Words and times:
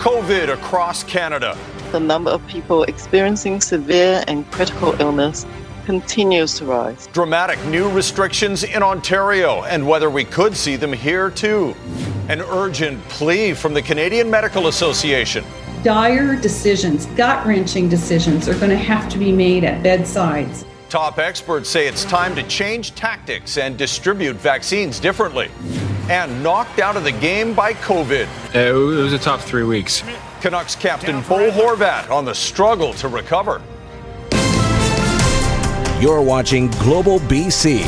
COVID 0.00 0.50
across 0.50 1.04
Canada. 1.04 1.54
The 1.92 2.00
number 2.00 2.30
of 2.30 2.46
people 2.46 2.84
experiencing 2.84 3.60
severe 3.60 4.24
and 4.28 4.50
critical 4.50 4.98
illness 4.98 5.44
continues 5.84 6.54
to 6.54 6.64
rise. 6.64 7.06
Dramatic 7.08 7.62
new 7.66 7.86
restrictions 7.90 8.64
in 8.64 8.82
Ontario 8.82 9.62
and 9.64 9.86
whether 9.86 10.08
we 10.08 10.24
could 10.24 10.56
see 10.56 10.76
them 10.76 10.94
here 10.94 11.28
too. 11.28 11.76
An 12.30 12.40
urgent 12.40 13.06
plea 13.10 13.52
from 13.52 13.74
the 13.74 13.82
Canadian 13.82 14.30
Medical 14.30 14.68
Association. 14.68 15.44
Dire 15.82 16.34
decisions, 16.34 17.04
gut 17.04 17.46
wrenching 17.46 17.90
decisions 17.90 18.48
are 18.48 18.54
going 18.54 18.70
to 18.70 18.78
have 18.78 19.06
to 19.10 19.18
be 19.18 19.30
made 19.30 19.64
at 19.64 19.82
bedsides. 19.82 20.64
Top 20.88 21.18
experts 21.18 21.68
say 21.68 21.86
it's 21.86 22.06
time 22.06 22.34
to 22.36 22.42
change 22.44 22.94
tactics 22.94 23.58
and 23.58 23.76
distribute 23.76 24.36
vaccines 24.36 24.98
differently. 24.98 25.50
And 26.10 26.42
knocked 26.42 26.80
out 26.80 26.96
of 26.96 27.04
the 27.04 27.12
game 27.12 27.54
by 27.54 27.72
COVID. 27.72 28.26
It 28.52 28.72
was 28.72 29.12
a 29.12 29.18
tough 29.18 29.44
three 29.46 29.62
weeks. 29.62 30.02
Canucks 30.40 30.74
captain 30.74 31.20
Bo 31.20 31.52
Horvat 31.52 32.10
on 32.10 32.24
the 32.24 32.34
struggle 32.34 32.92
to 32.94 33.06
recover. 33.06 33.62
You're 36.00 36.20
watching 36.20 36.68
Global 36.82 37.20
BC. 37.20 37.82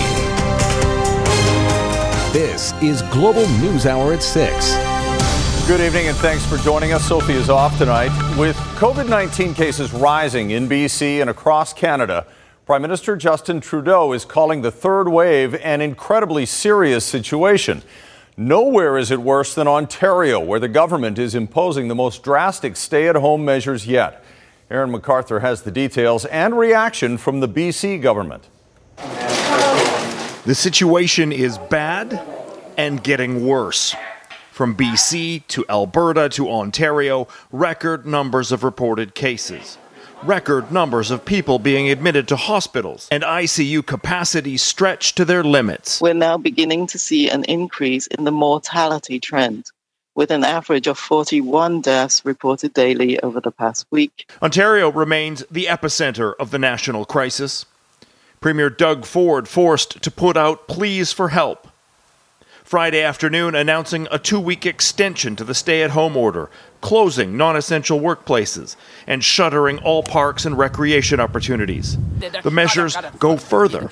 This 2.32 2.72
is 2.80 3.02
Global 3.10 3.48
News 3.58 3.86
Hour 3.86 4.12
at 4.12 4.22
6. 4.22 4.77
Good 5.66 5.80
evening 5.80 6.06
and 6.06 6.16
thanks 6.18 6.46
for 6.46 6.58
joining 6.58 6.92
us. 6.92 7.04
Sophie 7.04 7.32
is 7.32 7.50
off 7.50 7.77
tonight. 7.77 8.12
With 8.38 8.54
COVID 8.77 9.08
19 9.08 9.52
cases 9.52 9.92
rising 9.92 10.52
in 10.52 10.68
BC 10.68 11.20
and 11.20 11.28
across 11.28 11.72
Canada, 11.72 12.28
Prime 12.66 12.82
Minister 12.82 13.16
Justin 13.16 13.60
Trudeau 13.60 14.12
is 14.12 14.24
calling 14.24 14.62
the 14.62 14.70
third 14.70 15.08
wave 15.08 15.56
an 15.56 15.80
incredibly 15.80 16.46
serious 16.46 17.04
situation. 17.04 17.82
Nowhere 18.36 18.96
is 18.96 19.10
it 19.10 19.20
worse 19.20 19.54
than 19.54 19.68
Ontario, 19.68 20.41
where 20.41 20.59
the 20.59 20.68
government 20.68 21.18
is 21.18 21.34
imposing 21.34 21.88
the 21.88 21.95
most 21.95 22.22
drastic 22.22 22.77
stay 22.77 23.06
at 23.08 23.16
home 23.16 23.45
measures 23.45 23.86
yet. 23.86 24.24
Aaron 24.70 24.91
McArthur 24.91 25.42
has 25.42 25.62
the 25.62 25.70
details 25.70 26.25
and 26.25 26.58
reaction 26.58 27.19
from 27.19 27.41
the 27.41 27.48
BC 27.48 28.00
government. 28.00 28.48
The 30.47 30.55
situation 30.55 31.30
is 31.30 31.58
bad 31.58 32.20
and 32.78 33.05
getting 33.05 33.47
worse. 33.47 33.94
From 34.50 34.75
BC 34.75 35.47
to 35.48 35.66
Alberta 35.69 36.30
to 36.30 36.50
Ontario, 36.50 37.28
record 37.50 38.06
numbers 38.06 38.50
of 38.50 38.64
reported 38.64 39.14
cases. 39.14 39.77
Record 40.25 40.70
numbers 40.70 41.11
of 41.11 41.25
people 41.25 41.59
being 41.59 41.91
admitted 41.91 42.28
to 42.28 42.37
hospitals 42.37 43.09
and 43.11 43.25
ICU 43.25 43.84
capacity 43.84 44.56
stretched 44.56 45.17
to 45.17 45.25
their 45.25 45.42
limits. 45.42 46.01
We're 46.01 46.15
now 46.15 46.39
beginning 46.39 46.87
to 46.89 46.98
see 46.98 47.28
an 47.28 47.42
increase 47.45 48.06
in 48.06 48.23
the 48.23 48.31
mortality 48.31 49.19
trend, 49.19 49.73
with 50.15 50.31
an 50.31 50.45
average 50.45 50.87
of 50.87 50.97
41 50.97 51.81
deaths 51.81 52.25
reported 52.25 52.73
daily 52.73 53.19
over 53.19 53.41
the 53.41 53.50
past 53.50 53.84
week. 53.91 54.31
Ontario 54.41 54.93
remains 54.93 55.45
the 55.50 55.65
epicenter 55.65 56.34
of 56.39 56.53
the 56.53 56.59
national 56.59 57.05
crisis. 57.05 57.67
Premier 58.41 58.70
Doug 58.70 59.05
Ford 59.05 59.48
forced 59.48 60.03
to 60.03 60.11
put 60.12 60.37
out 60.37 60.69
pleas 60.69 61.12
for 61.12 61.31
help. 61.31 61.67
Friday 62.62 63.03
afternoon 63.03 63.56
announcing 63.56 64.06
a 64.12 64.20
two 64.20 64.39
week 64.39 64.65
extension 64.67 65.34
to 65.34 65.43
the 65.43 65.55
stay 65.55 65.83
at 65.83 65.91
home 65.91 66.17
order, 66.17 66.48
closing 66.83 67.38
non 67.38 67.56
essential 67.56 67.98
workplaces, 67.98 68.77
and 69.06 69.25
shuttering 69.25 69.78
all 69.78 70.02
parks 70.02 70.44
and 70.44 70.58
recreation 70.58 71.19
opportunities. 71.19 71.97
The 72.42 72.50
measures 72.50 72.97
go 73.19 73.38
further. 73.38 73.88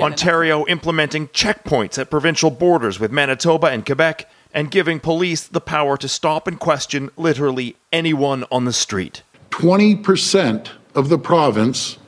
Ontario 0.00 0.64
implementing 0.66 1.26
checkpoints 1.28 1.98
at 1.98 2.10
provincial 2.10 2.50
borders 2.50 3.00
with 3.00 3.10
Manitoba 3.10 3.66
and 3.68 3.84
Quebec, 3.84 4.30
and 4.52 4.70
giving 4.70 5.00
police 5.00 5.48
the 5.48 5.60
power 5.60 5.96
to 5.96 6.06
stop 6.06 6.46
and 6.46 6.60
question 6.60 7.10
literally 7.16 7.76
anyone 7.92 8.44
on 8.52 8.64
the 8.64 8.72
street. 8.72 9.22
20% 9.50 10.70
of 10.94 11.08
the 11.08 11.18
province 11.18 11.98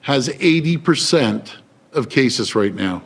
has 0.00 0.28
80% 0.28 1.54
of 1.92 2.08
cases 2.08 2.54
right 2.54 2.74
now. 2.74 3.02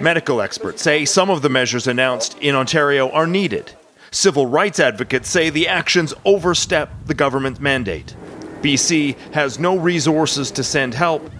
Medical 0.00 0.40
experts 0.40 0.82
say 0.82 1.04
some 1.04 1.30
of 1.30 1.42
the 1.42 1.48
measures 1.48 1.86
announced 1.86 2.38
in 2.38 2.54
Ontario 2.54 3.10
are 3.10 3.26
needed. 3.26 3.72
Civil 4.16 4.46
rights 4.46 4.80
advocates 4.80 5.28
say 5.28 5.50
the 5.50 5.68
actions 5.68 6.14
overstep 6.24 6.88
the 7.04 7.12
government 7.12 7.60
mandate. 7.60 8.16
BC 8.62 9.14
has 9.34 9.58
no 9.58 9.76
resources 9.76 10.50
to 10.52 10.64
send 10.64 10.94
help 10.94 11.30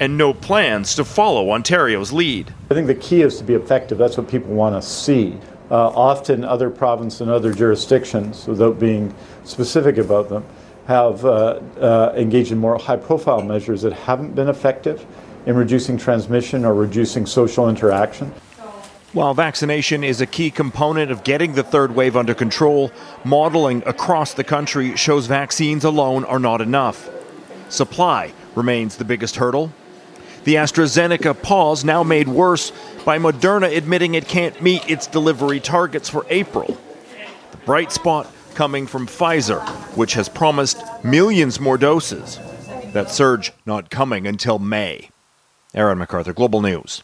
and 0.00 0.16
no 0.16 0.32
plans 0.32 0.94
to 0.94 1.04
follow 1.04 1.50
Ontario's 1.50 2.10
lead. 2.10 2.54
I 2.70 2.74
think 2.74 2.86
the 2.86 2.94
key 2.94 3.20
is 3.20 3.36
to 3.36 3.44
be 3.44 3.52
effective. 3.52 3.98
That's 3.98 4.16
what 4.16 4.30
people 4.30 4.54
want 4.54 4.82
to 4.82 4.88
see. 4.88 5.36
Uh, 5.70 5.88
often, 5.88 6.42
other 6.42 6.70
provinces 6.70 7.20
and 7.20 7.30
other 7.30 7.52
jurisdictions, 7.52 8.46
without 8.46 8.78
being 8.78 9.14
specific 9.44 9.98
about 9.98 10.30
them, 10.30 10.42
have 10.86 11.26
uh, 11.26 11.60
uh, 11.82 12.14
engaged 12.16 12.50
in 12.50 12.56
more 12.56 12.78
high 12.78 12.96
profile 12.96 13.42
measures 13.42 13.82
that 13.82 13.92
haven't 13.92 14.34
been 14.34 14.48
effective 14.48 15.04
in 15.44 15.54
reducing 15.54 15.98
transmission 15.98 16.64
or 16.64 16.72
reducing 16.72 17.26
social 17.26 17.68
interaction. 17.68 18.32
While 19.12 19.34
vaccination 19.34 20.04
is 20.04 20.22
a 20.22 20.26
key 20.26 20.50
component 20.50 21.10
of 21.10 21.22
getting 21.22 21.52
the 21.52 21.62
third 21.62 21.94
wave 21.94 22.16
under 22.16 22.32
control, 22.32 22.90
modeling 23.24 23.82
across 23.84 24.32
the 24.32 24.42
country 24.42 24.96
shows 24.96 25.26
vaccines 25.26 25.84
alone 25.84 26.24
are 26.24 26.38
not 26.38 26.62
enough. 26.62 27.10
Supply 27.68 28.32
remains 28.54 28.96
the 28.96 29.04
biggest 29.04 29.36
hurdle. 29.36 29.70
The 30.44 30.54
AstraZeneca 30.54 31.42
pause 31.42 31.84
now 31.84 32.02
made 32.02 32.26
worse 32.26 32.72
by 33.04 33.18
Moderna 33.18 33.76
admitting 33.76 34.14
it 34.14 34.28
can't 34.28 34.62
meet 34.62 34.88
its 34.88 35.06
delivery 35.06 35.60
targets 35.60 36.08
for 36.08 36.24
April. 36.30 36.78
The 37.50 37.56
bright 37.66 37.92
spot 37.92 38.32
coming 38.54 38.86
from 38.86 39.06
Pfizer, 39.06 39.60
which 39.94 40.14
has 40.14 40.30
promised 40.30 40.82
millions 41.04 41.60
more 41.60 41.76
doses. 41.76 42.40
That 42.94 43.10
surge 43.10 43.52
not 43.66 43.90
coming 43.90 44.26
until 44.26 44.58
May. 44.58 45.10
Aaron 45.74 45.98
McArthur, 45.98 46.34
Global 46.34 46.62
News. 46.62 47.02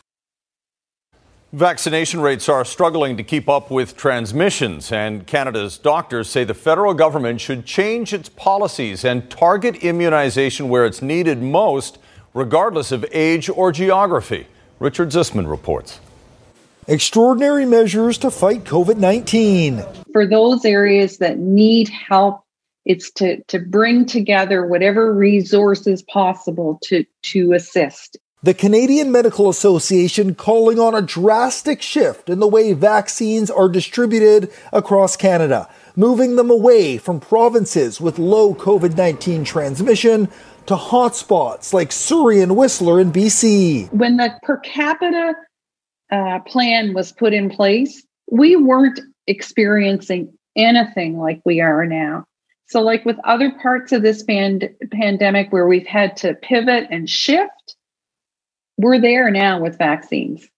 Vaccination 1.54 2.20
rates 2.20 2.46
are 2.46 2.62
struggling 2.62 3.16
to 3.16 3.22
keep 3.22 3.48
up 3.48 3.70
with 3.70 3.96
transmissions, 3.96 4.92
and 4.92 5.26
Canada's 5.26 5.78
doctors 5.78 6.28
say 6.28 6.44
the 6.44 6.52
federal 6.52 6.92
government 6.92 7.40
should 7.40 7.64
change 7.64 8.12
its 8.12 8.28
policies 8.28 9.02
and 9.02 9.30
target 9.30 9.76
immunization 9.76 10.68
where 10.68 10.84
it's 10.84 11.00
needed 11.00 11.40
most, 11.40 11.96
regardless 12.34 12.92
of 12.92 13.02
age 13.12 13.48
or 13.48 13.72
geography. 13.72 14.46
Richard 14.78 15.08
Zussman 15.08 15.48
reports. 15.48 16.00
Extraordinary 16.86 17.64
measures 17.64 18.18
to 18.18 18.30
fight 18.30 18.64
COVID 18.64 18.98
19. 18.98 19.82
For 20.12 20.26
those 20.26 20.66
areas 20.66 21.16
that 21.16 21.38
need 21.38 21.88
help, 21.88 22.42
it's 22.84 23.10
to, 23.12 23.42
to 23.44 23.58
bring 23.58 24.04
together 24.04 24.66
whatever 24.66 25.14
resources 25.14 26.02
possible 26.02 26.78
to, 26.82 27.06
to 27.22 27.54
assist. 27.54 28.18
The 28.40 28.54
Canadian 28.54 29.10
Medical 29.10 29.48
Association 29.48 30.36
calling 30.36 30.78
on 30.78 30.94
a 30.94 31.02
drastic 31.02 31.82
shift 31.82 32.30
in 32.30 32.38
the 32.38 32.46
way 32.46 32.72
vaccines 32.72 33.50
are 33.50 33.68
distributed 33.68 34.52
across 34.72 35.16
Canada, 35.16 35.68
moving 35.96 36.36
them 36.36 36.48
away 36.48 36.98
from 36.98 37.18
provinces 37.18 38.00
with 38.00 38.16
low 38.16 38.54
COVID 38.54 38.96
19 38.96 39.42
transmission 39.42 40.28
to 40.66 40.76
hotspots 40.76 41.72
like 41.72 41.90
Surrey 41.90 42.40
and 42.40 42.56
Whistler 42.56 43.00
in 43.00 43.10
BC. 43.10 43.92
When 43.92 44.18
the 44.18 44.32
per 44.44 44.58
capita 44.58 45.34
uh, 46.12 46.38
plan 46.46 46.94
was 46.94 47.10
put 47.10 47.34
in 47.34 47.50
place, 47.50 48.06
we 48.30 48.54
weren't 48.54 49.00
experiencing 49.26 50.32
anything 50.54 51.18
like 51.18 51.42
we 51.44 51.60
are 51.60 51.84
now. 51.86 52.24
So, 52.68 52.82
like 52.82 53.04
with 53.04 53.16
other 53.24 53.50
parts 53.50 53.90
of 53.90 54.02
this 54.02 54.22
band- 54.22 54.70
pandemic 54.92 55.52
where 55.52 55.66
we've 55.66 55.88
had 55.88 56.16
to 56.18 56.34
pivot 56.34 56.86
and 56.88 57.10
shift, 57.10 57.74
we're 58.78 59.00
there 59.00 59.30
now 59.30 59.60
with 59.60 59.76
vaccines. 59.76 60.48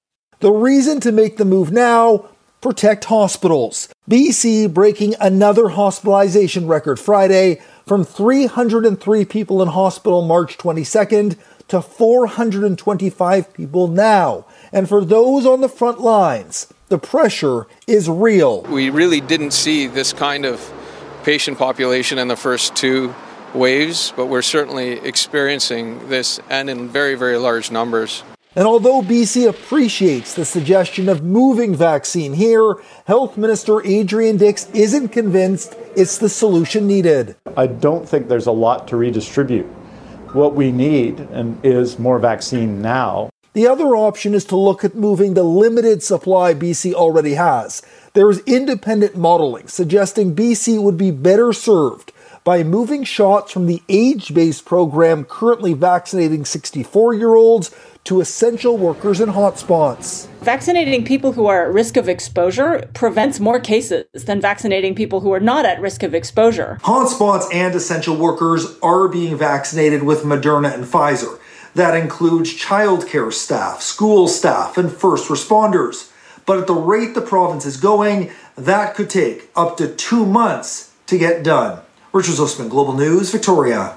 The 0.41 0.53
reason 0.53 1.01
to 1.01 1.11
make 1.11 1.37
the 1.37 1.45
move 1.45 1.73
now 1.73 2.29
protect 2.61 3.07
hospitals. 3.07 3.89
BC 4.09 4.73
breaking 4.73 5.15
another 5.21 5.71
hospitalization 5.71 6.67
record 6.67 7.01
Friday 7.01 7.61
from 7.87 8.05
303 8.05 9.25
people 9.25 9.63
in 9.63 9.69
hospital 9.69 10.23
March 10.23 10.59
22nd 10.59 11.37
to 11.69 11.81
425 11.81 13.55
people 13.55 13.89
now. 13.89 14.45
And 14.73 14.89
for 14.89 15.05
those 15.05 15.47
on 15.47 15.61
the 15.61 15.69
front 15.69 16.01
lines, 16.01 16.73
the 16.89 16.99
pressure 16.99 17.67
is 17.87 18.09
real. 18.09 18.63
We 18.63 18.91
really 18.91 19.21
didn't 19.21 19.53
see 19.53 19.87
this 19.87 20.13
kind 20.13 20.45
of 20.45 20.73
patient 21.23 21.59
population 21.59 22.19
in 22.19 22.29
the 22.29 22.37
first 22.37 22.77
two 22.77 23.15
waves, 23.55 24.13
but 24.17 24.27
we're 24.27 24.43
certainly 24.43 24.93
experiencing 25.01 26.09
this 26.09 26.41
and 26.49 26.71
in 26.71 26.89
very, 26.89 27.15
very 27.15 27.37
large 27.37 27.71
numbers. 27.71 28.23
And 28.57 28.67
although 28.67 29.01
BC 29.01 29.49
appreciates 29.49 30.35
the 30.35 30.45
suggestion 30.45 31.09
of 31.09 31.23
moving 31.23 31.73
vaccine 31.75 32.33
here, 32.35 32.75
Health 33.07 33.37
Minister 33.37 33.85
Adrian 33.87 34.39
Dix 34.39 34.69
isn't 34.71 35.11
convinced 35.11 35.77
it's 35.95 36.19
the 36.19 36.29
solution 36.29 36.89
needed. 36.89 37.37
I 37.57 37.69
don't 37.69 38.09
think 38.09 38.27
there's 38.27 38.49
a 38.49 38.53
lot 38.53 38.89
to 38.89 38.97
redistribute. 38.97 39.67
What 40.33 40.57
we 40.57 40.73
need 40.73 41.21
and 41.21 41.65
is 41.65 41.99
more 41.99 42.19
vaccine 42.19 42.83
now. 42.83 43.31
The 43.53 43.69
other 43.69 43.97
option 43.97 44.35
is 44.35 44.45
to 44.47 44.57
look 44.57 44.85
at 44.85 44.95
moving 44.95 45.35
the 45.35 45.43
limited 45.43 46.03
supply 46.03 46.55
BC 46.55 46.93
already 46.93 47.35
has. 47.35 47.83
There 48.15 48.31
is 48.31 48.41
independent 48.47 49.17
modeling 49.17 49.69
suggesting 49.69 50.35
BC 50.35 50.83
would 50.83 50.97
be 50.97 51.11
better 51.13 51.53
served 51.53 52.10
by 52.45 52.63
moving 52.63 53.05
shots 53.05 53.53
from 53.53 53.67
the 53.67 53.83
age 53.89 54.33
based 54.35 54.65
program 54.65 55.25
currently 55.25 55.75
vaccinating 55.75 56.45
64 56.45 57.15
year 57.15 57.35
olds 57.35 57.75
to 58.05 58.21
essential 58.21 58.79
workers 58.79 59.21
in 59.21 59.29
hotspots. 59.29 60.27
Vaccinating 60.41 61.05
people 61.05 61.33
who 61.33 61.47
are 61.47 61.67
at 61.67 61.73
risk 61.73 61.97
of 61.97 62.09
exposure 62.09 62.89
prevents 62.95 63.39
more 63.39 63.61
cases 63.61 64.07
than 64.25 64.41
vaccinating 64.41 64.95
people 64.95 65.21
who 65.21 65.33
are 65.33 65.41
not 65.41 65.67
at 65.67 65.81
risk 65.81 66.03
of 66.03 66.15
exposure. 66.15 66.79
Hotspots 66.83 67.53
and 67.53 67.75
essential 67.75 68.17
workers 68.17 68.79
are 68.83 69.07
being 69.07 69.37
vaccinated 69.37 70.03
with 70.03 70.23
Moderna 70.23 70.73
and 70.73 70.85
Pfizer. 70.85 71.39
That 71.75 71.95
includes 71.95 72.59
childcare 72.59 73.33
staff, 73.33 73.83
school 73.83 74.27
staff, 74.29 74.79
and 74.79 74.91
first 74.91 75.29
responders. 75.29 76.11
But 76.47 76.59
at 76.59 76.67
the 76.67 76.75
rate 76.75 77.15
the 77.15 77.21
province 77.21 77.67
is 77.67 77.77
going, 77.77 78.31
that 78.57 78.95
could 78.95 79.11
take 79.11 79.51
up 79.55 79.77
to 79.77 79.95
two 79.95 80.25
months 80.25 80.93
to 81.07 81.19
get 81.19 81.45
done. 81.45 81.81
Richard 82.13 82.35
Zussman, 82.35 82.69
Global 82.69 82.95
News, 82.95 83.31
Victoria. 83.31 83.97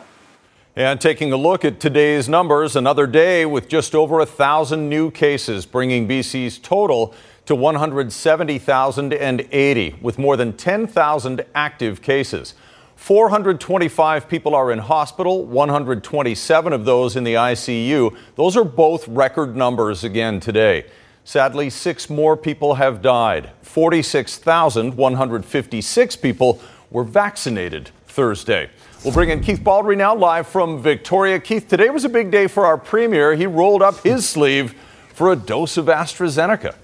And 0.76 1.02
taking 1.02 1.32
a 1.32 1.36
look 1.36 1.66
at 1.66 1.80
today's 1.80 2.30
numbers, 2.30 2.76
another 2.76 3.08
day 3.08 3.44
with 3.44 3.68
just 3.68 3.96
over 3.96 4.20
a 4.20 4.26
thousand 4.28 4.88
new 4.88 5.10
cases, 5.10 5.66
bringing 5.66 6.08
BC's 6.08 6.60
total 6.60 7.16
to 7.48 7.56
170,080, 7.56 9.96
with 10.00 10.20
more 10.20 10.38
than 10.38 10.54
10,000 10.54 11.44
active 11.56 12.04
cases. 12.04 12.54
425 12.98 14.30
people 14.30 14.54
are 14.54 14.72
in 14.72 14.78
hospital, 14.78 15.44
127 15.46 16.72
of 16.72 16.86
those 16.86 17.16
in 17.16 17.24
the 17.24 17.34
ICU. 17.34 18.16
Those 18.36 18.56
are 18.56 18.64
both 18.64 19.08
record 19.08 19.56
numbers 19.56 20.04
again 20.04 20.40
today. 20.40 20.86
Sadly, 21.24 21.72
six 21.72 22.12
more 22.12 22.38
people 22.38 22.76
have 22.76 23.02
died. 23.02 23.50
46,156 23.64 26.16
people 26.18 26.62
were 26.92 27.04
vaccinated 27.04 27.90
Thursday. 28.14 28.70
We'll 29.04 29.14
bring 29.14 29.30
in 29.30 29.42
Keith 29.42 29.64
Baldry 29.64 29.96
now, 29.96 30.16
live 30.16 30.48
from 30.48 30.82
Victoria. 30.82 31.40
Keith, 31.40 31.68
today 31.68 31.90
was 31.90 32.06
a 32.06 32.10
big 32.10 32.30
day 32.30 32.46
for 32.46 32.64
our 32.64 32.78
premier. 32.78 33.34
He 33.34 33.48
rolled 33.48 33.82
up 33.82 34.04
his 34.04 34.30
sleeve 34.30 34.76
for 35.14 35.32
a 35.32 35.36
dose 35.36 35.78
of 35.78 35.88
AstraZeneca. 35.88 36.76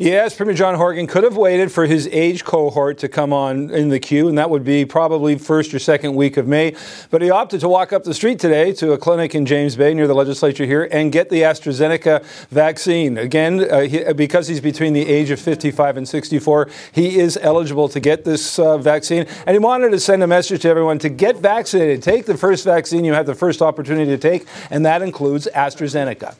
Yes, 0.00 0.34
Premier 0.34 0.54
John 0.54 0.76
Horgan 0.76 1.06
could 1.06 1.24
have 1.24 1.36
waited 1.36 1.70
for 1.70 1.84
his 1.84 2.08
age 2.10 2.42
cohort 2.42 2.96
to 3.00 3.08
come 3.08 3.34
on 3.34 3.68
in 3.68 3.90
the 3.90 4.00
queue, 4.00 4.28
and 4.28 4.38
that 4.38 4.48
would 4.48 4.64
be 4.64 4.86
probably 4.86 5.36
first 5.36 5.74
or 5.74 5.78
second 5.78 6.14
week 6.14 6.38
of 6.38 6.48
May. 6.48 6.74
But 7.10 7.20
he 7.20 7.28
opted 7.28 7.60
to 7.60 7.68
walk 7.68 7.92
up 7.92 8.04
the 8.04 8.14
street 8.14 8.38
today 8.38 8.72
to 8.76 8.92
a 8.92 8.98
clinic 8.98 9.34
in 9.34 9.44
James 9.44 9.76
Bay 9.76 9.92
near 9.92 10.06
the 10.06 10.14
legislature 10.14 10.64
here 10.64 10.88
and 10.90 11.12
get 11.12 11.28
the 11.28 11.42
AstraZeneca 11.42 12.24
vaccine. 12.48 13.18
Again, 13.18 13.70
uh, 13.70 13.80
he, 13.80 14.10
because 14.14 14.48
he's 14.48 14.62
between 14.62 14.94
the 14.94 15.06
age 15.06 15.28
of 15.28 15.38
55 15.38 15.98
and 15.98 16.08
64, 16.08 16.70
he 16.92 17.18
is 17.18 17.38
eligible 17.42 17.90
to 17.90 18.00
get 18.00 18.24
this 18.24 18.58
uh, 18.58 18.78
vaccine. 18.78 19.26
And 19.46 19.54
he 19.54 19.58
wanted 19.58 19.90
to 19.90 20.00
send 20.00 20.22
a 20.22 20.26
message 20.26 20.62
to 20.62 20.70
everyone 20.70 20.98
to 21.00 21.10
get 21.10 21.36
vaccinated. 21.36 22.02
Take 22.02 22.24
the 22.24 22.38
first 22.38 22.64
vaccine 22.64 23.04
you 23.04 23.12
have 23.12 23.26
the 23.26 23.34
first 23.34 23.60
opportunity 23.60 24.10
to 24.12 24.16
take, 24.16 24.46
and 24.70 24.86
that 24.86 25.02
includes 25.02 25.46
AstraZeneca. 25.54 26.36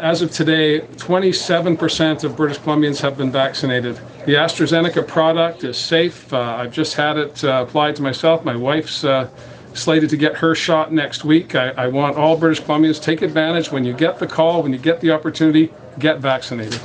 As 0.00 0.22
of 0.22 0.30
today, 0.30 0.80
27% 0.80 2.24
of 2.24 2.36
British 2.36 2.58
Columbians 2.58 3.00
have 3.00 3.16
been 3.16 3.30
vaccinated. 3.30 3.96
The 4.26 4.34
AstraZeneca 4.34 5.06
product 5.06 5.62
is 5.64 5.78
safe. 5.78 6.32
Uh, 6.32 6.40
I've 6.40 6.72
just 6.72 6.94
had 6.94 7.16
it 7.16 7.44
uh, 7.44 7.64
applied 7.66 7.96
to 7.96 8.02
myself. 8.02 8.44
My 8.44 8.56
wife's 8.56 9.04
uh, 9.04 9.28
slated 9.72 10.10
to 10.10 10.16
get 10.16 10.36
her 10.36 10.54
shot 10.54 10.92
next 10.92 11.24
week. 11.24 11.54
I, 11.54 11.70
I 11.70 11.86
want 11.88 12.16
all 12.16 12.36
British 12.36 12.62
Columbians 12.64 13.00
take 13.00 13.22
advantage 13.22 13.70
when 13.70 13.84
you 13.84 13.92
get 13.92 14.18
the 14.18 14.26
call, 14.26 14.62
when 14.62 14.72
you 14.72 14.78
get 14.78 15.00
the 15.00 15.10
opportunity, 15.10 15.72
get 15.98 16.18
vaccinated. 16.18 16.80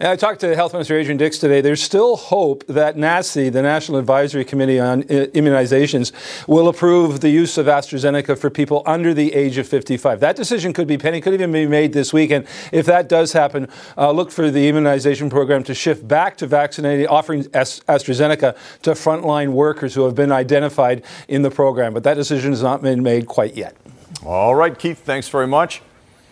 I 0.00 0.14
talked 0.14 0.42
to 0.42 0.54
Health 0.54 0.74
Minister 0.74 0.96
Adrian 0.96 1.16
Dix 1.16 1.38
today. 1.38 1.60
There's 1.60 1.82
still 1.82 2.14
hope 2.14 2.64
that 2.68 2.94
NACI, 2.94 3.50
the 3.52 3.62
National 3.62 3.98
Advisory 3.98 4.44
Committee 4.44 4.78
on 4.78 5.02
Immunizations, 5.02 6.12
will 6.46 6.68
approve 6.68 7.20
the 7.20 7.30
use 7.30 7.58
of 7.58 7.66
AstraZeneca 7.66 8.38
for 8.38 8.48
people 8.48 8.84
under 8.86 9.12
the 9.12 9.34
age 9.34 9.58
of 9.58 9.66
55. 9.66 10.20
That 10.20 10.36
decision 10.36 10.72
could 10.72 10.86
be 10.86 10.98
pending, 10.98 11.22
could 11.22 11.34
even 11.34 11.50
be 11.50 11.66
made 11.66 11.94
this 11.94 12.12
week. 12.12 12.30
And 12.30 12.46
if 12.70 12.86
that 12.86 13.08
does 13.08 13.32
happen, 13.32 13.66
uh, 13.96 14.12
look 14.12 14.30
for 14.30 14.52
the 14.52 14.68
immunization 14.68 15.30
program 15.30 15.64
to 15.64 15.74
shift 15.74 16.06
back 16.06 16.36
to 16.36 16.46
vaccinating, 16.46 17.08
offering 17.08 17.42
AstraZeneca 17.46 18.56
to 18.82 18.90
frontline 18.92 19.48
workers 19.48 19.94
who 19.94 20.04
have 20.04 20.14
been 20.14 20.30
identified 20.30 21.02
in 21.26 21.42
the 21.42 21.50
program. 21.50 21.92
But 21.92 22.04
that 22.04 22.14
decision 22.14 22.52
has 22.52 22.62
not 22.62 22.82
been 22.82 23.02
made 23.02 23.26
quite 23.26 23.56
yet. 23.56 23.76
All 24.24 24.54
right, 24.54 24.78
Keith, 24.78 25.00
thanks 25.00 25.28
very 25.28 25.48
much. 25.48 25.82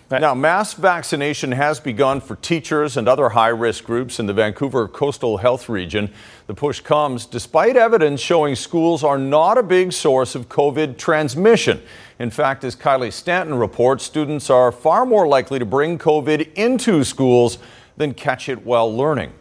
Now, 0.08 0.36
mass 0.36 0.72
vaccination 0.72 1.50
has 1.50 1.80
begun 1.80 2.20
for 2.20 2.36
teachers 2.36 2.96
and 2.96 3.08
other 3.08 3.30
high 3.30 3.48
risk 3.48 3.82
groups 3.82 4.20
in 4.20 4.26
the 4.26 4.32
Vancouver 4.32 4.86
coastal 4.86 5.38
health 5.38 5.68
region. 5.68 6.12
The 6.46 6.54
push 6.54 6.78
comes 6.78 7.26
despite 7.26 7.76
evidence 7.76 8.20
showing 8.20 8.54
schools 8.54 9.02
are 9.02 9.18
not 9.18 9.58
a 9.58 9.64
big 9.64 9.92
source 9.92 10.36
of 10.36 10.48
COVID 10.48 10.96
transmission. 10.96 11.82
In 12.20 12.30
fact, 12.30 12.62
as 12.62 12.76
Kylie 12.76 13.12
Stanton 13.12 13.56
reports, 13.56 14.04
students 14.04 14.48
are 14.48 14.70
far 14.70 15.04
more 15.06 15.26
likely 15.26 15.58
to 15.58 15.66
bring 15.66 15.98
COVID 15.98 16.54
into 16.54 17.02
schools 17.02 17.58
than 17.96 18.14
catch 18.14 18.48
it 18.48 18.64
while 18.64 18.94
learning. 18.96 19.32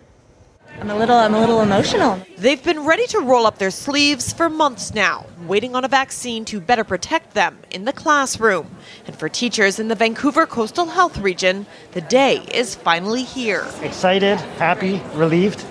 I'm 0.81 0.89
a 0.89 0.95
little 0.95 1.15
I'm 1.15 1.33
a 1.33 1.39
little 1.39 1.61
emotional. 1.61 2.19
They've 2.37 2.61
been 2.61 2.85
ready 2.85 3.07
to 3.07 3.19
roll 3.19 3.45
up 3.45 3.57
their 3.57 3.71
sleeves 3.71 4.33
for 4.33 4.49
months 4.49 4.93
now, 4.93 5.25
waiting 5.47 5.73
on 5.73 5.85
a 5.85 5.87
vaccine 5.87 6.43
to 6.45 6.59
better 6.59 6.83
protect 6.83 7.33
them 7.33 7.57
in 7.71 7.85
the 7.85 7.93
classroom. 7.93 8.75
And 9.07 9.15
for 9.15 9.29
teachers 9.29 9.79
in 9.79 9.87
the 9.87 9.95
Vancouver 9.95 10.45
coastal 10.45 10.87
health 10.87 11.17
region, 11.17 11.65
the 11.93 12.01
day 12.01 12.45
is 12.53 12.75
finally 12.75 13.23
here. 13.23 13.65
Excited, 13.81 14.37
happy, 14.59 15.01
relieved. 15.13 15.65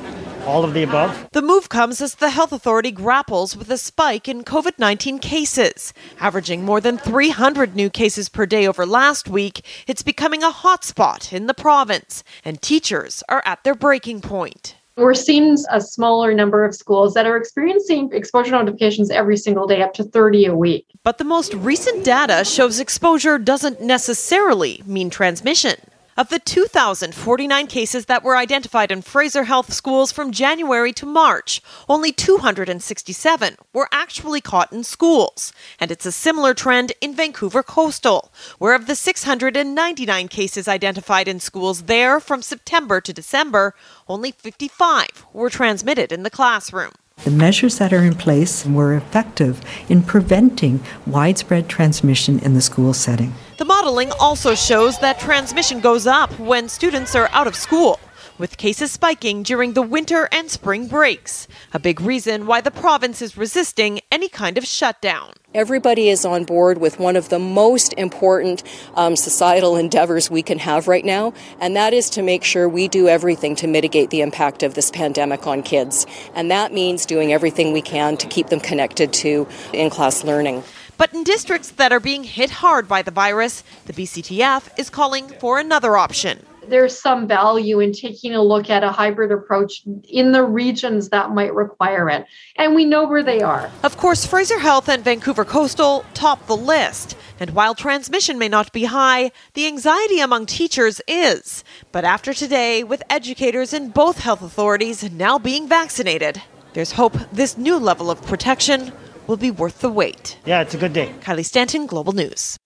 All 0.47 0.65
of 0.65 0.75
the 0.75 0.83
above. 0.83 1.29
The 1.33 1.41
move 1.41 1.69
comes 1.69 2.01
as 2.01 2.17
the 2.17 2.31
health 2.31 2.53
authority 2.53 2.91
grapples 2.91 3.57
with 3.57 3.71
a 3.71 3.79
spike 3.79 4.27
in 4.27 4.43
COVID 4.43 4.79
19 4.79 5.19
cases. 5.19 5.93
Averaging 6.19 6.65
more 6.65 6.81
than 6.81 6.99
300 6.99 7.77
new 7.77 7.89
cases 7.89 8.29
per 8.29 8.47
day 8.47 8.67
over 8.67 8.85
last 8.85 9.29
week, 9.29 9.65
it's 9.87 10.03
becoming 10.03 10.43
a 10.43 10.51
hotspot 10.51 11.33
in 11.33 11.47
the 11.47 11.55
province, 11.55 12.25
and 12.45 12.61
teachers 12.61 13.23
are 13.29 13.43
at 13.47 13.65
their 13.65 13.75
breaking 13.75 14.21
point. 14.21 14.77
We're 14.97 15.15
seeing 15.15 15.57
a 15.71 15.81
smaller 15.81 16.35
number 16.35 16.65
of 16.65 16.73
schools 16.73 17.15
that 17.15 17.27
are 17.27 17.37
experiencing 17.37 18.11
exposure 18.13 18.53
notifications 18.53 19.11
every 19.11 19.37
single 19.37 19.67
day, 19.67 19.83
up 19.83 19.93
to 19.95 20.05
30 20.05 20.47
a 20.47 20.55
week. 20.55 20.87
But 21.03 21.19
the 21.19 21.25
most 21.25 21.53
recent 21.55 22.05
data 22.05 22.45
shows 22.45 22.79
exposure 22.79 23.39
doesn't 23.39 23.81
necessarily 23.81 24.83
mean 24.87 25.11
transmission. 25.11 25.75
Of 26.17 26.29
the 26.29 26.39
2,049 26.39 27.67
cases 27.67 28.07
that 28.07 28.23
were 28.23 28.37
identified 28.37 28.93
in 28.93 29.03
Fraser 29.03 29.45
Health 29.45 29.73
schools 29.73 30.13
from 30.13 30.31
January 30.31 30.93
to 30.93 31.07
March, 31.07 31.61
only 31.89 32.13
267 32.13 33.57
were 33.73 33.89
actually 33.91 34.41
caught 34.41 34.73
in 34.73 34.85
schools. 34.85 35.53
And 35.81 35.91
it's 35.91 36.07
a 36.07 36.13
similar 36.13 36.55
trend 36.55 36.93
in 37.01 37.17
Vancouver 37.17 37.65
Coastal, 37.65 38.33
where 38.59 38.77
of 38.77 38.87
the 38.87 38.95
699 38.95 40.29
cases 40.29 40.69
identified 40.69 41.27
in 41.27 41.41
schools 41.41 41.83
there 41.83 42.21
from 42.21 42.43
September 42.43 43.01
to 43.01 43.13
December, 43.13 43.75
only 44.07 44.31
55 44.31 45.27
were 45.33 45.51
transmitted 45.51 46.13
in 46.13 46.23
the 46.23 46.31
classroom. 46.31 46.93
The 47.25 47.31
measures 47.31 47.79
that 47.79 47.91
are 47.95 48.05
in 48.05 48.17
place 48.17 48.67
were 48.67 48.93
effective 48.93 49.63
in 49.89 50.03
preventing 50.03 50.81
widespread 51.07 51.71
transmission 51.71 52.39
in 52.41 52.53
the 52.53 52.61
school 52.61 52.93
setting. 52.93 53.33
The 53.57 53.65
modeling 53.65 54.13
also 54.21 54.55
shows 54.55 54.99
that 54.99 55.19
transmission 55.21 55.81
goes 55.81 56.07
up 56.07 56.39
when 56.39 56.69
students 56.69 57.15
are 57.15 57.31
out 57.33 57.47
of 57.47 57.57
school, 57.57 57.99
with 58.39 58.57
cases 58.57 58.91
spiking 58.91 59.43
during 59.43 59.75
the 59.75 59.83
winter 59.83 60.29
and 60.33 60.51
spring 60.51 60.87
breaks. 60.87 61.47
A 61.73 61.79
big 61.79 62.01
reason 62.01 62.47
why 62.47 62.61
the 62.61 62.71
province 62.71 63.23
is 63.23 63.37
resisting 63.37 64.01
any 64.11 64.29
kind 64.29 64.59
of 64.59 64.65
shutdown. 64.65 65.33
Everybody 65.55 66.09
is 66.09 66.25
on 66.25 66.45
board 66.45 66.79
with 66.79 66.99
one 66.99 67.15
of 67.15 67.29
the 67.29 67.39
most 67.39 67.93
important 67.95 68.65
um, 68.95 69.15
societal 69.15 69.77
endeavors 69.77 70.29
we 70.29 70.43
can 70.43 70.59
have 70.59 70.89
right 70.89 71.05
now, 71.05 71.33
and 71.61 71.77
that 71.77 71.95
is 71.95 72.11
to 72.11 72.23
make 72.23 72.43
sure 72.43 72.69
we 72.69 72.89
do 72.89 73.09
everything 73.09 73.55
to 73.57 73.69
mitigate 73.69 74.11
the 74.11 74.21
impact 74.21 74.65
of 74.65 74.75
this 74.75 74.91
pandemic 74.91 75.47
on 75.47 75.63
kids. 75.63 76.07
And 76.35 76.51
that 76.51 76.73
means 76.73 77.07
doing 77.07 77.33
everything 77.33 77.73
we 77.73 77.83
can 77.83 78.17
to 78.17 78.27
keep 78.27 78.49
them 78.49 78.61
connected 78.61 79.13
to 79.13 79.47
in 79.73 79.91
class 79.91 80.25
learning. 80.25 80.65
But 80.97 81.13
in 81.13 81.25
districts 81.25 81.71
that 81.73 81.93
are 81.93 82.01
being 82.01 82.25
hit 82.25 82.51
hard 82.51 82.87
by 82.89 83.03
the 83.03 83.11
virus, 83.11 83.65
the 83.87 83.93
BCTF 83.93 84.79
is 84.79 84.91
calling 84.91 85.29
for 85.29 85.59
another 85.59 85.97
option. 85.97 86.45
There's 86.69 86.99
some 86.99 87.27
value 87.27 87.81
in 87.81 87.93
taking 87.93 88.35
a 88.35 88.43
look 88.43 88.71
at 88.71 88.83
a 88.83 88.91
hybrid 88.91 89.33
approach 89.33 89.83
in 90.05 90.33
the 90.33 90.45
regions 90.45 91.09
that 91.11 91.31
might 91.31 91.55
require 91.55 92.09
it. 92.09 92.27
And 92.57 92.75
we 92.75 92.85
know 92.85 93.07
where 93.07 93.23
they 93.23 93.43
are. 93.43 93.71
Of 93.83 93.97
course, 93.97 94.27
Fraser 94.27 94.59
Health 94.59 94.89
and 94.89 95.05
Vancouver 95.05 95.45
Coastal 95.45 96.05
top 96.15 96.47
the 96.47 96.57
list. 96.57 97.17
And 97.41 97.51
while 97.51 97.75
transmission 97.75 98.39
may 98.39 98.49
not 98.49 98.73
be 98.73 98.85
high, 98.85 99.33
the 99.55 99.67
anxiety 99.67 100.21
among 100.21 100.47
teachers 100.47 101.01
is. 101.09 101.65
But 101.93 102.05
after 102.05 102.33
today, 102.33 102.85
with 102.85 103.03
educators 103.11 103.73
in 103.73 103.91
both 103.91 104.19
health 104.19 104.43
authorities 104.43 105.11
now 105.11 105.39
being 105.39 105.69
vaccinated, 105.69 106.43
there's 106.75 106.93
hope 106.93 107.17
this 107.33 107.59
new 107.59 107.77
level 107.77 108.11
of 108.11 108.23
protection 108.23 108.93
will 109.27 109.37
be 109.37 109.51
worth 109.51 109.81
the 109.81 109.91
wait. 109.91 110.39
Yeah, 110.45 110.61
it's 110.61 110.75
a 110.75 110.79
good 110.79 110.93
day. 110.93 111.13
Kylie 111.21 111.45
Stanton, 111.45 111.87
Global 111.87 112.13
News. 112.13 112.57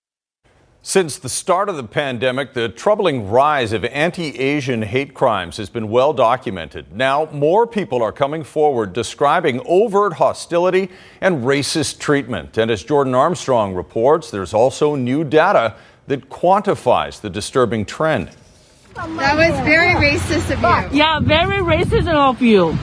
Since 0.83 1.19
the 1.19 1.29
start 1.29 1.69
of 1.69 1.77
the 1.77 1.83
pandemic, 1.83 2.55
the 2.55 2.69
troubling 2.69 3.29
rise 3.29 3.73
of 3.73 3.85
anti 3.85 4.39
Asian 4.39 4.83
hate 4.83 5.13
crimes 5.13 5.57
has 5.57 5.69
been 5.69 5.91
well 5.91 6.13
documented. 6.13 6.95
Now, 6.95 7.29
more 7.33 7.67
people 7.67 8.01
are 8.01 8.13
coming 8.13 8.45
forward 8.45 8.93
describing 8.93 9.61
overt 9.67 10.15
hostility 10.15 10.89
and 11.21 11.45
racist 11.45 11.99
treatment. 11.99 12.57
And 12.57 12.71
as 12.71 12.85
Jordan 12.85 13.15
Armstrong 13.15 13.75
reports, 13.75 14.31
there's 14.31 14.55
also 14.55 14.95
new 14.95 15.25
data 15.25 15.75
that 16.07 16.31
quantifies 16.31 17.21
the 17.21 17.29
disturbing 17.29 17.85
trend. 17.85 18.31
That 18.95 19.37
was 19.37 19.61
very 19.67 19.93
racist 19.95 20.51
of 20.53 20.93
you. 20.93 20.99
Yeah, 20.99 21.21
very 21.21 21.59
racist 21.59 22.09
of 22.09 22.41
you. 22.41 22.77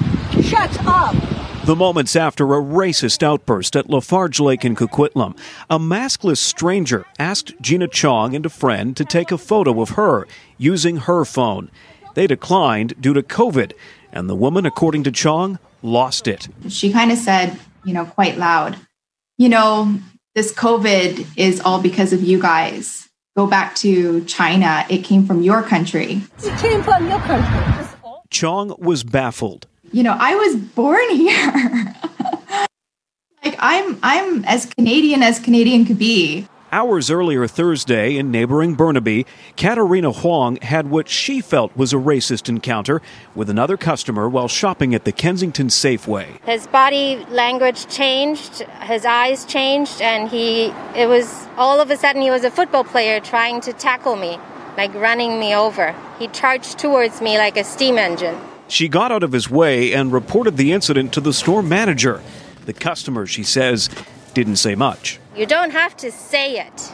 Shut 0.43 0.77
up. 0.85 1.34
The 1.65 1.75
moments 1.75 2.15
after 2.15 2.53
a 2.53 2.61
racist 2.61 3.23
outburst 3.23 3.75
at 3.75 3.89
Lafarge 3.89 4.39
Lake 4.39 4.63
in 4.63 4.75
Coquitlam, 4.75 5.35
a 5.67 5.79
maskless 5.79 6.37
stranger 6.37 7.07
asked 7.17 7.59
Gina 7.59 7.87
Chong 7.87 8.35
and 8.35 8.45
a 8.45 8.49
friend 8.49 8.95
to 8.95 9.03
take 9.03 9.31
a 9.31 9.37
photo 9.39 9.81
of 9.81 9.89
her 9.89 10.27
using 10.59 10.97
her 10.97 11.25
phone. 11.25 11.71
They 12.13 12.27
declined 12.27 12.93
due 13.01 13.15
to 13.15 13.23
COVID, 13.23 13.73
and 14.11 14.29
the 14.29 14.35
woman, 14.35 14.67
according 14.67 15.05
to 15.05 15.11
Chong, 15.11 15.57
lost 15.81 16.27
it. 16.27 16.49
She 16.69 16.91
kind 16.91 17.11
of 17.11 17.17
said, 17.17 17.59
you 17.83 17.95
know, 17.95 18.05
quite 18.05 18.37
loud, 18.37 18.77
you 19.39 19.49
know, 19.49 19.91
this 20.35 20.53
COVID 20.53 21.25
is 21.35 21.61
all 21.61 21.81
because 21.81 22.13
of 22.13 22.21
you 22.21 22.39
guys. 22.39 23.09
Go 23.35 23.47
back 23.47 23.73
to 23.77 24.23
China. 24.25 24.85
It 24.87 24.99
came 24.99 25.25
from 25.25 25.41
your 25.41 25.63
country. 25.63 26.21
It 26.43 26.59
came 26.59 26.83
from 26.83 27.09
your 27.09 27.19
country. 27.21 27.87
Chong 28.29 28.75
was 28.77 29.03
baffled. 29.03 29.65
You 29.91 30.03
know, 30.03 30.15
I 30.19 30.35
was 30.35 30.55
born 30.55 31.09
here. 31.09 31.95
like 33.45 33.55
I'm 33.59 33.97
I'm 34.03 34.45
as 34.45 34.65
Canadian 34.65 35.23
as 35.23 35.39
Canadian 35.39 35.85
could 35.85 35.99
be. 35.99 36.47
Hours 36.71 37.09
earlier 37.09 37.47
Thursday 37.47 38.17
in 38.17 38.31
neighboring 38.31 38.73
Burnaby, 38.73 39.25
Katarina 39.55 40.11
Huang 40.11 40.57
had 40.57 40.89
what 40.89 41.07
she 41.07 41.39
felt 41.39 41.73
was 41.77 41.93
a 41.93 41.95
racist 41.95 42.49
encounter 42.49 43.01
with 43.33 43.49
another 43.49 43.77
customer 43.77 44.27
while 44.27 44.49
shopping 44.49 44.93
at 44.93 45.05
the 45.05 45.13
Kensington 45.13 45.67
Safeway. 45.67 46.41
His 46.43 46.67
body 46.67 47.25
language 47.29 47.87
changed, 47.87 48.63
his 48.81 49.05
eyes 49.05 49.45
changed, 49.45 50.01
and 50.01 50.27
he, 50.27 50.65
it 50.95 51.07
was 51.07 51.47
all 51.55 51.79
of 51.79 51.89
a 51.91 51.95
sudden 51.95 52.21
he 52.21 52.31
was 52.31 52.43
a 52.43 52.51
football 52.51 52.83
player 52.83 53.21
trying 53.21 53.61
to 53.61 53.71
tackle 53.71 54.17
me, 54.17 54.37
like 54.75 54.93
running 54.95 55.39
me 55.39 55.55
over. 55.55 55.95
He 56.19 56.27
charged 56.27 56.77
towards 56.77 57.21
me 57.21 57.37
like 57.37 57.55
a 57.55 57.63
steam 57.63 57.97
engine. 57.97 58.37
She 58.67 58.87
got 58.87 59.11
out 59.11 59.23
of 59.23 59.31
his 59.31 59.49
way 59.49 59.93
and 59.93 60.11
reported 60.11 60.57
the 60.57 60.73
incident 60.73 61.13
to 61.13 61.21
the 61.21 61.33
store 61.33 61.61
manager. 61.61 62.21
The 62.65 62.73
customer, 62.73 63.27
she 63.27 63.43
says, 63.43 63.89
didn't 64.33 64.57
say 64.57 64.75
much. 64.75 65.19
You 65.35 65.45
don't 65.45 65.71
have 65.71 65.95
to 65.97 66.11
say 66.11 66.59
it, 66.59 66.93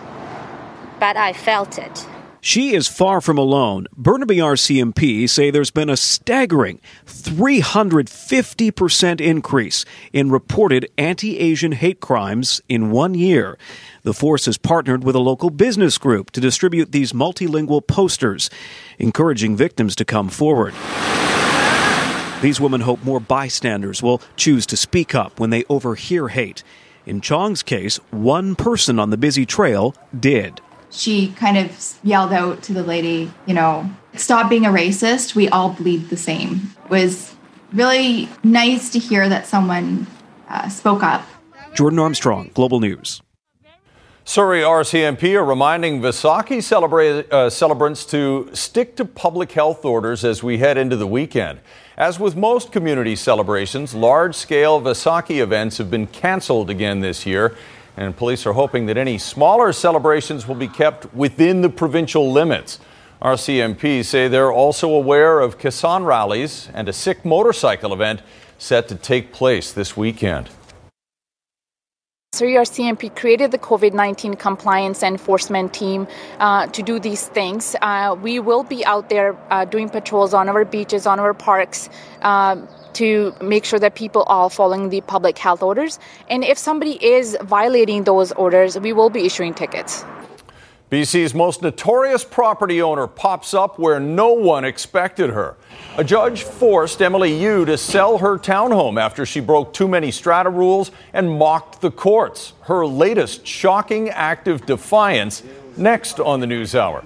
but 0.99 1.17
I 1.17 1.33
felt 1.33 1.77
it. 1.77 2.05
She 2.43 2.73
is 2.73 2.87
far 2.87 3.21
from 3.21 3.37
alone. 3.37 3.85
Burnaby 3.95 4.37
RCMP 4.37 5.29
say 5.29 5.51
there's 5.51 5.69
been 5.69 5.91
a 5.91 5.97
staggering 5.97 6.81
350% 7.05 9.21
increase 9.21 9.85
in 10.11 10.31
reported 10.31 10.89
anti 10.97 11.37
Asian 11.37 11.73
hate 11.73 11.99
crimes 11.99 12.59
in 12.67 12.89
one 12.89 13.13
year. 13.13 13.59
The 14.01 14.15
force 14.15 14.45
has 14.45 14.57
partnered 14.57 15.03
with 15.03 15.15
a 15.15 15.19
local 15.19 15.51
business 15.51 15.99
group 15.99 16.31
to 16.31 16.41
distribute 16.41 16.91
these 16.91 17.13
multilingual 17.13 17.85
posters, 17.85 18.49
encouraging 18.97 19.55
victims 19.55 19.95
to 19.97 20.03
come 20.03 20.27
forward. 20.27 20.73
These 22.41 22.59
women 22.59 22.81
hope 22.81 23.03
more 23.03 23.19
bystanders 23.19 24.01
will 24.01 24.19
choose 24.35 24.65
to 24.65 24.75
speak 24.75 25.13
up 25.13 25.39
when 25.39 25.51
they 25.51 25.63
overhear 25.69 26.29
hate. 26.29 26.63
In 27.05 27.21
Chong's 27.21 27.61
case, 27.61 27.97
one 28.09 28.55
person 28.55 28.97
on 28.97 29.11
the 29.11 29.17
busy 29.17 29.45
trail 29.45 29.95
did. 30.19 30.59
She 30.89 31.33
kind 31.33 31.55
of 31.55 31.99
yelled 32.03 32.33
out 32.33 32.63
to 32.63 32.73
the 32.73 32.81
lady, 32.81 33.31
you 33.45 33.53
know, 33.53 33.87
stop 34.15 34.49
being 34.49 34.65
a 34.65 34.69
racist. 34.69 35.35
We 35.35 35.49
all 35.49 35.69
bleed 35.69 36.09
the 36.09 36.17
same. 36.17 36.73
It 36.85 36.89
was 36.89 37.35
really 37.73 38.27
nice 38.43 38.89
to 38.91 38.99
hear 38.99 39.29
that 39.29 39.45
someone 39.45 40.07
uh, 40.49 40.67
spoke 40.67 41.03
up. 41.03 41.23
Jordan 41.75 41.99
Armstrong, 41.99 42.49
Global 42.55 42.79
News. 42.79 43.21
Surrey 44.23 44.61
RCMP 44.61 45.35
are 45.35 45.45
reminding 45.45 46.01
Vaisakhi 46.01 46.63
celebrate, 46.63 47.31
uh, 47.31 47.49
celebrants 47.49 48.05
to 48.07 48.49
stick 48.53 48.95
to 48.95 49.05
public 49.05 49.51
health 49.51 49.85
orders 49.85 50.23
as 50.25 50.41
we 50.41 50.57
head 50.57 50.77
into 50.77 50.95
the 50.95 51.07
weekend. 51.07 51.59
As 51.97 52.19
with 52.19 52.37
most 52.37 52.71
community 52.71 53.17
celebrations, 53.17 53.93
large 53.93 54.33
scale 54.35 54.81
Vaisakhi 54.81 55.41
events 55.41 55.77
have 55.77 55.91
been 55.91 56.07
canceled 56.07 56.69
again 56.69 57.01
this 57.01 57.25
year, 57.25 57.55
and 57.97 58.15
police 58.15 58.45
are 58.45 58.53
hoping 58.53 58.85
that 58.85 58.97
any 58.97 59.17
smaller 59.17 59.73
celebrations 59.73 60.47
will 60.47 60.55
be 60.55 60.69
kept 60.69 61.13
within 61.13 61.61
the 61.61 61.69
provincial 61.69 62.31
limits. 62.31 62.79
RCMP 63.21 64.05
say 64.05 64.29
they're 64.29 64.53
also 64.53 64.89
aware 64.89 65.41
of 65.41 65.59
Kisan 65.59 66.05
rallies 66.05 66.69
and 66.73 66.87
a 66.87 66.93
Sikh 66.93 67.25
motorcycle 67.25 67.91
event 67.91 68.21
set 68.57 68.87
to 68.87 68.95
take 68.95 69.33
place 69.33 69.73
this 69.73 69.97
weekend. 69.97 70.49
Surrey 72.33 72.53
RCMP 72.53 73.13
created 73.13 73.51
the 73.51 73.57
COVID 73.57 73.93
19 73.93 74.35
compliance 74.35 75.03
enforcement 75.03 75.73
team 75.73 76.07
uh, 76.39 76.65
to 76.67 76.81
do 76.81 76.97
these 76.97 77.27
things. 77.27 77.75
Uh, 77.81 78.15
we 78.21 78.39
will 78.39 78.63
be 78.63 78.85
out 78.85 79.09
there 79.09 79.37
uh, 79.49 79.65
doing 79.65 79.89
patrols 79.89 80.33
on 80.33 80.47
our 80.47 80.63
beaches, 80.63 81.05
on 81.05 81.19
our 81.19 81.33
parks. 81.33 81.89
Um, 82.21 82.69
to 82.93 83.33
make 83.41 83.65
sure 83.65 83.79
that 83.79 83.95
people 83.95 84.23
are 84.27 84.49
following 84.49 84.89
the 84.89 85.01
public 85.01 85.37
health 85.37 85.61
orders. 85.61 85.99
And 86.29 86.43
if 86.43 86.57
somebody 86.57 87.03
is 87.03 87.37
violating 87.41 88.03
those 88.03 88.31
orders, 88.33 88.79
we 88.79 88.91
will 88.93 89.09
be 89.09 89.25
issuing 89.25 89.53
tickets. 89.53 90.03
BC's 90.91 91.33
most 91.33 91.61
notorious 91.61 92.25
property 92.25 92.81
owner 92.81 93.07
pops 93.07 93.53
up 93.53 93.79
where 93.79 93.97
no 93.97 94.33
one 94.33 94.65
expected 94.65 95.29
her. 95.29 95.55
A 95.95 96.03
judge 96.03 96.43
forced 96.43 97.01
Emily 97.01 97.33
Yu 97.41 97.63
to 97.63 97.77
sell 97.77 98.17
her 98.17 98.37
townhome 98.37 98.99
after 98.99 99.25
she 99.25 99.39
broke 99.39 99.73
too 99.73 99.87
many 99.87 100.11
strata 100.11 100.49
rules 100.49 100.91
and 101.13 101.39
mocked 101.39 101.79
the 101.79 101.91
courts. 101.91 102.51
Her 102.63 102.85
latest 102.85 103.47
shocking 103.47 104.09
act 104.09 104.49
of 104.49 104.65
defiance 104.65 105.43
next 105.77 106.19
on 106.19 106.41
the 106.41 106.47
News 106.47 106.75
Hour. 106.75 107.05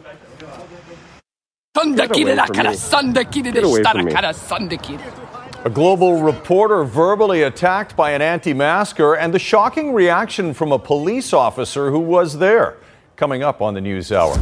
A 5.63 5.69
global 5.69 6.23
reporter 6.23 6.83
verbally 6.83 7.43
attacked 7.43 7.95
by 7.95 8.11
an 8.11 8.23
anti 8.23 8.53
masker 8.53 9.13
and 9.15 9.31
the 9.31 9.39
shocking 9.39 9.93
reaction 9.93 10.55
from 10.55 10.71
a 10.71 10.79
police 10.79 11.33
officer 11.33 11.91
who 11.91 11.99
was 11.99 12.39
there. 12.39 12.77
Coming 13.15 13.43
up 13.43 13.61
on 13.61 13.73
the 13.73 13.79
News 13.79 14.11
Hour. 14.11 14.37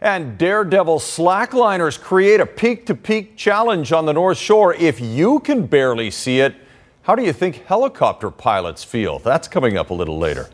And 0.00 0.36
Daredevil 0.36 0.98
slackliners 0.98 2.00
create 2.00 2.40
a 2.40 2.46
peak 2.46 2.84
to 2.86 2.94
peak 2.96 3.36
challenge 3.36 3.92
on 3.92 4.06
the 4.06 4.12
North 4.12 4.38
Shore. 4.38 4.74
If 4.74 5.00
you 5.00 5.38
can 5.38 5.66
barely 5.66 6.10
see 6.10 6.40
it, 6.40 6.56
how 7.02 7.14
do 7.14 7.22
you 7.22 7.32
think 7.32 7.64
helicopter 7.66 8.32
pilots 8.32 8.82
feel? 8.82 9.20
That's 9.20 9.46
coming 9.46 9.76
up 9.76 9.90
a 9.90 9.94
little 9.94 10.18
later. 10.18 10.50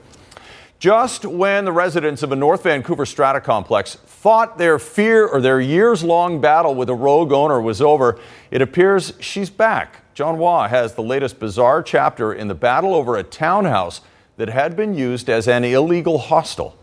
Just 0.79 1.25
when 1.25 1.65
the 1.65 1.73
residents 1.73 2.23
of 2.23 2.33
a 2.33 2.37
North 2.37 2.65
Vancouver 2.65 3.07
strata 3.07 3.41
complex 3.41 3.95
thought 3.95 4.59
their 4.59 4.79
fear 4.79 5.27
or 5.27 5.41
their 5.41 5.59
years 5.59 6.05
long 6.05 6.43
battle 6.43 6.75
with 6.75 6.91
a 6.91 6.95
rogue 6.95 7.33
owner 7.33 7.63
was 7.63 7.81
over, 7.81 8.21
it 8.51 8.61
appears 8.61 9.15
she's 9.21 9.49
back. 9.49 10.03
John 10.13 10.37
Hua 10.37 10.69
has 10.69 10.93
the 10.93 11.03
latest 11.03 11.41
bizarre 11.41 11.83
chapter 11.83 12.35
in 12.35 12.49
the 12.49 12.55
battle 12.55 12.95
over 12.95 13.17
a 13.17 13.23
townhouse 13.23 14.03
that 14.37 14.51
had 14.51 14.77
been 14.77 14.93
used 14.93 15.31
as 15.31 15.49
an 15.49 15.65
illegal 15.65 16.19
hostel. 16.19 16.77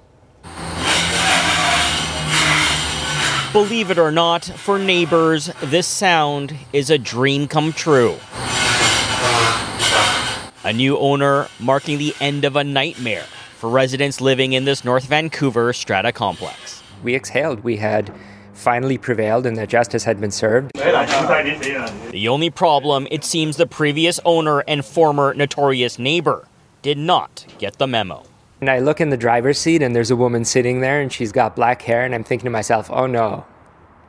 Believe 3.54 3.92
it 3.92 3.98
or 3.98 4.14
not, 4.14 4.46
for 4.46 4.80
neighbors, 4.80 5.52
this 5.62 5.86
sound 5.86 6.56
is 6.72 6.90
a 6.90 6.98
dream 6.98 7.50
come 7.50 7.74
true. 7.74 8.16
A 10.64 10.72
new 10.72 10.98
owner 10.98 11.50
marking 11.60 11.98
the 11.98 12.16
end 12.22 12.46
of 12.46 12.56
a 12.56 12.64
nightmare 12.64 13.26
for 13.58 13.70
residents 13.70 14.22
living 14.22 14.54
in 14.54 14.64
this 14.64 14.86
North 14.86 15.04
Vancouver 15.04 15.74
strata 15.74 16.14
complex. 16.14 16.82
We 17.04 17.14
exhaled. 17.14 17.62
We 17.62 17.76
had 17.76 18.14
finally 18.54 18.98
prevailed 18.98 19.46
and 19.46 19.58
that 19.58 19.68
justice 19.68 20.06
had 20.06 20.22
been 20.22 20.32
served. 20.32 20.72
The 20.74 22.28
only 22.30 22.52
problem, 22.52 23.06
it 23.12 23.26
seems 23.26 23.58
the 23.58 23.68
previous 23.68 24.18
owner 24.24 24.60
and 24.62 24.86
former 24.86 25.34
notorious 25.34 26.00
neighbor 26.00 26.48
did 26.82 26.98
not 26.98 27.46
get 27.58 27.80
the 27.80 27.88
memo. 27.88 28.24
And 28.62 28.70
I 28.70 28.78
look 28.78 29.02
in 29.02 29.10
the 29.10 29.18
driver's 29.18 29.58
seat 29.58 29.82
and 29.82 29.96
there's 29.96 30.12
a 30.12 30.16
woman 30.16 30.46
sitting 30.46 30.82
there 30.82 31.02
and 31.02 31.12
she's 31.12 31.32
got 31.32 31.56
black 31.56 31.82
hair 31.82 32.06
and 32.06 32.14
I'm 32.14 32.24
thinking 32.24 32.46
to 32.46 32.52
myself, 32.52 32.92
oh 32.92 33.08
no, 33.08 33.44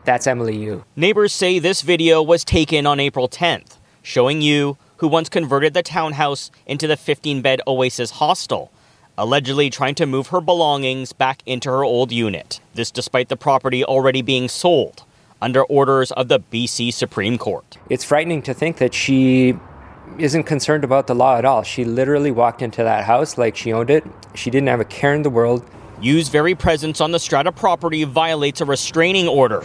that's 0.04 0.26
Emily 0.26 0.54
Yu. 0.58 0.84
Neighbors 0.94 1.32
say 1.32 1.58
this 1.58 1.80
video 1.80 2.22
was 2.22 2.44
taken 2.44 2.86
on 2.86 3.00
April 3.00 3.30
10th, 3.30 3.78
showing 4.02 4.42
Yu, 4.42 4.76
who 4.98 5.08
once 5.08 5.30
converted 5.30 5.72
the 5.72 5.82
townhouse 5.82 6.50
into 6.66 6.86
the 6.86 6.98
15 6.98 7.40
bed 7.40 7.62
Oasis 7.66 8.10
hostel, 8.10 8.70
allegedly 9.16 9.70
trying 9.70 9.94
to 9.94 10.04
move 10.04 10.26
her 10.26 10.42
belongings 10.42 11.14
back 11.14 11.42
into 11.46 11.70
her 11.70 11.82
old 11.82 12.12
unit. 12.12 12.60
This 12.74 12.90
despite 12.90 13.30
the 13.30 13.38
property 13.38 13.82
already 13.82 14.20
being 14.20 14.48
sold 14.48 15.02
under 15.40 15.64
orders 15.64 16.12
of 16.12 16.28
the 16.28 16.40
BC 16.40 16.92
Supreme 16.92 17.38
Court. 17.38 17.78
It's 17.88 18.04
frightening 18.04 18.42
to 18.42 18.52
think 18.52 18.76
that 18.76 18.92
she 18.92 19.58
isn't 20.18 20.44
concerned 20.44 20.84
about 20.84 21.06
the 21.06 21.14
law 21.14 21.36
at 21.36 21.44
all. 21.44 21.62
She 21.62 21.84
literally 21.84 22.30
walked 22.30 22.62
into 22.62 22.82
that 22.82 23.04
house 23.04 23.38
like 23.38 23.56
she 23.56 23.72
owned 23.72 23.90
it. 23.90 24.04
She 24.34 24.50
didn't 24.50 24.68
have 24.68 24.80
a 24.80 24.84
care 24.84 25.14
in 25.14 25.22
the 25.22 25.30
world. 25.30 25.64
Yu's 26.00 26.28
very 26.28 26.54
presence 26.54 27.00
on 27.00 27.12
the 27.12 27.18
Strata 27.20 27.52
property 27.52 28.04
violates 28.04 28.60
a 28.60 28.64
restraining 28.64 29.28
order. 29.28 29.60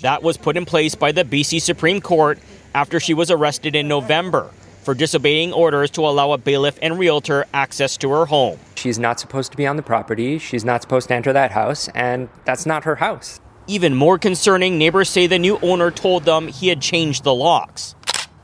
That 0.00 0.20
was 0.22 0.36
put 0.36 0.56
in 0.56 0.64
place 0.64 0.94
by 0.94 1.12
the 1.12 1.24
BC 1.24 1.60
Supreme 1.60 2.00
Court 2.00 2.38
after 2.74 3.00
she 3.00 3.14
was 3.14 3.30
arrested 3.30 3.74
in 3.74 3.88
November 3.88 4.50
for 4.82 4.94
disobeying 4.94 5.52
orders 5.52 5.90
to 5.90 6.00
allow 6.02 6.32
a 6.32 6.38
bailiff 6.38 6.78
and 6.80 6.98
realtor 6.98 7.44
access 7.52 7.96
to 7.98 8.10
her 8.10 8.26
home. 8.26 8.58
She's 8.76 8.98
not 8.98 9.18
supposed 9.20 9.50
to 9.50 9.56
be 9.56 9.66
on 9.66 9.76
the 9.76 9.82
property. 9.82 10.38
She's 10.38 10.64
not 10.64 10.82
supposed 10.82 11.08
to 11.08 11.14
enter 11.14 11.32
that 11.32 11.50
house, 11.50 11.88
and 11.88 12.28
that's 12.44 12.64
not 12.64 12.84
her 12.84 12.96
house. 12.96 13.40
Even 13.66 13.94
more 13.94 14.16
concerning, 14.16 14.78
neighbors 14.78 15.10
say 15.10 15.26
the 15.26 15.38
new 15.38 15.58
owner 15.58 15.90
told 15.90 16.24
them 16.24 16.48
he 16.48 16.68
had 16.68 16.80
changed 16.80 17.22
the 17.24 17.34
locks, 17.34 17.94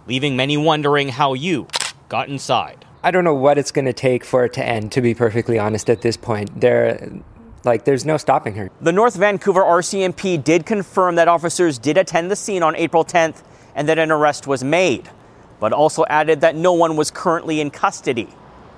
leaving 0.06 0.36
many 0.36 0.56
wondering 0.56 1.08
how 1.08 1.34
Yu 1.34 1.66
got 2.08 2.28
inside. 2.28 2.84
I 3.02 3.10
don't 3.10 3.24
know 3.24 3.34
what 3.34 3.58
it's 3.58 3.70
going 3.70 3.84
to 3.84 3.92
take 3.92 4.24
for 4.24 4.44
it 4.44 4.52
to 4.54 4.64
end, 4.64 4.92
to 4.92 5.02
be 5.02 5.14
perfectly 5.14 5.58
honest, 5.58 5.90
at 5.90 6.00
this 6.00 6.16
point. 6.16 6.60
There, 6.60 7.12
like, 7.64 7.84
there's 7.84 8.04
no 8.06 8.16
stopping 8.16 8.54
her. 8.54 8.70
The 8.80 8.92
North 8.92 9.16
Vancouver 9.16 9.62
RCMP 9.62 10.42
did 10.42 10.64
confirm 10.64 11.16
that 11.16 11.28
officers 11.28 11.78
did 11.78 11.98
attend 11.98 12.30
the 12.30 12.36
scene 12.36 12.62
on 12.62 12.74
April 12.76 13.04
10th 13.04 13.42
and 13.74 13.88
that 13.88 13.98
an 13.98 14.10
arrest 14.10 14.46
was 14.46 14.64
made, 14.64 15.10
but 15.60 15.72
also 15.72 16.04
added 16.08 16.40
that 16.40 16.56
no 16.56 16.72
one 16.72 16.96
was 16.96 17.10
currently 17.10 17.60
in 17.60 17.70
custody. 17.70 18.28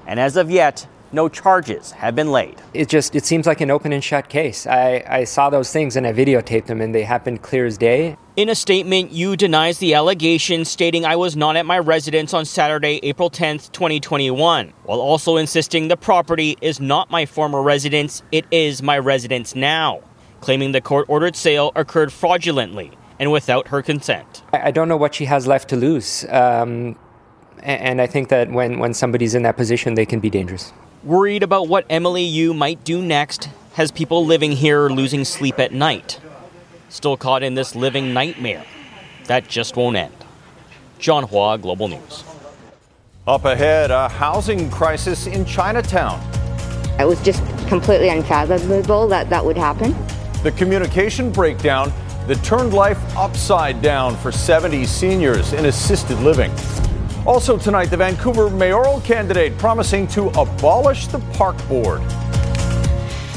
And 0.06 0.18
as 0.18 0.36
of 0.36 0.50
yet, 0.50 0.88
no 1.12 1.28
charges 1.28 1.92
have 1.92 2.14
been 2.14 2.30
laid. 2.30 2.60
It 2.74 2.88
just 2.88 3.14
it 3.14 3.24
seems 3.24 3.46
like 3.46 3.60
an 3.60 3.70
open 3.70 3.92
and 3.92 4.02
shut 4.02 4.28
case. 4.28 4.66
I, 4.66 5.04
I 5.08 5.24
saw 5.24 5.50
those 5.50 5.72
things 5.72 5.96
and 5.96 6.06
I 6.06 6.12
videotaped 6.12 6.66
them 6.66 6.80
and 6.80 6.94
they 6.94 7.02
happened 7.02 7.42
clear 7.42 7.66
as 7.66 7.78
day. 7.78 8.16
In 8.36 8.50
a 8.50 8.54
statement, 8.54 9.12
Yu 9.12 9.34
denies 9.36 9.78
the 9.78 9.94
allegation, 9.94 10.66
stating 10.66 11.06
I 11.06 11.16
was 11.16 11.36
not 11.36 11.56
at 11.56 11.64
my 11.64 11.78
residence 11.78 12.34
on 12.34 12.44
Saturday, 12.44 13.00
April 13.02 13.30
10th, 13.30 13.72
2021, 13.72 14.74
while 14.84 15.00
also 15.00 15.38
insisting 15.38 15.88
the 15.88 15.96
property 15.96 16.58
is 16.60 16.78
not 16.78 17.10
my 17.10 17.24
former 17.24 17.62
residence, 17.62 18.22
it 18.32 18.44
is 18.50 18.82
my 18.82 18.98
residence 18.98 19.54
now, 19.54 20.02
claiming 20.42 20.72
the 20.72 20.82
court 20.82 21.06
ordered 21.08 21.34
sale 21.34 21.72
occurred 21.74 22.12
fraudulently 22.12 22.92
and 23.18 23.32
without 23.32 23.68
her 23.68 23.80
consent. 23.80 24.42
I, 24.52 24.68
I 24.68 24.70
don't 24.70 24.88
know 24.88 24.98
what 24.98 25.14
she 25.14 25.24
has 25.24 25.46
left 25.46 25.70
to 25.70 25.76
lose. 25.76 26.26
Um, 26.28 26.98
and, 27.62 27.80
and 27.80 28.02
I 28.02 28.06
think 28.06 28.28
that 28.28 28.50
when, 28.50 28.78
when 28.78 28.94
somebody's 28.94 29.34
in 29.34 29.42
that 29.42 29.56
position, 29.56 29.94
they 29.94 30.06
can 30.06 30.20
be 30.20 30.30
dangerous. 30.30 30.72
Worried 31.06 31.44
about 31.44 31.68
what 31.68 31.86
Emily 31.88 32.24
Yu 32.24 32.52
might 32.52 32.82
do 32.82 33.00
next, 33.00 33.48
has 33.74 33.92
people 33.92 34.26
living 34.26 34.50
here 34.50 34.88
losing 34.88 35.24
sleep 35.24 35.60
at 35.60 35.70
night. 35.72 36.18
Still 36.88 37.16
caught 37.16 37.44
in 37.44 37.54
this 37.54 37.76
living 37.76 38.12
nightmare 38.12 38.64
that 39.26 39.46
just 39.46 39.76
won't 39.76 39.96
end. 39.96 40.12
John 40.98 41.22
Hua, 41.22 41.58
Global 41.58 41.86
News. 41.86 42.24
Up 43.24 43.44
ahead, 43.44 43.92
a 43.92 44.08
housing 44.08 44.68
crisis 44.68 45.28
in 45.28 45.44
Chinatown. 45.44 46.20
It 46.98 47.06
was 47.06 47.22
just 47.22 47.40
completely 47.68 48.08
unfathomable 48.08 49.06
that 49.06 49.30
that 49.30 49.44
would 49.44 49.56
happen. 49.56 49.94
The 50.42 50.50
communication 50.50 51.30
breakdown 51.30 51.92
that 52.26 52.42
turned 52.42 52.74
life 52.74 52.98
upside 53.16 53.80
down 53.80 54.16
for 54.16 54.32
70 54.32 54.84
seniors 54.86 55.52
in 55.52 55.66
assisted 55.66 56.18
living. 56.18 56.50
Also 57.26 57.58
tonight, 57.58 57.86
the 57.86 57.96
Vancouver 57.96 58.48
mayoral 58.48 59.00
candidate 59.00 59.58
promising 59.58 60.06
to 60.06 60.28
abolish 60.40 61.08
the 61.08 61.18
park 61.34 61.56
board. 61.66 62.00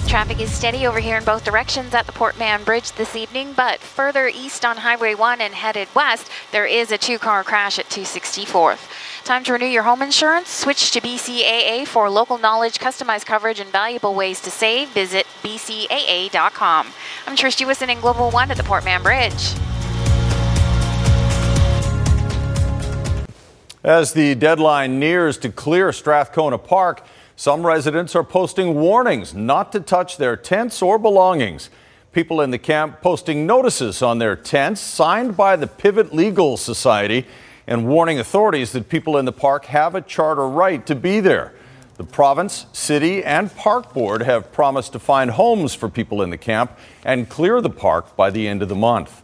Traffic 0.08 0.40
is 0.40 0.52
steady 0.52 0.86
over 0.86 1.00
here 1.00 1.18
in 1.18 1.24
both 1.24 1.44
directions 1.44 1.94
at 1.94 2.06
the 2.06 2.12
Port 2.12 2.38
Mann 2.38 2.64
Bridge 2.64 2.92
this 2.94 3.16
evening, 3.16 3.54
but 3.56 3.80
further 3.80 4.28
east 4.28 4.64
on 4.64 4.78
Highway 4.78 5.16
1 5.16 5.42
and 5.42 5.54
headed 5.56 5.88
west, 5.96 6.30
there 6.52 6.66
is 6.66 6.92
a 6.92 6.98
two 6.98 7.18
car 7.18 7.44
crash 7.44 7.80
at 7.80 7.86
264th. 7.90 9.24
Time 9.24 9.44
to 9.44 9.54
renew 9.54 9.66
your 9.66 9.84
home 9.84 10.02
insurance. 10.02 10.50
Switch 10.50 10.92
to 10.92 11.02
BCAA 11.02 11.88
for 11.88 12.10
local 12.10 12.38
knowledge, 12.38 12.80
customized 12.80 13.26
coverage, 13.26 13.60
and 13.60 13.72
valuable 13.72 14.14
ways 14.14 14.40
to 14.42 14.52
save. 14.52 14.90
Visit 14.90 15.26
bcaa.com. 15.44 16.88
I'm 17.28 17.36
Trish 17.36 17.64
Jewison 17.64 17.90
in 17.90 18.00
Global 18.00 18.30
One 18.32 18.50
at 18.52 18.58
the 18.58 18.64
Port 18.64 18.86
Mann 18.86 19.02
Bridge. 19.04 19.54
As 23.90 24.14
the 24.14 24.36
deadline 24.36 25.00
nears 25.00 25.36
to 25.40 25.50
clear 25.50 25.92
Strathcona 25.92 26.60
Park, 26.60 27.04
some 27.36 27.66
residents 27.66 28.16
are 28.16 28.24
posting 28.24 28.76
warnings 28.76 29.34
not 29.34 29.72
to 29.72 29.80
touch 29.80 30.18
their 30.18 30.38
tents 30.38 30.84
or 30.84 31.00
belongings. 31.00 31.72
People 32.12 32.40
in 32.40 32.52
the 32.52 32.60
camp 32.60 33.02
posting 33.02 33.48
notices 33.48 34.04
on 34.04 34.20
their 34.20 34.36
tents 34.36 34.80
signed 34.80 35.36
by 35.36 35.56
the 35.56 35.66
Pivot 35.66 36.14
Legal 36.14 36.56
Society 36.56 37.26
and 37.66 37.88
warning 37.88 38.20
authorities 38.20 38.74
that 38.74 38.90
people 38.90 39.18
in 39.18 39.26
the 39.26 39.32
park 39.32 39.66
have 39.66 39.96
a 39.96 40.02
charter 40.02 40.48
right 40.48 40.86
to 40.86 40.94
be 40.94 41.20
there. 41.20 41.52
The 41.96 42.04
province, 42.04 42.68
city, 42.72 43.24
and 43.24 43.52
park 43.56 43.92
board 43.96 44.22
have 44.22 44.52
promised 44.52 44.94
to 44.94 45.00
find 45.00 45.32
homes 45.32 45.74
for 45.74 45.90
people 45.90 46.22
in 46.22 46.30
the 46.30 46.38
camp 46.38 46.78
and 47.04 47.28
clear 47.28 47.60
the 47.60 47.72
park 47.72 48.16
by 48.16 48.30
the 48.30 48.48
end 48.48 48.62
of 48.62 48.70
the 48.70 48.76
month. 48.76 49.24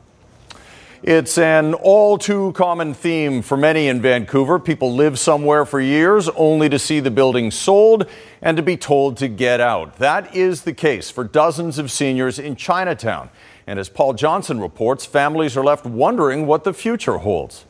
It's 1.05 1.37
an 1.37 1.75
all 1.75 2.17
too 2.17 2.51
common 2.53 2.95
theme 2.95 3.43
for 3.43 3.55
many 3.55 3.87
in 3.87 4.01
Vancouver. 4.01 4.57
People 4.57 4.91
live 4.91 5.19
somewhere 5.19 5.63
for 5.63 5.79
years 5.79 6.29
only 6.29 6.67
to 6.67 6.79
see 6.79 6.99
the 6.99 7.11
building 7.11 7.51
sold 7.51 8.09
and 8.41 8.57
to 8.57 8.63
be 8.63 8.75
told 8.75 9.15
to 9.17 9.27
get 9.27 9.61
out. 9.61 9.99
That 9.99 10.35
is 10.35 10.63
the 10.63 10.73
case 10.73 11.11
for 11.11 11.23
dozens 11.23 11.77
of 11.77 11.91
seniors 11.91 12.39
in 12.39 12.55
Chinatown. 12.55 13.29
And 13.67 13.77
as 13.77 13.87
Paul 13.87 14.15
Johnson 14.15 14.59
reports, 14.59 15.05
families 15.05 15.55
are 15.55 15.63
left 15.63 15.85
wondering 15.85 16.47
what 16.47 16.63
the 16.63 16.73
future 16.73 17.19
holds. 17.19 17.65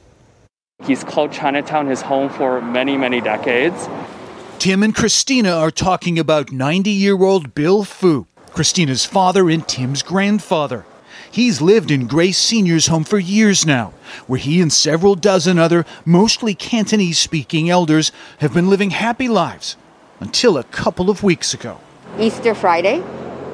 He's 0.86 1.04
called 1.04 1.34
Chinatown 1.34 1.88
his 1.88 2.02
home 2.02 2.30
for 2.30 2.62
many, 2.62 2.96
many 2.96 3.20
decades. 3.20 3.90
Tim 4.60 4.82
and 4.82 4.96
Christina 4.96 5.52
are 5.52 5.72
talking 5.72 6.18
about 6.18 6.54
90 6.54 6.90
year 6.90 7.22
old 7.22 7.54
Bill 7.54 7.84
Fu, 7.84 8.28
Christina's 8.54 9.04
father 9.04 9.50
and 9.50 9.68
Tim's 9.68 10.04
grandfather. 10.04 10.86
He's 11.36 11.60
lived 11.60 11.92
in 11.92 12.08
Grace 12.08 12.38
Senior's 12.38 12.88
home 12.88 13.04
for 13.04 13.20
years 13.20 13.66
now, 13.66 13.92
where 14.26 14.40
he 14.40 14.62
and 14.62 14.72
several 14.72 15.16
dozen 15.16 15.60
other, 15.60 15.86
mostly 16.06 16.56
Cantonese 16.56 17.20
speaking 17.20 17.70
elders, 17.70 18.14
have 18.38 18.54
been 18.54 18.70
living 18.70 18.92
happy 18.92 19.28
lives 19.28 19.76
until 20.22 20.58
a 20.58 20.64
couple 20.64 21.10
of 21.10 21.24
weeks 21.24 21.54
ago. 21.54 21.82
Easter 22.18 22.56
Friday, 22.56 23.04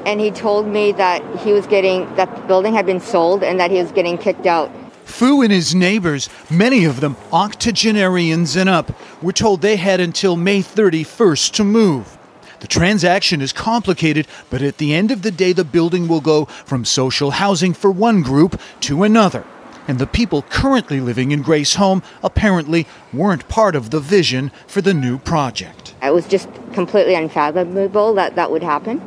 and 0.06 0.20
he 0.20 0.30
told 0.30 0.68
me 0.68 0.92
that 0.92 1.24
he 1.40 1.52
was 1.52 1.66
getting, 1.66 2.02
that 2.14 2.32
the 2.36 2.42
building 2.42 2.72
had 2.72 2.86
been 2.86 3.00
sold 3.00 3.42
and 3.42 3.58
that 3.58 3.72
he 3.72 3.78
was 3.78 3.90
getting 3.90 4.16
kicked 4.16 4.46
out. 4.46 4.70
Fu 5.04 5.42
and 5.42 5.50
his 5.50 5.74
neighbors, 5.74 6.28
many 6.48 6.84
of 6.84 7.00
them 7.00 7.16
octogenarians 7.32 8.54
and 8.54 8.68
up, 8.68 8.92
were 9.20 9.32
told 9.32 9.60
they 9.60 9.74
had 9.74 9.98
until 9.98 10.36
May 10.36 10.62
31st 10.62 11.50
to 11.54 11.64
move. 11.64 12.16
The 12.62 12.68
transaction 12.68 13.40
is 13.40 13.52
complicated, 13.52 14.28
but 14.48 14.62
at 14.62 14.78
the 14.78 14.94
end 14.94 15.10
of 15.10 15.22
the 15.22 15.32
day, 15.32 15.52
the 15.52 15.64
building 15.64 16.06
will 16.06 16.20
go 16.20 16.44
from 16.44 16.84
social 16.84 17.32
housing 17.32 17.74
for 17.74 17.90
one 17.90 18.22
group 18.22 18.60
to 18.82 19.02
another. 19.02 19.44
And 19.88 19.98
the 19.98 20.06
people 20.06 20.42
currently 20.42 21.00
living 21.00 21.32
in 21.32 21.42
Grace 21.42 21.74
Home 21.74 22.04
apparently 22.22 22.86
weren't 23.12 23.48
part 23.48 23.74
of 23.74 23.90
the 23.90 23.98
vision 23.98 24.52
for 24.68 24.80
the 24.80 24.94
new 24.94 25.18
project. 25.18 25.96
It 26.00 26.14
was 26.14 26.24
just 26.28 26.48
completely 26.72 27.16
unfathomable 27.16 28.14
that 28.14 28.36
that 28.36 28.52
would 28.52 28.62
happen. 28.62 29.02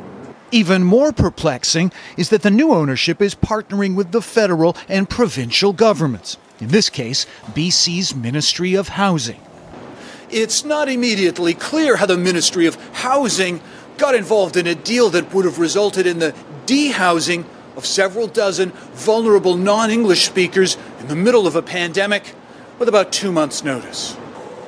Even 0.50 0.84
more 0.84 1.10
perplexing 1.10 1.92
is 2.18 2.28
that 2.28 2.42
the 2.42 2.50
new 2.50 2.74
ownership 2.74 3.22
is 3.22 3.34
partnering 3.34 3.96
with 3.96 4.12
the 4.12 4.20
federal 4.20 4.76
and 4.86 5.08
provincial 5.08 5.72
governments, 5.72 6.36
in 6.60 6.68
this 6.68 6.90
case, 6.90 7.24
BC's 7.54 8.14
Ministry 8.14 8.74
of 8.74 8.88
Housing. 8.88 9.40
It's 10.30 10.64
not 10.64 10.88
immediately 10.88 11.54
clear 11.54 11.96
how 11.96 12.06
the 12.06 12.16
Ministry 12.16 12.66
of 12.66 12.74
Housing 12.92 13.60
got 13.96 14.14
involved 14.14 14.56
in 14.56 14.66
a 14.66 14.74
deal 14.74 15.08
that 15.10 15.32
would 15.32 15.44
have 15.44 15.58
resulted 15.58 16.06
in 16.06 16.18
the 16.18 16.34
dehousing 16.66 17.44
of 17.76 17.86
several 17.86 18.26
dozen 18.26 18.70
vulnerable 18.94 19.56
non 19.56 19.90
English 19.90 20.26
speakers 20.26 20.76
in 20.98 21.06
the 21.06 21.14
middle 21.14 21.46
of 21.46 21.54
a 21.54 21.62
pandemic 21.62 22.34
with 22.78 22.88
about 22.88 23.12
two 23.12 23.30
months' 23.30 23.62
notice. 23.62 24.16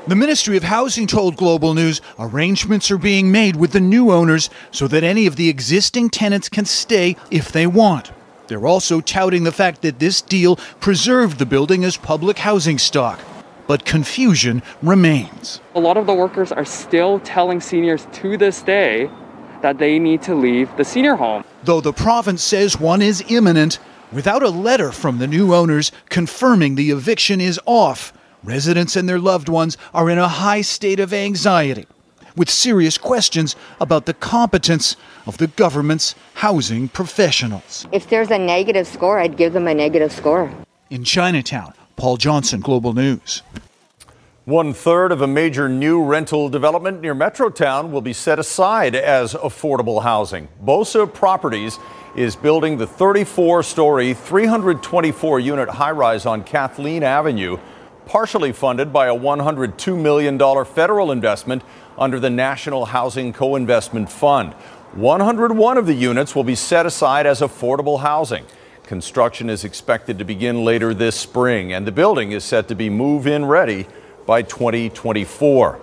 The 0.06 0.14
Ministry 0.14 0.56
of 0.56 0.62
Housing 0.62 1.06
told 1.06 1.36
Global 1.36 1.74
News 1.74 2.00
arrangements 2.18 2.90
are 2.90 2.96
being 2.96 3.32
made 3.32 3.56
with 3.56 3.72
the 3.72 3.80
new 3.80 4.10
owners 4.10 4.48
so 4.70 4.86
that 4.88 5.04
any 5.04 5.26
of 5.26 5.36
the 5.36 5.48
existing 5.48 6.08
tenants 6.08 6.48
can 6.48 6.64
stay 6.64 7.16
if 7.30 7.50
they 7.50 7.66
want. 7.66 8.12
They're 8.46 8.66
also 8.66 9.00
touting 9.00 9.44
the 9.44 9.52
fact 9.52 9.82
that 9.82 9.98
this 9.98 10.22
deal 10.22 10.56
preserved 10.80 11.38
the 11.38 11.44
building 11.44 11.84
as 11.84 11.98
public 11.98 12.38
housing 12.38 12.78
stock 12.78 13.20
but 13.68 13.84
confusion 13.84 14.62
remains. 14.82 15.60
A 15.76 15.80
lot 15.80 15.96
of 15.96 16.06
the 16.06 16.14
workers 16.14 16.50
are 16.50 16.64
still 16.64 17.20
telling 17.20 17.60
seniors 17.60 18.08
to 18.14 18.36
this 18.36 18.62
day 18.62 19.08
that 19.62 19.78
they 19.78 19.98
need 19.98 20.22
to 20.22 20.34
leave 20.34 20.74
the 20.76 20.84
senior 20.84 21.14
home. 21.14 21.44
Though 21.62 21.80
the 21.80 21.92
province 21.92 22.42
says 22.42 22.80
one 22.80 23.02
is 23.02 23.22
imminent, 23.28 23.78
without 24.10 24.42
a 24.42 24.48
letter 24.48 24.90
from 24.90 25.18
the 25.18 25.26
new 25.26 25.54
owners 25.54 25.92
confirming 26.08 26.74
the 26.74 26.90
eviction 26.90 27.40
is 27.40 27.60
off, 27.66 28.12
residents 28.42 28.96
and 28.96 29.08
their 29.08 29.18
loved 29.18 29.48
ones 29.48 29.76
are 29.92 30.08
in 30.08 30.18
a 30.18 30.28
high 30.28 30.62
state 30.62 30.98
of 30.98 31.12
anxiety, 31.12 31.86
with 32.36 32.48
serious 32.48 32.96
questions 32.96 33.54
about 33.80 34.06
the 34.06 34.14
competence 34.14 34.96
of 35.26 35.36
the 35.36 35.48
government's 35.48 36.14
housing 36.34 36.88
professionals. 36.88 37.86
If 37.92 38.08
there's 38.08 38.30
a 38.30 38.38
negative 38.38 38.86
score, 38.86 39.18
I'd 39.18 39.36
give 39.36 39.52
them 39.52 39.66
a 39.66 39.74
negative 39.74 40.12
score. 40.12 40.50
In 40.88 41.04
Chinatown, 41.04 41.74
Paul 41.98 42.16
Johnson, 42.16 42.60
Global 42.60 42.92
News. 42.92 43.42
One 44.44 44.72
third 44.72 45.10
of 45.10 45.20
a 45.20 45.26
major 45.26 45.68
new 45.68 46.00
rental 46.00 46.48
development 46.48 47.00
near 47.00 47.12
Metrotown 47.12 47.90
will 47.90 48.00
be 48.00 48.12
set 48.12 48.38
aside 48.38 48.94
as 48.94 49.34
affordable 49.34 50.04
housing. 50.04 50.46
Bosa 50.64 51.12
Properties 51.12 51.80
is 52.14 52.36
building 52.36 52.78
the 52.78 52.86
34 52.86 53.64
story, 53.64 54.14
324 54.14 55.40
unit 55.40 55.68
high 55.68 55.90
rise 55.90 56.24
on 56.24 56.44
Kathleen 56.44 57.02
Avenue, 57.02 57.58
partially 58.06 58.52
funded 58.52 58.92
by 58.92 59.08
a 59.08 59.14
$102 59.14 60.00
million 60.00 60.64
federal 60.66 61.10
investment 61.10 61.64
under 61.98 62.20
the 62.20 62.30
National 62.30 62.84
Housing 62.84 63.32
Co 63.32 63.56
investment 63.56 64.08
Fund. 64.08 64.52
101 64.92 65.76
of 65.76 65.86
the 65.86 65.94
units 65.94 66.36
will 66.36 66.44
be 66.44 66.54
set 66.54 66.86
aside 66.86 67.26
as 67.26 67.40
affordable 67.40 68.00
housing. 68.00 68.44
Construction 68.88 69.50
is 69.50 69.64
expected 69.64 70.18
to 70.18 70.24
begin 70.24 70.64
later 70.64 70.94
this 70.94 71.14
spring, 71.14 71.74
and 71.74 71.86
the 71.86 71.92
building 71.92 72.32
is 72.32 72.42
set 72.42 72.68
to 72.68 72.74
be 72.74 72.88
move 72.88 73.26
in 73.26 73.44
ready 73.44 73.86
by 74.24 74.40
2024. 74.40 75.78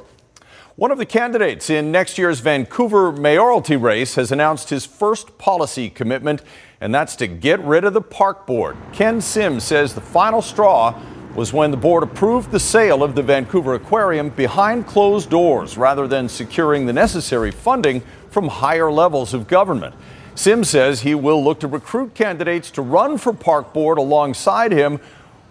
One 0.75 0.89
of 0.89 0.97
the 0.97 1.05
candidates 1.05 1.69
in 1.69 1.91
next 1.91 2.17
year's 2.17 2.39
Vancouver 2.39 3.11
mayoralty 3.11 3.79
race 3.79 4.15
has 4.15 4.31
announced 4.31 4.71
his 4.71 4.87
first 4.87 5.37
policy 5.37 5.87
commitment, 5.87 6.41
and 6.81 6.95
that's 6.95 7.15
to 7.17 7.27
get 7.27 7.59
rid 7.59 7.83
of 7.83 7.93
the 7.93 8.01
park 8.01 8.47
board. 8.47 8.75
Ken 8.91 9.21
Sims 9.21 9.63
says 9.63 9.93
the 9.93 10.01
final 10.01 10.41
straw 10.41 10.99
was 11.35 11.53
when 11.53 11.69
the 11.69 11.77
board 11.77 12.01
approved 12.01 12.49
the 12.49 12.59
sale 12.59 13.03
of 13.03 13.13
the 13.13 13.21
Vancouver 13.21 13.75
Aquarium 13.75 14.29
behind 14.29 14.87
closed 14.87 15.29
doors 15.29 15.77
rather 15.77 16.07
than 16.07 16.27
securing 16.27 16.87
the 16.87 16.93
necessary 16.93 17.51
funding 17.51 18.01
from 18.31 18.47
higher 18.47 18.91
levels 18.91 19.35
of 19.35 19.47
government. 19.47 19.93
Sims 20.35 20.69
says 20.69 21.01
he 21.01 21.15
will 21.15 21.43
look 21.43 21.61
to 21.61 21.67
recruit 21.67 22.13
candidates 22.13 22.69
to 22.71 22.81
run 22.81 23.17
for 23.17 23.33
park 23.33 23.73
board 23.73 23.97
alongside 23.97 24.71
him 24.71 24.99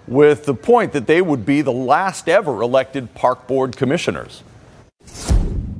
with 0.06 0.44
the 0.44 0.54
point 0.54 0.92
that 0.92 1.06
they 1.06 1.22
would 1.22 1.46
be 1.46 1.62
the 1.62 1.72
last 1.72 2.28
ever 2.28 2.60
elected 2.60 3.14
park 3.14 3.46
board 3.46 3.76
commissioners. 3.76 4.42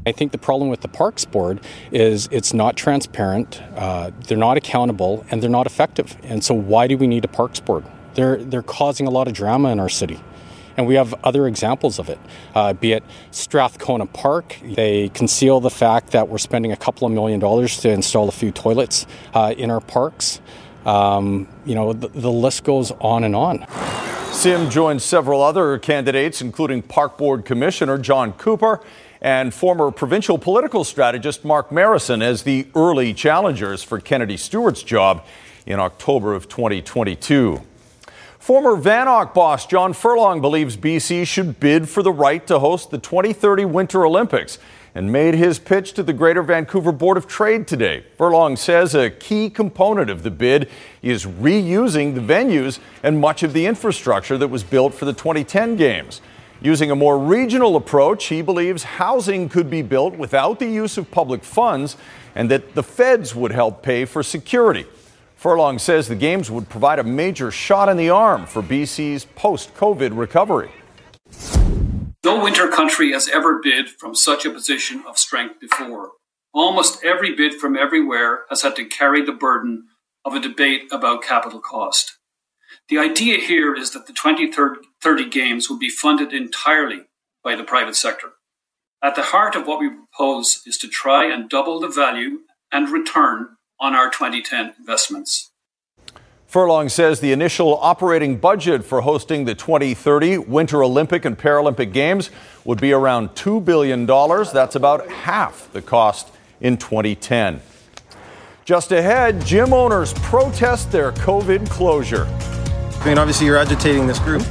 I 0.06 0.12
think 0.12 0.32
the 0.32 0.38
problem 0.38 0.68
with 0.68 0.82
the 0.82 0.88
Parks 0.88 1.24
Board 1.24 1.60
is 1.90 2.28
it's 2.30 2.52
not 2.52 2.76
transparent, 2.76 3.62
uh, 3.74 4.10
they're 4.26 4.36
not 4.36 4.58
accountable, 4.58 5.24
and 5.30 5.42
they're 5.42 5.48
not 5.48 5.66
effective. 5.66 6.16
And 6.22 6.44
so, 6.44 6.52
why 6.52 6.86
do 6.86 6.98
we 6.98 7.06
need 7.06 7.24
a 7.24 7.28
Parks 7.28 7.58
Board? 7.58 7.84
They're, 8.12 8.36
they're 8.36 8.62
causing 8.62 9.06
a 9.06 9.10
lot 9.10 9.28
of 9.28 9.34
drama 9.34 9.70
in 9.70 9.80
our 9.80 9.88
city. 9.88 10.20
And 10.76 10.86
we 10.86 10.94
have 10.94 11.14
other 11.22 11.46
examples 11.46 11.98
of 11.98 12.08
it, 12.08 12.18
uh, 12.54 12.72
be 12.72 12.92
it 12.92 13.04
Strathcona 13.30 14.06
Park. 14.06 14.58
They 14.62 15.08
conceal 15.10 15.60
the 15.60 15.70
fact 15.70 16.10
that 16.12 16.28
we're 16.28 16.38
spending 16.38 16.72
a 16.72 16.76
couple 16.76 17.06
of 17.06 17.12
million 17.12 17.40
dollars 17.40 17.78
to 17.80 17.90
install 17.90 18.28
a 18.28 18.32
few 18.32 18.50
toilets 18.50 19.06
uh, 19.34 19.54
in 19.56 19.70
our 19.70 19.80
parks. 19.80 20.40
Um, 20.84 21.48
you 21.64 21.74
know, 21.74 21.92
the, 21.92 22.08
the 22.08 22.30
list 22.30 22.64
goes 22.64 22.90
on 23.00 23.24
and 23.24 23.34
on. 23.34 23.66
Sim 24.32 24.68
joined 24.68 25.00
several 25.00 25.42
other 25.42 25.78
candidates, 25.78 26.42
including 26.42 26.82
Park 26.82 27.16
Board 27.16 27.44
Commissioner 27.44 27.98
John 27.98 28.32
Cooper 28.32 28.80
and 29.20 29.54
former 29.54 29.90
provincial 29.90 30.36
political 30.36 30.84
strategist 30.84 31.44
Mark 31.44 31.70
Marissen 31.70 32.20
as 32.20 32.42
the 32.42 32.66
early 32.74 33.14
challengers 33.14 33.82
for 33.82 33.98
Kennedy 34.00 34.36
Stewart's 34.36 34.82
job 34.82 35.24
in 35.64 35.80
October 35.80 36.34
of 36.34 36.48
2022. 36.48 37.62
Former 38.44 38.76
Vanoc 38.76 39.32
boss 39.32 39.64
John 39.64 39.94
Furlong 39.94 40.42
believes 40.42 40.76
BC 40.76 41.26
should 41.26 41.58
bid 41.60 41.88
for 41.88 42.02
the 42.02 42.12
right 42.12 42.46
to 42.46 42.58
host 42.58 42.90
the 42.90 42.98
2030 42.98 43.64
Winter 43.64 44.04
Olympics 44.04 44.58
and 44.94 45.10
made 45.10 45.32
his 45.32 45.58
pitch 45.58 45.94
to 45.94 46.02
the 46.02 46.12
Greater 46.12 46.42
Vancouver 46.42 46.92
Board 46.92 47.16
of 47.16 47.26
Trade 47.26 47.66
today. 47.66 48.04
Furlong 48.18 48.56
says 48.56 48.94
a 48.94 49.08
key 49.08 49.48
component 49.48 50.10
of 50.10 50.24
the 50.24 50.30
bid 50.30 50.68
is 51.00 51.24
reusing 51.24 52.14
the 52.14 52.20
venues 52.20 52.80
and 53.02 53.18
much 53.18 53.42
of 53.42 53.54
the 53.54 53.64
infrastructure 53.64 54.36
that 54.36 54.48
was 54.48 54.62
built 54.62 54.92
for 54.92 55.06
the 55.06 55.14
2010 55.14 55.76
Games. 55.76 56.20
Using 56.60 56.90
a 56.90 56.94
more 56.94 57.18
regional 57.18 57.76
approach, 57.76 58.26
he 58.26 58.42
believes 58.42 58.82
housing 58.82 59.48
could 59.48 59.70
be 59.70 59.80
built 59.80 60.16
without 60.16 60.58
the 60.58 60.68
use 60.68 60.98
of 60.98 61.10
public 61.10 61.42
funds 61.44 61.96
and 62.34 62.50
that 62.50 62.74
the 62.74 62.82
feds 62.82 63.34
would 63.34 63.52
help 63.52 63.82
pay 63.82 64.04
for 64.04 64.22
security. 64.22 64.84
Furlong 65.44 65.78
says 65.78 66.08
the 66.08 66.14
Games 66.14 66.50
would 66.50 66.70
provide 66.70 66.98
a 66.98 67.04
major 67.04 67.50
shot 67.50 67.90
in 67.90 67.98
the 67.98 68.08
arm 68.08 68.46
for 68.46 68.62
BC's 68.62 69.26
post 69.36 69.74
COVID 69.74 70.16
recovery. 70.16 70.70
No 72.24 72.42
winter 72.42 72.66
country 72.68 73.12
has 73.12 73.28
ever 73.28 73.60
bid 73.62 73.90
from 73.90 74.14
such 74.14 74.46
a 74.46 74.50
position 74.50 75.04
of 75.06 75.18
strength 75.18 75.60
before. 75.60 76.12
Almost 76.54 77.04
every 77.04 77.34
bid 77.34 77.60
from 77.60 77.76
everywhere 77.76 78.44
has 78.48 78.62
had 78.62 78.74
to 78.76 78.86
carry 78.86 79.22
the 79.22 79.34
burden 79.34 79.88
of 80.24 80.32
a 80.32 80.40
debate 80.40 80.84
about 80.90 81.22
capital 81.22 81.60
cost. 81.60 82.16
The 82.88 82.96
idea 82.96 83.36
here 83.36 83.74
is 83.74 83.90
that 83.90 84.06
the 84.06 84.14
2030 84.14 85.28
Games 85.28 85.68
will 85.68 85.78
be 85.78 85.90
funded 85.90 86.32
entirely 86.32 87.02
by 87.42 87.54
the 87.54 87.64
private 87.64 87.96
sector. 87.96 88.28
At 89.02 89.14
the 89.14 89.24
heart 89.24 89.56
of 89.56 89.66
what 89.66 89.78
we 89.78 89.90
propose 89.90 90.62
is 90.64 90.78
to 90.78 90.88
try 90.88 91.30
and 91.30 91.50
double 91.50 91.80
the 91.80 91.88
value 91.88 92.38
and 92.72 92.88
return 92.88 93.53
on 93.80 93.94
our 93.94 94.10
2010 94.10 94.74
investments. 94.78 95.50
Furlong 96.46 96.88
says 96.88 97.18
the 97.18 97.32
initial 97.32 97.76
operating 97.78 98.36
budget 98.36 98.84
for 98.84 99.00
hosting 99.00 99.44
the 99.44 99.56
2030 99.56 100.38
Winter 100.38 100.84
Olympic 100.84 101.24
and 101.24 101.36
Paralympic 101.36 101.92
Games 101.92 102.30
would 102.64 102.80
be 102.80 102.92
around 102.92 103.30
$2 103.30 103.64
billion. 103.64 104.06
That's 104.06 104.76
about 104.76 105.08
half 105.08 105.68
the 105.72 105.82
cost 105.82 106.28
in 106.60 106.76
2010. 106.76 107.60
Just 108.64 108.92
ahead, 108.92 109.44
gym 109.44 109.72
owners 109.72 110.14
protest 110.14 110.92
their 110.92 111.10
COVID 111.12 111.68
closure. 111.68 112.26
I 113.00 113.04
mean, 113.04 113.18
obviously, 113.18 113.46
you're 113.46 113.58
agitating 113.58 114.06
this 114.06 114.20
group. 114.20 114.42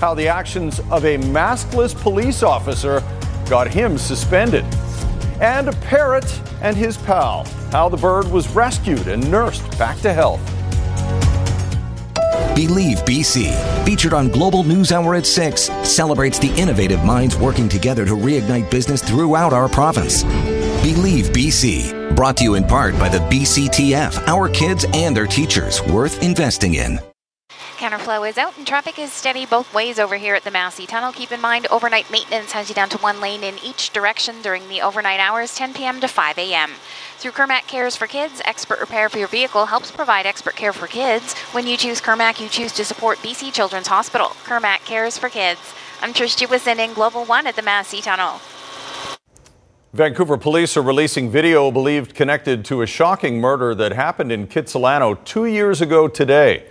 How 0.00 0.14
the 0.14 0.26
actions 0.26 0.80
of 0.90 1.04
a 1.04 1.18
maskless 1.18 1.94
police 1.94 2.42
officer 2.42 3.02
got 3.50 3.68
him 3.68 3.98
suspended. 3.98 4.64
And 5.40 5.68
a 5.68 5.72
parrot 5.72 6.40
and 6.62 6.76
his 6.76 6.96
pal. 6.96 7.44
How 7.72 7.88
the 7.88 7.96
bird 7.96 8.28
was 8.30 8.48
rescued 8.54 9.08
and 9.08 9.30
nursed 9.30 9.78
back 9.78 9.98
to 10.00 10.12
health. 10.12 10.40
Believe 12.54 12.98
BC, 12.98 13.84
featured 13.84 14.12
on 14.12 14.28
Global 14.28 14.62
News 14.64 14.92
Hour 14.92 15.14
at 15.14 15.24
6, 15.24 15.62
celebrates 15.82 16.38
the 16.38 16.54
innovative 16.60 17.02
minds 17.04 17.36
working 17.36 17.68
together 17.68 18.04
to 18.04 18.12
reignite 18.12 18.70
business 18.70 19.02
throughout 19.02 19.52
our 19.52 19.68
province. 19.68 20.24
Believe 20.82 21.26
BC, 21.26 22.14
brought 22.14 22.36
to 22.36 22.44
you 22.44 22.54
in 22.56 22.64
part 22.64 22.98
by 22.98 23.08
the 23.08 23.18
BCTF, 23.18 24.26
our 24.28 24.48
kids 24.48 24.84
and 24.92 25.16
their 25.16 25.26
teachers, 25.26 25.82
worth 25.84 26.22
investing 26.22 26.74
in. 26.74 26.98
Counterflow 27.80 28.28
is 28.28 28.36
out 28.36 28.58
and 28.58 28.66
traffic 28.66 28.98
is 28.98 29.10
steady 29.10 29.46
both 29.46 29.72
ways 29.72 29.98
over 29.98 30.18
here 30.18 30.34
at 30.34 30.44
the 30.44 30.50
Massey 30.50 30.86
Tunnel. 30.86 31.12
Keep 31.12 31.32
in 31.32 31.40
mind, 31.40 31.66
overnight 31.70 32.10
maintenance 32.10 32.52
has 32.52 32.68
you 32.68 32.74
down 32.74 32.90
to 32.90 32.98
one 32.98 33.22
lane 33.22 33.42
in 33.42 33.56
each 33.64 33.88
direction 33.88 34.42
during 34.42 34.68
the 34.68 34.82
overnight 34.82 35.18
hours, 35.18 35.54
10 35.54 35.72
p.m. 35.72 35.98
to 36.02 36.06
5 36.06 36.36
a.m. 36.36 36.72
Through 37.16 37.30
Kermac 37.30 37.66
Cares 37.68 37.96
for 37.96 38.06
Kids, 38.06 38.42
expert 38.44 38.80
repair 38.80 39.08
for 39.08 39.16
your 39.16 39.28
vehicle 39.28 39.64
helps 39.64 39.90
provide 39.90 40.26
expert 40.26 40.56
care 40.56 40.74
for 40.74 40.88
kids. 40.88 41.32
When 41.52 41.66
you 41.66 41.78
choose 41.78 42.02
Kermac, 42.02 42.38
you 42.38 42.50
choose 42.50 42.72
to 42.72 42.84
support 42.84 43.16
BC 43.20 43.50
Children's 43.54 43.86
Hospital. 43.86 44.26
Kermac 44.44 44.84
Cares 44.84 45.16
for 45.16 45.30
Kids. 45.30 45.72
I'm 46.02 46.12
Trish 46.12 46.36
Jewison 46.36 46.78
in 46.80 46.92
Global 46.92 47.24
One 47.24 47.46
at 47.46 47.56
the 47.56 47.62
Massey 47.62 48.02
Tunnel. 48.02 48.42
Vancouver 49.94 50.36
police 50.36 50.76
are 50.76 50.82
releasing 50.82 51.30
video 51.30 51.70
believed 51.70 52.14
connected 52.14 52.62
to 52.66 52.82
a 52.82 52.86
shocking 52.86 53.40
murder 53.40 53.74
that 53.74 53.92
happened 53.92 54.30
in 54.30 54.46
Kitsilano 54.48 55.24
two 55.24 55.46
years 55.46 55.80
ago 55.80 56.08
today. 56.08 56.66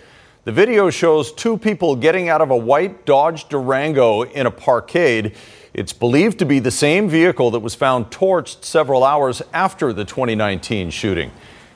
The 0.45 0.53
video 0.53 0.89
shows 0.89 1.33
two 1.33 1.57
people 1.57 1.97
getting 1.97 2.29
out 2.29 2.39
of 2.39 2.49
a 2.49 2.55
white 2.55 3.05
Dodge 3.05 3.49
Durango 3.49 4.21
in 4.21 4.45
a 4.45 4.51
parkade. 4.51 5.35
It's 5.73 5.91
believed 5.91 6.39
to 6.39 6.45
be 6.45 6.59
the 6.59 6.71
same 6.71 7.09
vehicle 7.09 7.51
that 7.51 7.59
was 7.59 7.75
found 7.75 8.05
torched 8.09 8.63
several 8.63 9.03
hours 9.03 9.41
after 9.51 9.91
the 9.91 10.05
2019 10.05 10.91
shooting. 10.91 11.31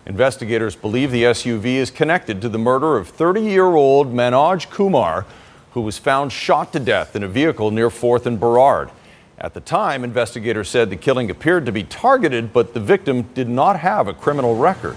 Investigators 0.05 0.77
believe 0.77 1.11
the 1.11 1.23
SUV 1.23 1.75
is 1.75 1.91
connected 1.91 2.41
to 2.41 2.47
the 2.47 2.57
murder 2.57 2.95
of 2.95 3.09
30 3.09 3.41
year 3.41 3.65
old 3.65 4.13
Manoj 4.13 4.69
Kumar, 4.69 5.25
who 5.71 5.81
was 5.81 5.97
found 5.97 6.31
shot 6.31 6.71
to 6.71 6.79
death 6.79 7.17
in 7.17 7.23
a 7.23 7.27
vehicle 7.27 7.69
near 7.69 7.89
4th 7.89 8.25
and 8.25 8.39
Burrard. 8.39 8.91
At 9.37 9.53
the 9.53 9.61
time, 9.61 10.05
investigators 10.05 10.69
said 10.69 10.89
the 10.89 10.95
killing 10.95 11.29
appeared 11.29 11.65
to 11.65 11.73
be 11.73 11.83
targeted, 11.83 12.53
but 12.53 12.73
the 12.73 12.79
victim 12.79 13.23
did 13.33 13.49
not 13.49 13.81
have 13.81 14.07
a 14.07 14.13
criminal 14.13 14.55
record. 14.55 14.95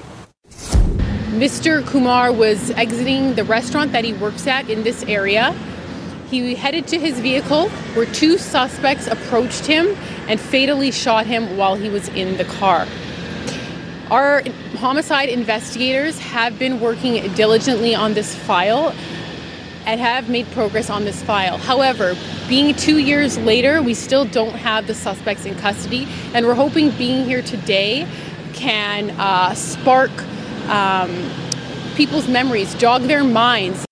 Mr. 1.37 1.87
Kumar 1.87 2.33
was 2.33 2.71
exiting 2.71 3.35
the 3.35 3.45
restaurant 3.45 3.93
that 3.93 4.07
he 4.07 4.15
works 4.15 4.47
at 4.47 4.71
in 4.71 4.83
this 4.85 5.03
area. 5.03 5.55
He 6.31 6.55
headed 6.55 6.87
to 6.89 6.99
his 6.99 7.21
vehicle 7.21 7.69
where 7.93 8.07
two 8.07 8.39
suspects 8.39 9.07
approached 9.07 9.67
him 9.67 9.95
and 10.29 10.41
fatally 10.41 10.91
shot 10.91 11.27
him 11.27 11.59
while 11.59 11.75
he 11.75 11.91
was 11.91 12.09
in 12.09 12.39
the 12.39 12.47
car. 12.47 12.87
Our 14.11 14.45
homicide 14.77 15.29
investigators 15.29 16.19
have 16.21 16.59
been 16.59 16.81
working 16.81 17.31
diligently 17.35 17.95
on 17.95 18.15
this 18.15 18.35
file 18.35 18.95
and 19.85 20.01
have 20.01 20.31
made 20.31 20.47
progress 20.53 20.89
on 20.89 21.05
this 21.05 21.23
file. 21.23 21.59
However, 21.59 22.17
being 22.49 22.75
two 22.75 22.97
years 22.97 23.37
later, 23.37 23.83
we 23.83 23.93
still 23.93 24.25
don't 24.25 24.55
have 24.55 24.87
the 24.87 24.95
suspects 24.95 25.45
in 25.45 25.55
custody, 25.57 26.09
and 26.33 26.47
we're 26.47 26.55
hoping 26.55 26.93
being 26.93 27.27
here 27.27 27.43
today 27.43 28.09
can 28.55 29.11
uh, 29.21 29.53
spark 29.53 30.11
um, 30.69 31.31
people's 31.95 32.29
memories, 32.29 32.75
jog 32.75 33.03
their 33.03 33.25
minds. 33.25 33.87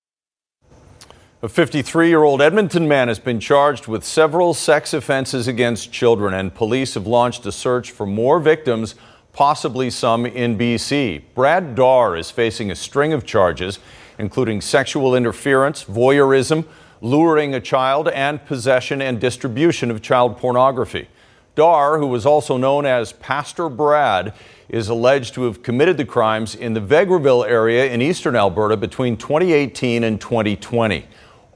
A 1.42 1.48
53 1.48 2.08
year 2.08 2.22
old 2.22 2.40
Edmonton 2.40 2.88
man 2.88 3.08
has 3.08 3.18
been 3.18 3.38
charged 3.38 3.86
with 3.86 4.02
several 4.02 4.54
sex 4.54 4.94
offenses 4.94 5.46
against 5.46 5.92
children, 5.92 6.32
and 6.32 6.54
police 6.54 6.94
have 6.94 7.06
launched 7.06 7.44
a 7.44 7.52
search 7.52 7.90
for 7.90 8.06
more 8.06 8.40
victims, 8.40 8.94
possibly 9.34 9.90
some 9.90 10.24
in 10.24 10.56
BC. 10.56 11.22
Brad 11.34 11.74
Dahr 11.74 12.16
is 12.16 12.30
facing 12.30 12.70
a 12.70 12.74
string 12.74 13.12
of 13.12 13.26
charges, 13.26 13.78
including 14.18 14.62
sexual 14.62 15.14
interference, 15.14 15.84
voyeurism, 15.84 16.64
luring 17.02 17.54
a 17.54 17.60
child, 17.60 18.08
and 18.08 18.42
possession 18.46 19.02
and 19.02 19.20
distribution 19.20 19.90
of 19.90 20.00
child 20.00 20.38
pornography. 20.38 21.08
Dahr, 21.54 21.98
who 21.98 22.06
was 22.06 22.26
also 22.26 22.56
known 22.56 22.84
as 22.84 23.12
Pastor 23.12 23.68
Brad, 23.68 24.34
is 24.68 24.88
alleged 24.88 25.34
to 25.34 25.44
have 25.44 25.62
committed 25.62 25.96
the 25.96 26.04
crimes 26.04 26.54
in 26.54 26.74
the 26.74 26.80
Vegreville 26.80 27.48
area 27.48 27.90
in 27.92 28.02
eastern 28.02 28.34
Alberta 28.34 28.76
between 28.76 29.16
2018 29.16 30.02
and 30.02 30.20
2020. 30.20 31.06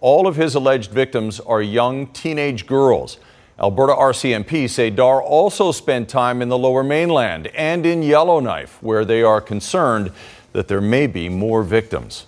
All 0.01 0.29
of 0.29 0.37
his 0.37 0.55
alleged 0.55 0.93
victims 0.93 1.41
are 1.41 1.61
young 1.61 2.07
teenage 2.09 2.67
girls. 2.67 3.19
Alberta 3.59 3.93
RCMP 3.93 4.71
say 4.71 4.89
Dahr 4.89 5.21
also 5.21 5.73
spent 5.73 6.09
time 6.09 6.41
in 6.43 6.49
the 6.49 6.59
lower 6.59 6.85
mainland 6.85 7.49
and 7.49 7.85
in 7.85 8.05
Yellowknife, 8.05 8.81
where 8.81 9.05
they 9.05 9.25
are 9.25 9.41
concerned 9.41 10.13
that 10.53 10.69
there 10.69 10.81
may 10.81 11.09
be 11.09 11.29
more 11.29 11.65
victims. 11.65 12.27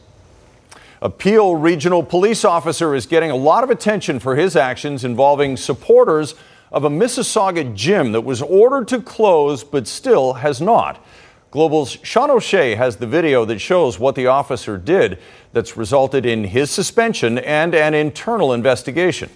A 1.01 1.09
Peel 1.09 1.55
regional 1.55 2.03
police 2.03 2.45
officer 2.45 2.97
is 2.97 3.07
getting 3.07 3.31
a 3.31 3.37
lot 3.37 3.63
of 3.63 3.71
attention 3.71 4.19
for 4.19 4.35
his 4.35 4.57
actions 4.57 5.05
involving 5.05 5.57
supporters 5.57 6.35
of 6.73 6.85
a 6.85 6.91
Mississauga 6.91 7.75
gym 7.75 8.13
that 8.13 8.21
was 8.21 8.43
ordered 8.43 8.89
to 8.89 9.03
close 9.03 9.65
but 9.65 9.87
still 9.87 10.35
has 10.35 10.61
not. 10.61 11.05
Global's 11.51 11.99
Sean 12.05 12.31
O'Shea 12.31 12.77
has 12.77 12.97
the 12.97 13.09
video 13.09 13.45
that 13.45 13.59
shows 13.59 13.99
what 13.99 14.15
the 14.15 14.29
officer 14.29 14.79
did 14.79 15.19
that's 15.53 15.77
resulted 15.77 16.25
in 16.25 16.45
his 16.45 16.71
suspension 16.71 17.39
and 17.39 17.75
an 17.75 17.93
internal 17.93 18.53
investigation. 18.53 19.29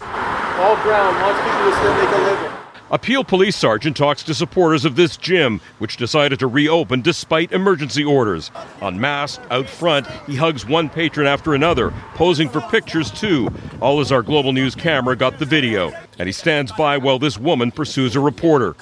All 0.00 0.76
ground 0.76 1.16
wants 1.20 1.40
people 1.42 1.70
to 1.70 2.04
make 2.04 2.14
a 2.14 2.22
living. 2.22 2.61
A 2.92 2.98
Peel 2.98 3.24
police 3.24 3.56
sergeant 3.56 3.96
talks 3.96 4.22
to 4.24 4.34
supporters 4.34 4.84
of 4.84 4.96
this 4.96 5.16
gym, 5.16 5.62
which 5.78 5.96
decided 5.96 6.38
to 6.40 6.46
reopen 6.46 7.00
despite 7.00 7.50
emergency 7.50 8.04
orders. 8.04 8.50
Unmasked, 8.82 9.42
out 9.50 9.66
front, 9.66 10.06
he 10.26 10.36
hugs 10.36 10.66
one 10.66 10.90
patron 10.90 11.26
after 11.26 11.54
another, 11.54 11.90
posing 12.16 12.50
for 12.50 12.60
pictures 12.60 13.10
too. 13.10 13.48
All 13.80 14.00
as 14.00 14.12
our 14.12 14.20
Global 14.20 14.52
News 14.52 14.74
camera 14.74 15.16
got 15.16 15.38
the 15.38 15.46
video. 15.46 15.90
And 16.18 16.28
he 16.28 16.34
stands 16.34 16.70
by 16.72 16.98
while 16.98 17.18
this 17.18 17.38
woman 17.38 17.70
pursues 17.70 18.14
a 18.14 18.20
reporter. 18.20 18.76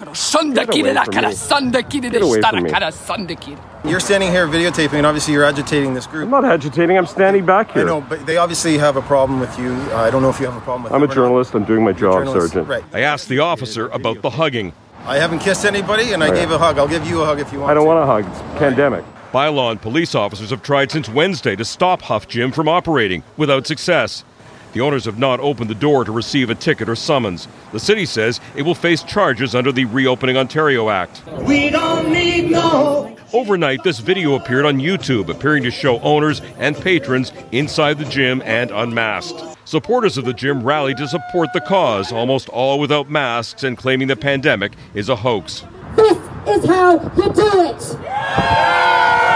You're 3.85 4.01
standing 4.01 4.31
here 4.31 4.47
videotaping, 4.47 4.95
and 4.95 5.07
obviously 5.07 5.33
you're 5.33 5.45
agitating 5.45 5.95
this 5.95 6.07
group. 6.07 6.25
I'm 6.25 6.31
not 6.31 6.45
agitating, 6.45 6.99
I'm 6.99 7.07
standing 7.07 7.47
back 7.47 7.73
here. 7.73 7.83
I 7.83 7.87
know, 7.87 8.03
but 8.03 8.27
they 8.27 8.37
obviously 8.37 8.77
have 8.77 8.97
a 8.97 9.03
problem 9.03 9.40
with 9.40 9.59
you. 9.59 9.73
Uh, 9.73 9.97
I 9.97 10.11
don't 10.11 10.21
know 10.23 10.29
if 10.29 10.38
you 10.38 10.45
have 10.47 10.57
a 10.57 10.61
problem 10.61 10.85
with 10.85 10.93
I'm 10.93 11.01
them 11.01 11.09
a 11.09 11.12
or 11.12 11.16
not. 11.16 11.23
journalist, 11.23 11.55
I'm 11.55 11.64
doing 11.64 11.83
my 11.83 11.93
job, 11.93 12.12
journalist, 12.25 12.53
Sergeant. 12.53 12.69
right. 12.69 12.85
I 12.93 13.01
asked 13.01 13.29
the 13.31 13.38
officer 13.38 13.88
about 13.88 14.21
the 14.21 14.29
hugging. 14.31 14.75
I 15.07 15.16
haven't 15.16 15.38
kissed 15.38 15.64
anybody, 15.64 16.12
and 16.12 16.23
I 16.23 16.29
Oh, 16.29 16.35
yeah. 16.35 16.40
gave 16.40 16.51
a 16.51 16.59
hug. 16.59 16.79
I'll 16.79 16.87
give 16.88 17.07
you 17.07 17.23
a 17.23 17.25
hug 17.25 17.40
if 17.40 17.53
you 17.55 17.61
want. 17.61 17.71
I 17.71 17.75
don't 17.75 17.85
to. 17.85 17.88
want 17.88 18.03
a 18.03 18.07
hug. 18.07 18.27
It's 18.27 18.59
pandemic. 18.59 19.03
By 19.33 19.49
law 19.49 19.71
and 19.71 19.81
police 19.81 20.14
officers 20.14 20.51
have 20.51 20.62
tried 20.62 20.90
since 20.90 21.09
Wednesday 21.09 21.57
to 21.57 21.64
stop 21.64 22.03
Huff 22.03 22.29
Gym 22.29 22.53
from 22.53 22.69
operating 22.69 23.23
without 23.38 23.66
success. 23.66 24.25
The 24.72 24.80
owners 24.80 25.04
have 25.04 25.18
not 25.18 25.40
opened 25.40 25.70
the 25.70 25.74
door 25.74 26.04
to 26.04 26.12
receive 26.12 26.50
a 26.50 26.54
ticket 26.54 26.88
or 26.88 26.94
summons. 26.96 27.48
The 27.72 27.80
city 27.80 28.06
says 28.06 28.40
it 28.56 28.62
will 28.62 28.74
face 28.74 29.02
charges 29.02 29.54
under 29.54 29.72
the 29.72 29.85
Reopening 29.87 30.37
Ontario 30.37 30.90
Act. 30.90 31.22
We 31.42 31.70
don't 31.70 32.12
need 32.12 32.50
no. 32.50 33.16
Overnight, 33.33 33.85
this 33.85 34.00
video 34.00 34.35
appeared 34.35 34.66
on 34.66 34.78
YouTube, 34.78 35.28
appearing 35.28 35.62
to 35.62 35.70
show 35.70 36.00
owners 36.00 36.40
and 36.59 36.76
patrons 36.76 37.33
inside 37.52 37.98
the 37.98 38.04
gym 38.04 38.42
and 38.44 38.70
unmasked. 38.70 39.56
Supporters 39.68 40.18
of 40.18 40.24
the 40.24 40.33
gym 40.33 40.64
rallied 40.64 40.96
to 40.96 41.06
support 41.06 41.52
the 41.52 41.61
cause, 41.61 42.11
almost 42.11 42.48
all 42.48 42.80
without 42.80 43.09
masks 43.09 43.62
and 43.62 43.78
claiming 43.78 44.09
the 44.09 44.16
pandemic 44.16 44.72
is 44.94 45.09
a 45.09 45.16
hoax. 45.16 45.64
This 45.94 46.18
is 46.48 46.64
how 46.64 46.94
you 47.16 47.33
do 47.33 47.62
it. 47.70 49.30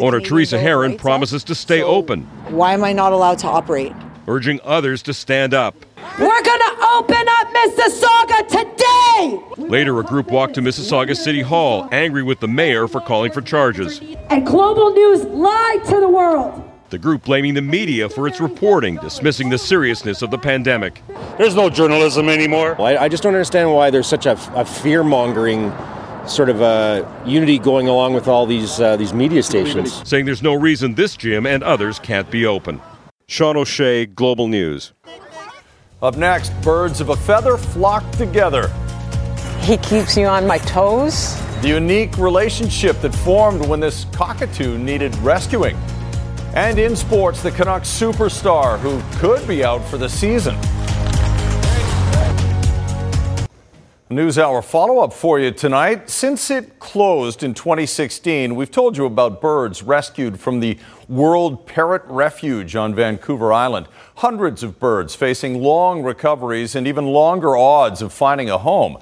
Owner 0.00 0.20
Teresa 0.20 0.58
Heron 0.58 0.96
promises 0.96 1.42
to 1.44 1.54
stay 1.54 1.82
open, 1.82 2.22
Why 2.50 2.72
am 2.74 2.84
I 2.84 2.92
not 2.92 3.12
allowed 3.12 3.38
to 3.40 3.46
operate? 3.48 3.92
urging 4.28 4.60
others 4.62 5.02
to 5.02 5.14
stand 5.14 5.54
up. 5.54 5.74
We're 6.18 6.42
gonna 6.42 6.96
open 6.96 7.26
up 7.28 7.48
Mississauga 7.54 8.46
today. 8.46 9.66
Later, 9.68 9.98
a 9.98 10.04
group 10.04 10.30
walked 10.30 10.54
to 10.54 10.60
Mississauga 10.60 11.16
City 11.16 11.40
Hall, 11.40 11.88
angry 11.92 12.22
with 12.22 12.40
the 12.40 12.48
mayor 12.48 12.86
for 12.88 13.00
calling 13.00 13.32
for 13.32 13.40
charges. 13.40 14.00
And 14.28 14.46
Global 14.46 14.90
News 14.92 15.24
lied 15.24 15.82
to 15.86 15.98
the 15.98 16.08
world. 16.08 16.62
The 16.90 16.98
group 16.98 17.24
blaming 17.24 17.54
the 17.54 17.62
media 17.62 18.08
for 18.08 18.26
its 18.28 18.38
reporting, 18.40 18.96
dismissing 18.96 19.48
the 19.48 19.58
seriousness 19.58 20.20
of 20.22 20.30
the 20.30 20.38
pandemic. 20.38 21.02
There's 21.38 21.54
no 21.54 21.70
journalism 21.70 22.28
anymore. 22.28 22.80
I, 22.80 22.96
I 22.96 23.08
just 23.08 23.22
don't 23.22 23.34
understand 23.34 23.72
why 23.72 23.90
there's 23.90 24.06
such 24.06 24.26
a, 24.26 24.38
a 24.54 24.64
fear 24.64 25.02
mongering 25.02 25.70
sort 26.28 26.48
of 26.48 26.62
uh, 26.62 27.04
unity 27.24 27.58
going 27.58 27.88
along 27.88 28.14
with 28.14 28.28
all 28.28 28.46
these 28.46 28.80
uh, 28.80 28.96
these 28.96 29.12
media 29.12 29.42
stations. 29.42 30.06
Saying 30.08 30.24
there's 30.24 30.42
no 30.42 30.54
reason 30.54 30.94
this 30.94 31.16
gym 31.16 31.46
and 31.46 31.62
others 31.62 31.98
can't 31.98 32.30
be 32.30 32.46
open. 32.46 32.80
Sean 33.26 33.56
O'Shea, 33.56 34.06
Global 34.06 34.48
News. 34.48 34.92
Up 36.00 36.16
next, 36.16 36.50
birds 36.62 37.00
of 37.00 37.08
a 37.08 37.16
feather 37.16 37.56
flock 37.56 38.08
together. 38.12 38.72
He 39.60 39.76
keeps 39.78 40.16
you 40.16 40.26
on 40.26 40.46
my 40.46 40.58
toes. 40.58 41.36
The 41.60 41.68
unique 41.68 42.16
relationship 42.16 43.00
that 43.00 43.14
formed 43.14 43.66
when 43.66 43.80
this 43.80 44.06
cockatoo 44.12 44.78
needed 44.78 45.14
rescuing. 45.16 45.76
And 46.54 46.78
in 46.78 46.96
sports, 46.96 47.42
the 47.42 47.50
Canucks 47.50 47.88
superstar 47.88 48.78
who 48.78 49.02
could 49.18 49.46
be 49.46 49.64
out 49.64 49.84
for 49.84 49.98
the 49.98 50.08
season. 50.08 50.56
News 54.10 54.38
Hour 54.38 54.62
follow 54.62 55.00
up 55.00 55.12
for 55.12 55.38
you 55.38 55.50
tonight. 55.50 56.08
Since 56.08 56.50
it 56.50 56.78
closed 56.78 57.42
in 57.42 57.52
2016, 57.52 58.54
we've 58.54 58.70
told 58.70 58.96
you 58.96 59.04
about 59.04 59.42
birds 59.42 59.82
rescued 59.82 60.40
from 60.40 60.60
the 60.60 60.78
World 61.10 61.66
Parrot 61.66 62.00
Refuge 62.06 62.74
on 62.74 62.94
Vancouver 62.94 63.52
Island. 63.52 63.86
Hundreds 64.16 64.62
of 64.62 64.80
birds 64.80 65.14
facing 65.14 65.60
long 65.62 66.02
recoveries 66.02 66.74
and 66.74 66.86
even 66.86 67.04
longer 67.08 67.54
odds 67.54 68.00
of 68.00 68.10
finding 68.10 68.48
a 68.48 68.56
home. 68.56 68.96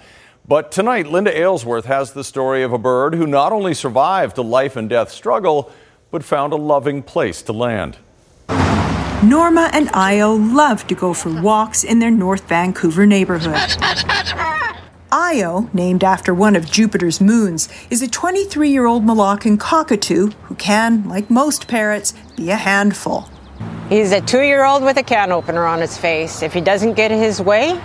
But 0.48 0.72
tonight, 0.72 1.06
Linda 1.06 1.30
Aylesworth 1.38 1.84
has 1.84 2.12
the 2.12 2.24
story 2.24 2.64
of 2.64 2.72
a 2.72 2.78
bird 2.78 3.14
who 3.14 3.28
not 3.28 3.52
only 3.52 3.74
survived 3.74 4.36
a 4.38 4.42
life 4.42 4.74
and 4.74 4.90
death 4.90 5.12
struggle, 5.12 5.70
but 6.10 6.24
found 6.24 6.52
a 6.52 6.56
loving 6.56 7.00
place 7.04 7.42
to 7.42 7.52
land. 7.52 7.96
Norma 9.22 9.70
and 9.72 9.88
Io 9.94 10.34
love 10.34 10.84
to 10.88 10.96
go 10.96 11.14
for 11.14 11.30
walks 11.40 11.84
in 11.84 12.00
their 12.00 12.10
North 12.10 12.48
Vancouver 12.48 13.06
neighborhood. 13.06 13.76
Io, 15.12 15.70
named 15.72 16.02
after 16.02 16.34
one 16.34 16.56
of 16.56 16.70
Jupiter's 16.70 17.20
moons, 17.20 17.68
is 17.90 18.02
a 18.02 18.08
23 18.08 18.70
year 18.70 18.86
old 18.86 19.04
Moluccan 19.04 19.58
cockatoo 19.58 20.30
who 20.44 20.54
can, 20.56 21.08
like 21.08 21.30
most 21.30 21.68
parrots, 21.68 22.12
be 22.36 22.50
a 22.50 22.56
handful. 22.56 23.28
He's 23.88 24.10
a 24.10 24.20
two 24.20 24.42
year 24.42 24.64
old 24.64 24.82
with 24.82 24.96
a 24.96 25.04
can 25.04 25.30
opener 25.30 25.64
on 25.64 25.80
his 25.80 25.96
face. 25.96 26.42
If 26.42 26.52
he 26.52 26.60
doesn't 26.60 26.94
get 26.94 27.12
his 27.12 27.40
way, 27.40 27.80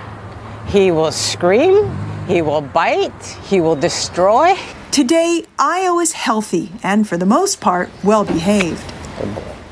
he 0.68 0.90
will 0.90 1.12
scream, 1.12 1.96
he 2.28 2.42
will 2.42 2.62
bite, 2.62 3.24
he 3.44 3.62
will 3.62 3.76
destroy. 3.76 4.56
Today, 4.90 5.46
Io 5.60 6.00
is 6.00 6.14
healthy 6.14 6.72
and, 6.82 7.08
for 7.08 7.18
the 7.18 7.26
most 7.26 7.62
part, 7.62 7.90
well 8.04 8.26
behaved. 8.26 8.92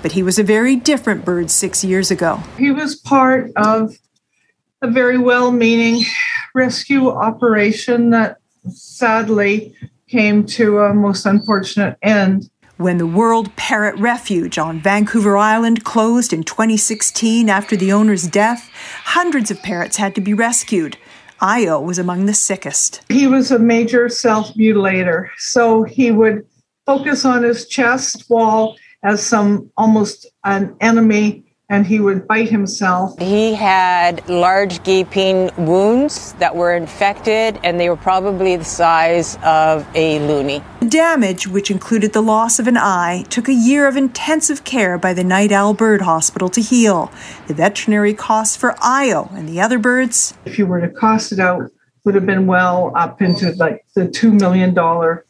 But 0.04 0.12
he 0.12 0.22
was 0.22 0.38
a 0.38 0.44
very 0.44 0.76
different 0.76 1.26
bird 1.26 1.50
six 1.50 1.84
years 1.84 2.12
ago. 2.12 2.42
He 2.58 2.70
was 2.72 2.96
part 2.96 3.52
of 3.56 3.98
a 4.82 4.90
very 4.90 5.18
well 5.18 5.52
meaning 5.52 6.06
rescue 6.54 7.10
operation 7.10 8.10
that 8.12 8.38
sadly 8.70 9.76
came 10.08 10.46
to 10.46 10.80
a 10.80 10.94
most 10.94 11.26
unfortunate 11.26 11.98
end. 12.02 12.50
When 12.78 12.98
the 12.98 13.08
World 13.08 13.56
Parrot 13.56 14.00
Refuge 14.00 14.58
on 14.58 14.80
Vancouver 14.80 15.38
Island 15.38 15.84
closed 15.84 16.32
in 16.32 16.44
2016 16.44 17.50
after 17.50 17.76
the 17.76 17.92
owner's 17.92 18.28
death, 18.28 18.72
hundreds 19.04 19.52
of 19.52 19.62
parrots 19.62 19.98
had 19.98 20.16
to 20.16 20.22
be 20.22 20.34
rescued. 20.34 20.98
Io 21.42 21.80
was 21.80 22.00
among 22.00 22.26
the 22.26 22.34
sickest. 22.34 23.02
He 23.10 23.28
was 23.28 23.52
a 23.52 23.60
major 23.60 24.10
self 24.10 24.54
mutilator, 24.56 25.30
so 25.38 25.84
he 25.84 26.12
would 26.12 26.46
focus 26.86 27.26
on 27.26 27.44
his 27.44 27.68
chest 27.68 28.30
wall 28.30 28.78
as 29.04 29.26
some 29.26 29.70
almost 29.78 30.26
an 30.44 30.76
enemy 30.82 31.44
and 31.70 31.86
he 31.86 32.00
would 32.00 32.28
bite 32.28 32.50
himself. 32.50 33.18
He 33.20 33.54
had 33.54 34.28
large 34.28 34.84
gaping 34.84 35.52
wounds 35.56 36.34
that 36.34 36.56
were 36.56 36.76
infected, 36.76 37.60
and 37.64 37.80
they 37.80 37.90
were 37.90 37.96
probably 37.96 38.56
the 38.56 38.66
size 38.66 39.36
of 39.44 39.88
a 39.96 40.20
loonie. 40.20 40.64
The 40.80 40.90
damage, 40.90 41.48
which 41.48 41.70
included 41.70 42.14
the 42.14 42.22
loss 42.22 42.60
of 42.60 42.68
an 42.68 42.78
eye, 42.78 43.24
took 43.30 43.48
a 43.48 43.54
year 43.54 43.88
of 43.88 43.96
intensive 43.96 44.64
care 44.64 44.98
by 44.98 45.14
the 45.14 45.24
Night 45.24 45.52
Owl 45.52 45.76
Bird 45.76 46.02
Hospital 46.02 46.50
to 46.50 46.62
heal. 46.62 47.12
The 47.48 47.54
veterinary 47.54 48.14
costs 48.16 48.56
for 48.56 48.76
Io 48.82 49.30
and 49.34 49.48
the 49.48 49.62
other 49.62 49.78
birds 49.78 50.34
If 50.46 50.58
you 50.58 50.66
were 50.66 50.82
to 50.82 50.90
cost 50.90 51.32
it 51.32 51.40
out, 51.40 51.72
would 52.06 52.16
have 52.16 52.26
been 52.26 52.48
well 52.48 52.92
up 52.96 53.22
into 53.22 53.52
like 53.52 53.86
the 53.94 54.08
two 54.08 54.32
million 54.32 54.74
dollar 54.74 55.26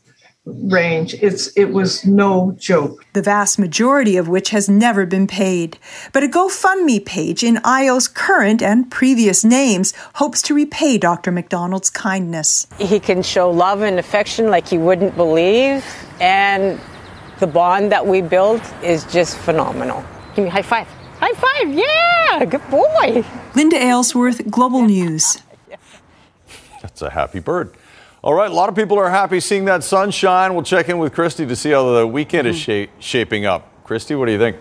range. 0.46 1.14
It's 1.16 1.48
it 1.58 1.66
was 1.66 2.06
no 2.06 2.56
joke. 2.58 3.06
The 3.14 3.22
vast 3.22 3.60
majority 3.60 4.18
of 4.18 4.28
which 4.28 4.50
has 4.50 4.70
never 4.70 5.06
been 5.06 5.28
paid. 5.28 5.78
But 6.14 6.24
a 6.24 6.28
GoFundMe 6.28 7.06
page 7.06 7.44
in 7.44 7.60
Io's 7.64 8.08
current 8.08 8.62
and 8.62 8.90
previous 8.90 9.44
names 9.44 9.94
hopes 10.16 10.42
to 10.44 10.54
repay 10.54 10.98
Dr. 10.98 11.32
McDonald's 11.32 11.90
kindness. 11.90 12.68
He 12.78 13.00
can 13.00 13.22
show 13.22 13.50
love 13.50 13.82
and 13.82 14.00
affection 14.00 14.50
like 14.50 14.72
you 14.72 14.80
wouldn't 14.80 15.16
believe, 15.16 15.86
and 16.20 16.80
the 17.40 17.48
bond 17.48 17.92
that 17.92 18.06
we 18.06 18.22
built 18.22 18.62
is 18.84 19.06
just 19.06 19.38
phenomenal. 19.38 20.04
Give 20.36 20.44
me 20.44 20.50
a 20.50 20.54
high 20.54 20.62
five. 20.62 20.88
High 21.20 21.34
five, 21.34 21.74
yeah, 21.74 22.46
good 22.46 22.70
boy. 22.70 23.26
Linda 23.54 23.76
Aylesworth, 23.76 24.50
Global 24.50 24.84
News. 24.84 25.40
That's 26.82 27.02
a 27.02 27.10
happy 27.10 27.40
bird. 27.40 27.76
All 28.22 28.34
right, 28.34 28.52
a 28.52 28.54
lot 28.54 28.68
of 28.70 28.76
people 28.76 28.98
are 29.00 29.10
happy 29.10 29.40
seeing 29.40 29.66
that 29.66 29.84
sunshine. 29.84 30.54
We'll 30.54 30.64
check 30.64 30.90
in 30.90 30.98
with 30.98 31.14
Kristi 31.14 31.48
to 31.48 31.56
see 31.56 31.72
how 31.72 31.90
the 31.94 32.06
weekend 32.06 32.48
is 32.48 32.58
Hmm. 32.58 32.72
sha- 32.86 32.92
shaping 33.00 33.46
up. 33.46 33.86
Kristi, 33.88 34.18
what 34.20 34.26
do 34.26 34.34
you 34.34 34.38
think? 34.40 34.58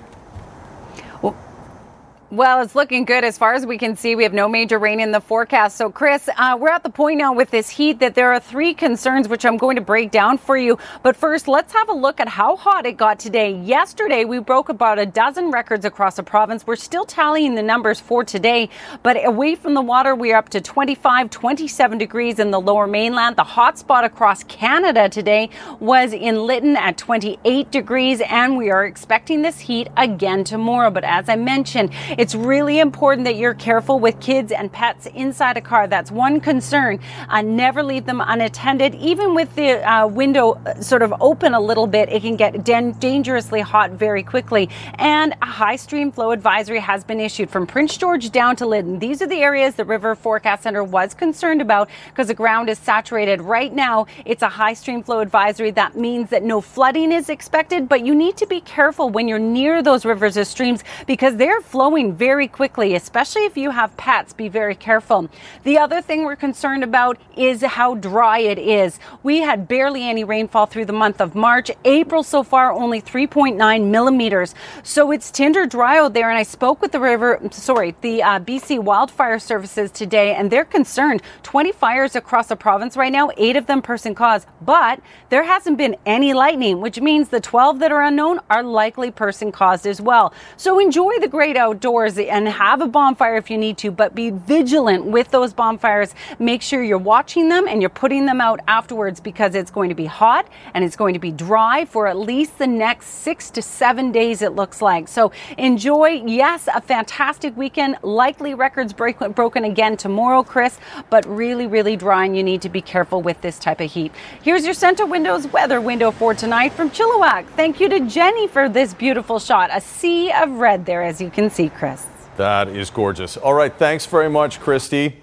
Well, 2.31 2.61
it's 2.61 2.75
looking 2.75 3.07
good 3.07 3.25
as 3.25 3.39
far 3.39 3.55
as 3.55 3.65
we 3.65 3.79
can 3.79 3.97
see. 3.97 4.15
We 4.15 4.23
have 4.23 4.35
no 4.35 4.51
major 4.51 4.79
rain 4.79 5.01
in 5.01 5.13
the 5.13 5.21
forecast. 5.21 5.79
So, 5.79 5.91
Chris, 5.91 6.29
uh, 6.37 6.59
we're 6.61 6.69
at 6.69 6.83
the 6.83 6.91
point 6.91 7.17
now 7.17 7.33
with 7.33 7.51
this 7.51 7.71
heat 7.71 8.01
that 8.01 8.15
there 8.15 8.35
are 8.35 8.39
three 8.39 8.75
concerns 8.75 9.29
which 9.29 9.47
I'm 9.47 9.57
going 9.57 9.77
to 9.77 9.81
break 9.81 10.11
down 10.11 10.37
for 10.37 10.55
you. 10.55 10.77
But 11.03 11.17
first, 11.17 11.49
let's 11.49 11.73
have 11.73 11.89
a 11.89 11.95
look 11.95 12.21
at 12.21 12.29
how 12.29 12.57
hot 12.57 12.85
it 12.85 12.99
got 12.99 13.19
today. 13.19 13.53
Yesterday, 13.53 14.27
we 14.27 14.41
broke 14.41 14.69
about 14.69 14.99
a 14.99 15.07
dozen 15.07 15.51
records 15.51 15.87
across 15.87 16.17
the 16.17 16.23
province. 16.23 16.67
We're 16.67 16.77
still 16.77 17.07
tallying 17.07 17.55
the 17.55 17.63
numbers 17.63 17.99
for 17.99 18.25
today, 18.25 18.69
but 19.03 19.25
away 19.25 19.55
from 19.55 19.73
the 19.73 19.81
water, 19.81 20.15
we're 20.15 20.37
up 20.37 20.51
to 20.51 20.61
25, 20.61 21.31
27 21.31 21.97
degrees 21.97 22.39
in 22.39 22.51
the 22.51 22.61
lower 22.61 22.87
mainland. 22.87 23.37
The 23.37 23.45
hot 23.45 23.79
spot 23.79 24.05
across 24.05 24.45
Canada 24.45 25.09
today 25.09 25.49
was 25.81 26.13
in 26.13 26.45
Lytton 26.45 26.77
at 26.77 26.99
28 26.99 27.71
degrees, 27.71 28.21
and 28.21 28.59
we 28.59 28.71
are 28.71 28.85
expecting 28.85 29.41
this 29.41 29.61
heat 29.61 29.89
again 29.97 30.45
tomorrow. 30.45 30.91
But 30.91 31.05
as 31.05 31.31
I 31.31 31.37
mentioned, 31.37 31.91
it's 32.19 32.35
really 32.35 32.81
important 32.81 33.25
that 33.27 33.37
you're 33.37 33.55
careful 33.55 34.01
with 34.01 34.19
kids 34.19 34.51
and 34.51 34.73
pets 34.73 35.07
inside 35.15 35.57
a 35.57 35.61
car. 35.61 35.87
That's 35.87 36.11
one 36.11 36.41
concern. 36.41 36.99
Uh, 37.29 37.43
never 37.43 37.81
leave 37.81 38.07
them 38.07 38.21
unattended. 38.21 38.97
Even 38.97 39.37
with 39.37 39.55
the 39.55 39.89
uh, 39.89 40.05
window 40.09 40.55
uh, 40.55 40.81
sort 40.83 41.03
of 41.03 41.15
open 41.21 41.55
a 41.55 41.61
little 41.61 41.87
bit, 41.87 42.09
it 42.09 42.23
can 42.23 42.35
get 42.35 42.65
dan- 42.65 42.99
dangerously 42.99 43.61
hot 43.61 43.93
very 43.93 44.25
quickly. 44.25 44.69
And 44.97 45.33
a 45.43 45.47
high 45.47 45.77
stream 45.77 46.11
flow 46.11 46.33
advisory 46.33 46.81
has 46.81 47.05
been 47.05 47.21
issued 47.21 47.51
from 47.51 47.69
Prince 47.69 47.97
George 47.97 48.31
down 48.31 48.57
to 48.57 48.67
Lytton. 48.67 48.99
These 48.99 49.23
are 49.23 49.29
the 49.29 49.41
areas 49.41 49.77
the 49.77 49.85
River 49.85 50.17
Forecast 50.17 50.65
Center 50.65 50.83
was 50.83 51.15
concerned 51.15 51.63
about 51.63 51.89
because 52.09 52.27
the 52.27 52.35
ground 52.35 52.69
is 52.69 52.81
saturated. 52.81 53.41
Right 53.41 53.73
now, 53.73 54.07
it's 54.25 54.43
a 54.43 54.49
high 54.49 54.75
stream 54.75 55.05
flow 55.05 55.21
advisory. 55.21 55.71
That 55.71 55.97
means 55.97 56.31
that 56.31 56.43
no 56.43 56.61
flooding 56.61 57.13
is 57.13 57.29
expected, 57.29 57.89
but 57.89 58.05
you 58.05 58.13
need 58.13 58.37
to 58.39 58.47
be 58.47 58.61
careful 58.63 59.09
when 59.09 59.29
you're 59.29 59.39
near 59.39 59.85
those 59.85 60.05
rivers 60.05 60.37
or 60.37 60.45
streams 60.45 60.83
because 61.07 61.37
they're 61.37 61.61
flowing 61.61 62.08
very 62.15 62.49
quickly, 62.49 62.95
especially 62.95 63.45
if 63.45 63.57
you 63.57 63.71
have 63.71 63.97
pets. 63.97 64.33
Be 64.33 64.49
very 64.49 64.75
careful. 64.75 65.29
The 65.65 65.79
other 65.79 66.01
thing 66.01 66.25
we're 66.25 66.37
concerned 66.37 66.85
about 66.85 67.19
is 67.37 67.63
how 67.63 67.95
dry 67.95 68.39
it 68.39 68.59
is. 68.59 68.99
We 69.23 69.39
had 69.39 69.69
barely 69.69 70.09
any 70.09 70.25
rainfall 70.25 70.67
through 70.67 70.87
the 70.87 70.93
month 70.93 71.21
of 71.21 71.35
March. 71.35 71.71
April 71.85 72.23
so 72.23 72.43
far, 72.43 72.73
only 72.73 73.01
3.9 73.03 73.85
millimeters. 73.91 74.55
So 74.83 75.11
it's 75.11 75.31
tinder 75.31 75.67
dry 75.67 75.99
out 75.99 76.15
there. 76.15 76.31
And 76.31 76.39
I 76.39 76.43
spoke 76.43 76.81
with 76.81 76.93
the 76.93 77.01
river, 77.01 77.41
sorry, 77.51 77.95
the 78.01 78.23
uh, 78.23 78.41
BC 78.41 78.79
Wildfire 78.81 79.39
Services 79.39 79.91
today, 79.91 80.35
and 80.35 80.51
they're 80.51 80.65
concerned. 80.65 81.23
20 81.43 81.73
fires 81.73 82.17
across 82.17 82.49
the 82.49 82.57
province 82.57 82.97
right 82.97 83.13
now, 83.13 83.31
eight 83.37 83.57
of 83.57 83.67
them 83.67 83.83
person 83.83 84.15
caused, 84.15 84.47
but 84.61 85.01
there 85.29 85.45
hasn't 85.45 85.77
been 85.79 85.97
any 86.07 86.33
lightning, 86.33 86.81
which 86.81 87.01
means 87.01 87.29
the 87.29 87.41
12 87.41 87.79
that 87.81 87.93
are 87.93 88.03
unknown 88.03 88.41
are 88.51 88.63
likely 88.63 89.11
person 89.11 89.53
caused 89.53 89.87
as 89.87 90.01
well. 90.01 90.33
So 90.57 90.79
enjoy 90.79 91.19
the 91.21 91.29
great 91.29 91.57
outdoors 91.57 91.98
and 92.07 92.49
have 92.49 92.81
a 92.81 92.87
bonfire 92.87 93.37
if 93.37 93.51
you 93.51 93.59
need 93.59 93.79
to, 93.79 93.91
but 93.91 94.15
be 94.15 94.31
vigilant 94.31 95.05
with 95.05 95.31
those 95.31 95.53
bonfires. 95.53 96.15
Make 96.39 96.63
sure 96.63 96.83
you're 96.83 96.99
watching 96.99 97.49
them 97.49 97.67
and 97.67 97.83
you're 97.83 97.89
putting 97.89 98.27
them 98.27 98.41
out 98.41 98.61
afterwards 98.69 99.21
because 99.21 99.55
it's 99.55 99.71
going 99.71 99.89
to 99.89 99.95
be 99.95 100.07
hot 100.07 100.49
and 100.75 100.85
it's 100.85 100.97
going 100.97 101.15
to 101.15 101.21
be 101.21 101.31
dry 101.31 101.85
for 101.85 102.07
at 102.07 102.17
least 102.17 102.59
the 102.59 102.67
next 102.67 103.07
six 103.07 103.51
to 103.51 103.63
seven 103.63 104.13
days, 104.13 104.43
it 104.43 104.53
looks 104.53 104.81
like. 104.81 105.09
So 105.09 105.33
enjoy, 105.57 106.23
yes, 106.27 106.69
a 106.73 106.81
fantastic 106.81 107.57
weekend. 107.57 107.97
Likely 108.03 108.55
records 108.55 108.93
break, 108.93 109.19
broken 109.35 109.65
again 109.65 109.97
tomorrow, 109.97 110.43
Chris, 110.43 110.79
but 111.11 111.27
really, 111.27 111.67
really 111.67 111.97
dry 111.97 112.25
and 112.25 112.37
you 112.37 112.43
need 112.43 112.63
to 112.63 112.69
be 112.69 112.81
careful 112.81 113.23
with 113.23 113.41
this 113.41 113.59
type 113.59 113.81
of 113.81 113.91
heat. 113.91 114.13
Here's 114.43 114.65
your 114.65 114.75
Centra 114.75 115.09
Windows 115.09 115.47
weather 115.49 115.81
window 115.81 116.11
for 116.11 116.35
tonight 116.35 116.73
from 116.73 116.91
Chilliwack. 116.91 117.47
Thank 117.57 117.81
you 117.81 117.89
to 117.89 118.01
Jenny 118.01 118.47
for 118.47 118.69
this 118.69 118.95
beautiful 118.95 119.39
shot. 119.39 119.71
A 119.73 119.81
sea 119.81 120.31
of 120.33 120.51
red 120.51 120.87
there, 120.87 121.03
as 121.03 121.21
you 121.21 121.31
can 121.31 121.51
see, 121.51 121.69
Chris. 121.69 121.88
That 122.37 122.69
is 122.69 122.91
gorgeous. 122.91 123.37
All 123.37 123.55
right, 123.55 123.75
thanks 123.75 124.07
very 124.07 124.31
much, 124.31 124.61
Kristi. 124.61 125.15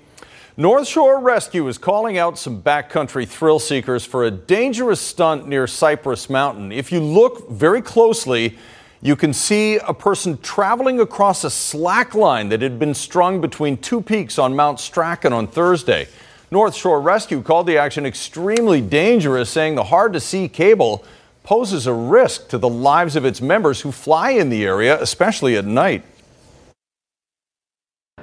North 0.57 0.87
Shore 0.87 1.19
Rescue 1.19 1.67
is 1.67 1.77
calling 1.77 2.17
out 2.17 2.37
some 2.37 2.61
backcountry 2.61 3.27
thrill 3.27 3.59
seekers 3.59 4.05
for 4.05 4.23
a 4.23 4.31
dangerous 4.31 5.01
stunt 5.01 5.47
near 5.47 5.67
Cypress 5.67 6.29
Mountain. 6.29 6.71
If 6.71 6.91
you 6.91 7.01
look 7.01 7.49
very 7.49 7.81
closely, 7.81 8.57
you 9.01 9.15
can 9.15 9.33
see 9.33 9.77
a 9.77 9.93
person 9.93 10.37
traveling 10.39 10.99
across 10.99 11.43
a 11.43 11.49
slack 11.49 12.15
line 12.15 12.49
that 12.49 12.61
had 12.61 12.79
been 12.79 12.93
strung 12.93 13.41
between 13.41 13.77
two 13.77 14.01
peaks 14.01 14.39
on 14.39 14.55
Mount 14.55 14.79
Strachan 14.79 15.33
on 15.33 15.47
Thursday. 15.47 16.07
North 16.51 16.73
Shore 16.73 17.01
Rescue 17.01 17.41
called 17.41 17.67
the 17.67 17.77
action 17.77 18.05
extremely 18.05 18.79
dangerous, 18.79 19.49
saying 19.49 19.75
the 19.75 19.83
hard 19.83 20.13
to 20.13 20.19
see 20.19 20.47
cable 20.47 21.03
poses 21.43 21.85
a 21.85 21.93
risk 21.93 22.47
to 22.47 22.57
the 22.57 22.69
lives 22.69 23.15
of 23.15 23.25
its 23.25 23.41
members 23.41 23.81
who 23.81 23.91
fly 23.91 24.31
in 24.31 24.49
the 24.49 24.65
area, 24.65 24.99
especially 25.01 25.57
at 25.57 25.65
night. 25.65 26.03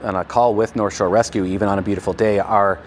On 0.02 0.16
a 0.16 0.24
call 0.24 0.54
with 0.54 0.76
North 0.76 0.96
Shore 0.96 1.08
Rescue, 1.08 1.44
even 1.44 1.68
on 1.68 1.78
a 1.78 1.82
beautiful 1.82 2.12
day, 2.12 2.38
are 2.38 2.80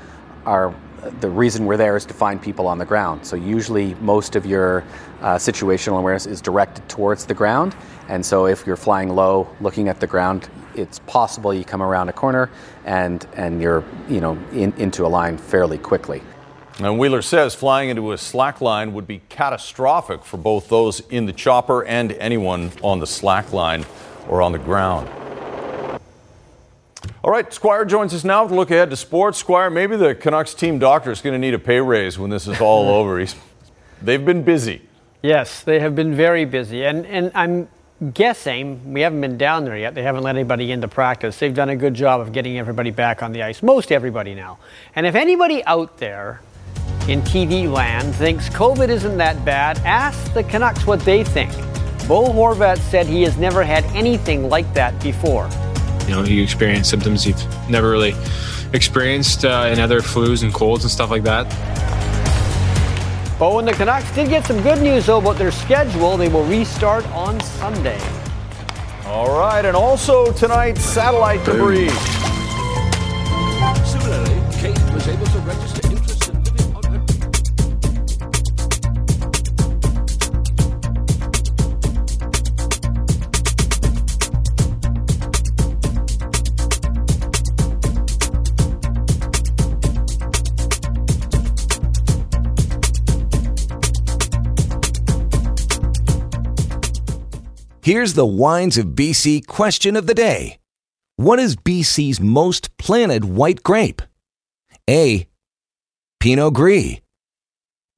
our, 0.45 0.73
the 1.19 1.29
reason 1.29 1.65
we're 1.65 1.77
there 1.77 1.95
is 1.95 2.05
to 2.05 2.13
find 2.13 2.41
people 2.41 2.67
on 2.67 2.77
the 2.77 2.85
ground. 2.85 3.25
So 3.25 3.35
usually 3.35 3.95
most 3.95 4.35
of 4.35 4.45
your 4.45 4.83
uh, 5.21 5.35
situational 5.35 5.99
awareness 5.99 6.25
is 6.25 6.41
directed 6.41 6.87
towards 6.89 7.25
the 7.25 7.33
ground. 7.33 7.75
And 8.09 8.25
so 8.25 8.45
if 8.45 8.65
you're 8.67 8.75
flying 8.75 9.09
low, 9.09 9.47
looking 9.61 9.87
at 9.87 9.99
the 9.99 10.07
ground, 10.07 10.49
it's 10.75 10.99
possible 10.99 11.53
you 11.53 11.63
come 11.63 11.81
around 11.81 12.09
a 12.09 12.13
corner 12.13 12.49
and, 12.85 13.25
and 13.35 13.61
you're 13.61 13.83
you 14.07 14.21
know, 14.21 14.37
in, 14.51 14.73
into 14.73 15.05
a 15.05 15.07
line 15.07 15.37
fairly 15.37 15.77
quickly. 15.77 16.21
And 16.79 16.99
Wheeler 16.99 17.21
says 17.21 17.55
flying 17.55 17.89
into 17.89 18.11
a 18.11 18.17
slack 18.17 18.59
line 18.59 18.93
would 18.93 19.07
be 19.07 19.21
catastrophic 19.29 20.25
for 20.25 20.37
both 20.37 20.67
those 20.67 20.99
in 21.09 21.25
the 21.25 21.33
chopper 21.33 21.85
and 21.85 22.11
anyone 22.13 22.71
on 22.83 22.99
the 22.99 23.07
slack 23.07 23.53
line 23.53 23.85
or 24.27 24.41
on 24.41 24.51
the 24.51 24.59
ground. 24.59 25.09
All 27.25 27.31
right, 27.31 27.51
Squire 27.51 27.85
joins 27.85 28.13
us 28.13 28.23
now 28.23 28.47
to 28.47 28.53
look 28.53 28.69
ahead 28.69 28.91
to 28.91 28.95
sports. 28.95 29.39
Squire, 29.39 29.71
maybe 29.71 29.97
the 29.97 30.13
Canucks 30.13 30.53
team 30.53 30.77
doctor 30.77 31.09
is 31.09 31.21
going 31.21 31.33
to 31.33 31.39
need 31.39 31.55
a 31.55 31.59
pay 31.59 31.79
raise 31.79 32.19
when 32.19 32.29
this 32.29 32.47
is 32.47 32.61
all 32.61 32.87
over. 32.99 33.17
He's, 33.17 33.35
they've 33.99 34.23
been 34.23 34.43
busy. 34.43 34.83
Yes, 35.23 35.63
they 35.63 35.79
have 35.79 35.95
been 35.95 36.13
very 36.13 36.45
busy. 36.45 36.85
And, 36.85 37.03
and 37.07 37.31
I'm 37.33 37.67
guessing, 38.13 38.93
we 38.93 39.01
haven't 39.01 39.21
been 39.21 39.39
down 39.39 39.65
there 39.65 39.75
yet, 39.75 39.95
they 39.95 40.03
haven't 40.03 40.21
let 40.21 40.35
anybody 40.35 40.71
into 40.71 40.87
practice. 40.87 41.39
They've 41.39 41.51
done 41.51 41.69
a 41.69 41.75
good 41.75 41.95
job 41.95 42.21
of 42.21 42.31
getting 42.31 42.59
everybody 42.59 42.91
back 42.91 43.23
on 43.23 43.31
the 43.31 43.41
ice, 43.41 43.63
most 43.63 43.91
everybody 43.91 44.35
now. 44.35 44.59
And 44.95 45.07
if 45.07 45.15
anybody 45.15 45.65
out 45.65 45.97
there 45.97 46.41
in 47.07 47.23
TV 47.23 47.67
land 47.67 48.13
thinks 48.13 48.49
COVID 48.49 48.89
isn't 48.89 49.17
that 49.17 49.43
bad, 49.43 49.79
ask 49.79 50.31
the 50.35 50.43
Canucks 50.43 50.85
what 50.85 50.99
they 50.99 51.23
think. 51.23 51.51
Bo 52.07 52.25
Horvat 52.25 52.77
said 52.77 53.07
he 53.07 53.23
has 53.23 53.35
never 53.35 53.63
had 53.63 53.83
anything 53.95 54.47
like 54.47 54.71
that 54.75 55.01
before. 55.01 55.49
You 56.05 56.11
know, 56.11 56.23
you 56.23 56.43
experience 56.43 56.89
symptoms 56.89 57.25
you've 57.25 57.69
never 57.69 57.89
really 57.89 58.13
experienced 58.73 59.45
uh, 59.45 59.69
in 59.71 59.79
other 59.79 60.01
flus 60.01 60.43
and 60.43 60.53
colds 60.53 60.83
and 60.83 60.91
stuff 60.91 61.09
like 61.09 61.23
that. 61.23 61.45
Bo 63.39 63.59
and 63.59 63.67
the 63.67 63.73
Canucks 63.73 64.09
did 64.15 64.29
get 64.29 64.45
some 64.45 64.61
good 64.61 64.81
news 64.81 65.07
though 65.07 65.19
about 65.19 65.37
their 65.37 65.51
schedule. 65.51 66.15
They 66.15 66.29
will 66.29 66.45
restart 66.45 67.05
on 67.07 67.39
Sunday. 67.41 67.99
All 69.05 69.37
right, 69.37 69.63
and 69.65 69.75
also 69.75 70.31
tonight, 70.33 70.77
satellite 70.77 71.43
debris. 71.45 71.89
Similarly, 73.85 74.41
Kate 74.57 74.93
was 74.93 75.07
able 75.07 75.25
to 75.25 75.39
register 75.39 75.84
Here's 97.85 98.15
the 98.15 98.25
Wines 98.25 98.79
of 98.79 98.95
BC 98.95 99.45
question 99.45 99.95
of 99.95 100.07
the 100.07 100.15
day 100.15 100.57
What 101.17 101.37
is 101.37 101.55
BC's 101.55 102.19
most 102.19 102.75
planted 102.79 103.25
white 103.25 103.61
grape? 103.61 104.01
A. 104.89 105.27
Pinot 106.19 106.55
Gris. 106.55 106.95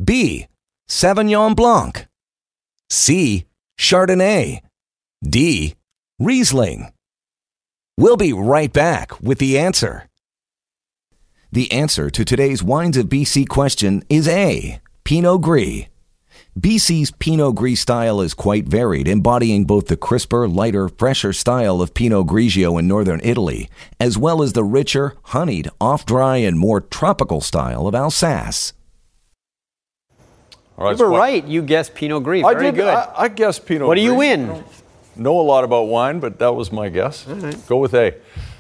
B. 0.04 0.48
Sauvignon 0.90 1.56
Blanc? 1.56 2.06
C. 2.90 3.46
Chardonnay? 3.80 4.60
D. 5.24 5.76
Riesling? 6.20 6.92
We'll 7.98 8.18
be 8.18 8.34
right 8.34 8.74
back 8.74 9.22
with 9.22 9.40
the 9.40 9.58
answer. 9.58 10.10
The 11.50 11.72
answer 11.72 12.10
to 12.10 12.26
today's 12.26 12.62
Wines 12.62 12.98
of 12.98 13.06
BC 13.06 13.48
question 13.48 14.04
is 14.10 14.28
A. 14.28 14.82
Pinot 15.06 15.44
Gris. 15.44 15.86
BC's 16.58 17.12
Pinot 17.12 17.54
Gris 17.56 17.80
style 17.82 18.20
is 18.20 18.34
quite 18.34 18.66
varied, 18.66 19.08
embodying 19.08 19.66
both 19.66 19.88
the 19.88 19.98
crisper, 19.98 20.48
lighter, 20.48 20.90
fresher 20.90 21.32
style 21.32 21.82
of 21.82 21.94
Pinot 21.94 22.26
Grigio 22.26 22.80
in 22.80 22.88
northern 22.88 23.20
Italy, 23.24 23.70
as 24.00 24.18
well 24.18 24.42
as 24.42 24.54
the 24.54 24.64
richer, 24.64 25.14
honeyed, 25.26 25.70
off-dry, 25.80 26.38
and 26.38 26.58
more 26.58 26.82
tropical 26.82 27.42
style 27.42 27.86
of 27.86 27.94
Alsace. 27.94 28.74
All 30.80 30.86
right, 30.86 30.98
you 30.98 31.06
were 31.06 31.12
so- 31.12 31.18
right. 31.18 31.46
You 31.46 31.62
guessed 31.62 31.94
Pinot 31.94 32.24
Gris. 32.24 32.44
I 32.44 32.54
Very 32.54 32.66
did. 32.68 32.76
good. 32.76 32.88
I, 32.88 33.12
I 33.16 33.28
guess 33.28 33.60
Pinot. 33.60 33.88
What 33.88 33.96
do 33.96 34.02
you 34.02 34.16
Gris. 34.16 34.18
win? 34.20 34.50
I 34.50 34.64
Know 35.16 35.40
a 35.40 35.42
lot 35.42 35.64
about 35.64 35.84
wine, 35.88 36.20
but 36.20 36.40
that 36.40 36.56
was 36.56 36.72
my 36.72 36.90
guess. 36.90 37.24
Go 37.68 37.78
with 37.78 37.94
A. 37.96 38.16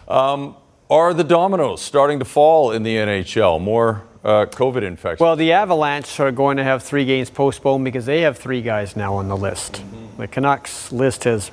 Um, 0.07 0.55
are 0.89 1.13
the 1.13 1.23
dominoes 1.23 1.81
starting 1.81 2.19
to 2.19 2.25
fall 2.25 2.71
in 2.71 2.81
the 2.83 2.95
NHL? 2.95 3.59
More 3.61 4.03
uh, 4.27 4.45
COVID 4.45 4.83
infections. 4.83 5.21
Well, 5.21 5.37
the 5.37 5.53
Avalanche 5.53 6.19
are 6.19 6.31
going 6.31 6.57
to 6.57 6.63
have 6.63 6.83
three 6.83 7.05
games 7.05 7.29
postponed 7.29 7.85
because 7.85 8.05
they 8.05 8.21
have 8.21 8.37
three 8.37 8.61
guys 8.61 8.97
now 8.97 9.15
on 9.15 9.29
the 9.29 9.37
list. 9.37 9.81
The 10.17 10.27
Canucks 10.27 10.91
list 10.91 11.23
has 11.23 11.49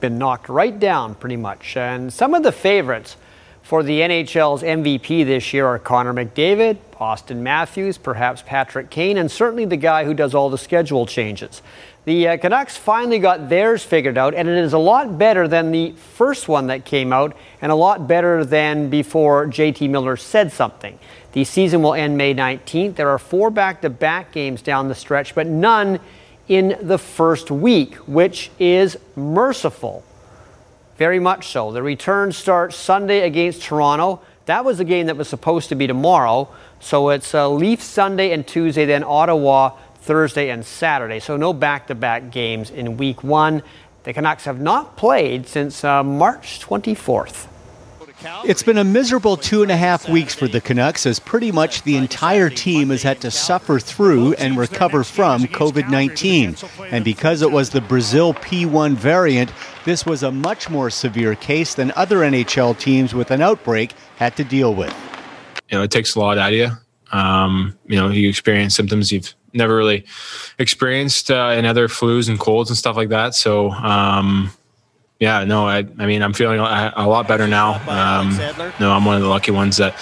been 0.00 0.18
knocked 0.18 0.50
right 0.50 0.78
down 0.78 1.14
pretty 1.14 1.38
much. 1.38 1.78
And 1.78 2.12
some 2.12 2.34
of 2.34 2.42
the 2.42 2.52
favorites 2.52 3.16
for 3.62 3.82
the 3.82 4.00
NHL's 4.00 4.62
MVP 4.62 5.24
this 5.24 5.54
year 5.54 5.66
are 5.66 5.78
Connor 5.78 6.12
McDavid, 6.12 6.76
Auston 7.00 7.38
Matthews, 7.38 7.96
perhaps 7.96 8.42
Patrick 8.42 8.90
Kane, 8.90 9.16
and 9.16 9.30
certainly 9.30 9.64
the 9.64 9.78
guy 9.78 10.04
who 10.04 10.12
does 10.12 10.34
all 10.34 10.50
the 10.50 10.58
schedule 10.58 11.06
changes. 11.06 11.62
The 12.04 12.28
uh, 12.28 12.36
Canucks 12.36 12.76
finally 12.76 13.18
got 13.18 13.48
theirs 13.48 13.82
figured 13.82 14.18
out, 14.18 14.34
and 14.34 14.46
it 14.46 14.58
is 14.58 14.74
a 14.74 14.78
lot 14.78 15.16
better 15.16 15.48
than 15.48 15.70
the 15.70 15.92
first 15.92 16.48
one 16.48 16.66
that 16.66 16.84
came 16.84 17.14
out, 17.14 17.34
and 17.62 17.72
a 17.72 17.74
lot 17.74 18.06
better 18.06 18.44
than 18.44 18.90
before 18.90 19.46
JT 19.46 19.88
Miller 19.88 20.18
said 20.18 20.52
something. 20.52 20.98
The 21.32 21.44
season 21.44 21.82
will 21.82 21.94
end 21.94 22.18
May 22.18 22.34
19th. 22.34 22.96
There 22.96 23.08
are 23.08 23.18
four 23.18 23.48
back 23.50 23.80
to 23.82 23.90
back 23.90 24.32
games 24.32 24.60
down 24.60 24.88
the 24.88 24.94
stretch, 24.94 25.34
but 25.34 25.46
none 25.46 25.98
in 26.46 26.76
the 26.82 26.98
first 26.98 27.50
week, 27.50 27.94
which 28.06 28.50
is 28.58 28.98
merciful. 29.16 30.04
Very 30.98 31.18
much 31.18 31.48
so. 31.48 31.72
The 31.72 31.82
return 31.82 32.32
starts 32.32 32.76
Sunday 32.76 33.20
against 33.20 33.62
Toronto. 33.62 34.20
That 34.44 34.66
was 34.66 34.78
a 34.78 34.84
game 34.84 35.06
that 35.06 35.16
was 35.16 35.28
supposed 35.28 35.70
to 35.70 35.74
be 35.74 35.86
tomorrow. 35.86 36.50
So 36.80 37.08
it's 37.08 37.34
uh, 37.34 37.48
Leafs 37.48 37.84
Sunday 37.84 38.32
and 38.32 38.46
Tuesday, 38.46 38.84
then 38.84 39.02
Ottawa 39.02 39.70
Thursday 40.04 40.50
and 40.50 40.64
Saturday. 40.64 41.18
So 41.18 41.36
no 41.36 41.52
back 41.52 41.86
to 41.86 41.94
back 41.94 42.30
games 42.30 42.70
in 42.70 42.98
week 42.98 43.24
one. 43.24 43.62
The 44.02 44.12
Canucks 44.12 44.44
have 44.44 44.60
not 44.60 44.98
played 44.98 45.46
since 45.46 45.82
uh, 45.82 46.02
March 46.04 46.60
24th. 46.60 47.48
It's 48.44 48.62
been 48.62 48.78
a 48.78 48.84
miserable 48.84 49.36
two 49.36 49.62
and 49.62 49.70
a 49.70 49.76
half 49.76 50.08
weeks 50.08 50.34
for 50.34 50.46
the 50.46 50.60
Canucks 50.60 51.04
as 51.04 51.18
pretty 51.18 51.52
much 51.52 51.82
the 51.82 51.96
entire 51.96 52.48
team 52.48 52.90
has 52.90 53.02
had 53.02 53.20
to 53.22 53.30
suffer 53.30 53.78
through 53.78 54.34
and 54.34 54.56
recover 54.56 55.04
from 55.04 55.44
COVID 55.44 55.90
19. 55.90 56.56
And 56.90 57.04
because 57.04 57.42
it 57.42 57.50
was 57.50 57.70
the 57.70 57.80
Brazil 57.80 58.32
P1 58.34 58.94
variant, 58.94 59.52
this 59.84 60.06
was 60.06 60.22
a 60.22 60.30
much 60.30 60.70
more 60.70 60.90
severe 60.90 61.34
case 61.34 61.74
than 61.74 61.92
other 61.96 62.18
NHL 62.18 62.78
teams 62.78 63.14
with 63.14 63.30
an 63.30 63.42
outbreak 63.42 63.92
had 64.16 64.36
to 64.36 64.44
deal 64.44 64.74
with. 64.74 64.94
you 65.70 65.78
know, 65.78 65.82
it 65.82 65.90
takes 65.90 66.14
a 66.14 66.20
lot 66.20 66.38
out 66.38 66.52
of 66.52 66.58
you. 66.58 66.70
Um, 67.12 67.76
you 67.86 67.96
know, 67.96 68.08
you 68.08 68.28
experience 68.28 68.74
symptoms 68.74 69.12
you've 69.12 69.34
never 69.54 69.76
really 69.76 70.04
experienced 70.58 71.30
uh, 71.30 71.54
in 71.56 71.64
other 71.64 71.88
flus 71.88 72.28
and 72.28 72.38
colds 72.38 72.70
and 72.70 72.76
stuff 72.76 72.96
like 72.96 73.08
that. 73.10 73.34
So, 73.34 73.70
um, 73.70 74.50
yeah, 75.20 75.44
no, 75.44 75.66
I, 75.66 75.78
I 75.98 76.06
mean, 76.06 76.22
I'm 76.22 76.32
feeling 76.32 76.58
a, 76.60 76.92
a 76.96 77.06
lot 77.06 77.28
better 77.28 77.46
now. 77.46 77.74
Um, 77.88 78.36
no, 78.80 78.92
I'm 78.92 79.04
one 79.04 79.16
of 79.16 79.22
the 79.22 79.28
lucky 79.28 79.52
ones 79.52 79.76
that, 79.76 79.94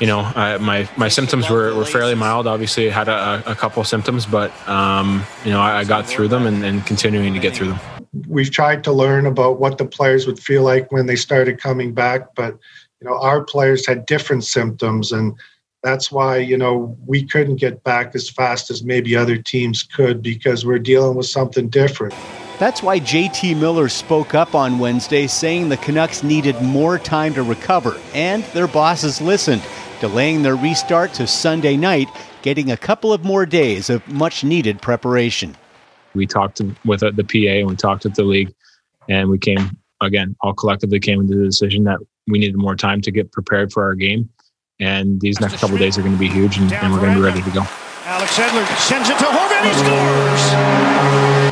you 0.00 0.06
know, 0.06 0.20
I, 0.20 0.58
my 0.58 0.88
my 0.96 1.08
symptoms 1.08 1.50
were, 1.50 1.74
were 1.74 1.84
fairly 1.84 2.14
mild. 2.14 2.46
Obviously, 2.46 2.88
I 2.88 2.92
had 2.92 3.08
a, 3.08 3.42
a 3.50 3.54
couple 3.54 3.80
of 3.80 3.86
symptoms, 3.88 4.26
but 4.26 4.52
um, 4.68 5.24
you 5.44 5.50
know, 5.50 5.60
I, 5.60 5.78
I 5.78 5.84
got 5.84 6.06
through 6.06 6.28
them 6.28 6.46
and, 6.46 6.64
and 6.64 6.86
continuing 6.86 7.34
to 7.34 7.40
get 7.40 7.54
through 7.54 7.68
them. 7.68 7.80
we've 8.26 8.50
tried 8.50 8.84
to 8.84 8.92
learn 8.92 9.26
about 9.26 9.60
what 9.60 9.78
the 9.78 9.84
players 9.84 10.26
would 10.26 10.38
feel 10.38 10.62
like 10.62 10.90
when 10.92 11.06
they 11.06 11.16
started 11.16 11.60
coming 11.60 11.92
back 11.92 12.34
but 12.34 12.52
you 13.00 13.08
know 13.08 13.18
our 13.18 13.44
players 13.44 13.86
had 13.86 14.06
different 14.06 14.44
symptoms 14.44 15.12
and 15.12 15.34
that's 15.82 16.10
why 16.10 16.36
you 16.38 16.56
know 16.56 16.96
we 17.06 17.24
couldn't 17.24 17.56
get 17.56 17.82
back 17.84 18.14
as 18.14 18.28
fast 18.28 18.70
as 18.70 18.82
maybe 18.82 19.16
other 19.16 19.36
teams 19.36 19.82
could 19.82 20.22
because 20.22 20.66
we're 20.66 20.78
dealing 20.78 21.16
with 21.16 21.26
something 21.26 21.68
different 21.68 22.14
That's 22.58 22.82
why 22.82 22.98
JT 22.98 23.56
Miller 23.60 23.88
spoke 23.88 24.34
up 24.34 24.56
on 24.56 24.80
Wednesday 24.80 25.28
saying 25.28 25.68
the 25.68 25.76
Canucks 25.76 26.24
needed 26.24 26.60
more 26.60 26.98
time 26.98 27.32
to 27.34 27.44
recover, 27.44 27.96
and 28.14 28.42
their 28.52 28.66
bosses 28.66 29.20
listened, 29.20 29.62
delaying 30.00 30.42
their 30.42 30.56
restart 30.56 31.14
to 31.14 31.28
Sunday 31.28 31.76
night, 31.76 32.08
getting 32.42 32.72
a 32.72 32.76
couple 32.76 33.12
of 33.12 33.24
more 33.24 33.46
days 33.46 33.90
of 33.90 34.06
much 34.08 34.42
needed 34.42 34.82
preparation. 34.82 35.56
we 36.14 36.26
talked 36.26 36.60
with 36.84 37.04
uh, 37.04 37.12
the 37.14 37.22
PA 37.22 37.60
and 37.60 37.68
we 37.68 37.76
talked 37.76 38.02
with 38.02 38.16
the 38.16 38.24
league, 38.24 38.52
and 39.08 39.28
we 39.30 39.38
came 39.38 39.78
again 40.00 40.34
all 40.40 40.52
collectively 40.52 40.98
came 40.98 41.28
to 41.28 41.36
the 41.36 41.44
decision 41.44 41.84
that 41.84 42.00
we 42.26 42.40
needed 42.40 42.56
more 42.56 42.74
time 42.74 43.00
to 43.02 43.12
get 43.12 43.30
prepared 43.30 43.72
for 43.72 43.84
our 43.84 43.94
game, 43.94 44.28
and 44.80 45.20
these 45.20 45.40
next 45.40 45.56
couple 45.56 45.74
of 45.74 45.80
days 45.80 45.98
are 45.98 46.02
going 46.02 46.14
to 46.14 46.18
be 46.18 46.28
huge, 46.28 46.58
and, 46.58 46.72
and 46.72 46.92
we're 46.92 47.00
going 47.00 47.14
to 47.14 47.18
be 47.18 47.24
ready 47.24 47.42
to 47.42 47.50
go. 47.50 47.66
Alex 48.04 48.38
Edler 48.38 48.66
sends 48.78 49.08
it 49.10 49.18
to 49.18 49.24
Horvat. 49.24 49.64
He 49.64 49.72
scores. 49.74 51.48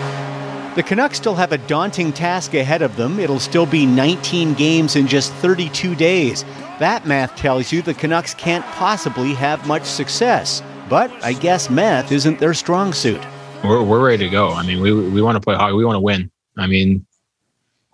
The 0.77 0.83
Canucks 0.83 1.17
still 1.17 1.35
have 1.35 1.53
a 1.53 1.59
daunting 1.59 2.13
task 2.13 2.55
ahead 2.55 2.83
of 2.83 2.97
them. 2.97 3.19
It'll 3.19 3.41
still 3.41 3.65
be 3.65 3.87
19 3.87 4.55
games 4.55 4.95
in 4.95 5.07
just 5.07 5.33
32 5.35 5.95
days. 5.95 6.45
That 6.79 7.07
math 7.07 7.35
tells 7.35 7.73
you 7.73 7.81
the 7.81 7.95
Canucks 7.95 8.35
can't 8.35 8.65
possibly 8.67 9.33
have 9.35 9.67
much 9.67 9.85
success. 9.85 10.63
But 10.89 11.11
I 11.25 11.33
guess 11.33 11.71
math 11.71 12.13
isn't 12.13 12.39
their 12.39 12.55
strong 12.55 12.93
suit. 12.93 13.21
We're 13.65 13.83
we're 13.83 14.07
ready 14.07 14.25
to 14.25 14.31
go. 14.31 14.51
I 14.51 14.65
mean, 14.65 14.81
we 14.81 14.93
we 14.93 15.23
want 15.23 15.37
to 15.37 15.41
play 15.41 15.57
hockey. 15.57 15.73
We 15.73 15.85
want 15.85 15.97
to 15.97 16.01
win. 16.01 16.31
I 16.59 16.67
mean, 16.67 16.89
you 16.91 17.07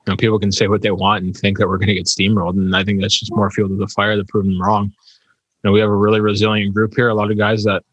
know, 0.08 0.16
people 0.16 0.38
can 0.38 0.52
say 0.52 0.66
what 0.66 0.82
they 0.82 0.90
want 0.90 1.24
and 1.24 1.36
think 1.36 1.58
that 1.58 1.68
we're 1.68 1.78
going 1.78 1.88
to 1.88 1.94
get 1.94 2.06
steamrolled, 2.06 2.58
and 2.58 2.74
I 2.76 2.84
think 2.84 3.00
that's 3.00 3.18
just 3.18 3.34
more 3.34 3.50
fuel 3.50 3.68
to 3.68 3.76
the 3.76 3.86
fire 3.86 4.16
to 4.16 4.24
prove 4.24 4.44
them 4.44 4.60
wrong. 4.60 4.92
You 5.62 5.68
know, 5.68 5.72
we 5.72 5.80
have 5.80 5.90
a 5.90 5.94
really 5.94 6.20
resilient 6.20 6.74
group 6.74 6.94
here. 6.96 7.08
A 7.08 7.14
lot 7.14 7.30
of 7.30 7.38
guys 7.38 7.62
that 7.64 7.84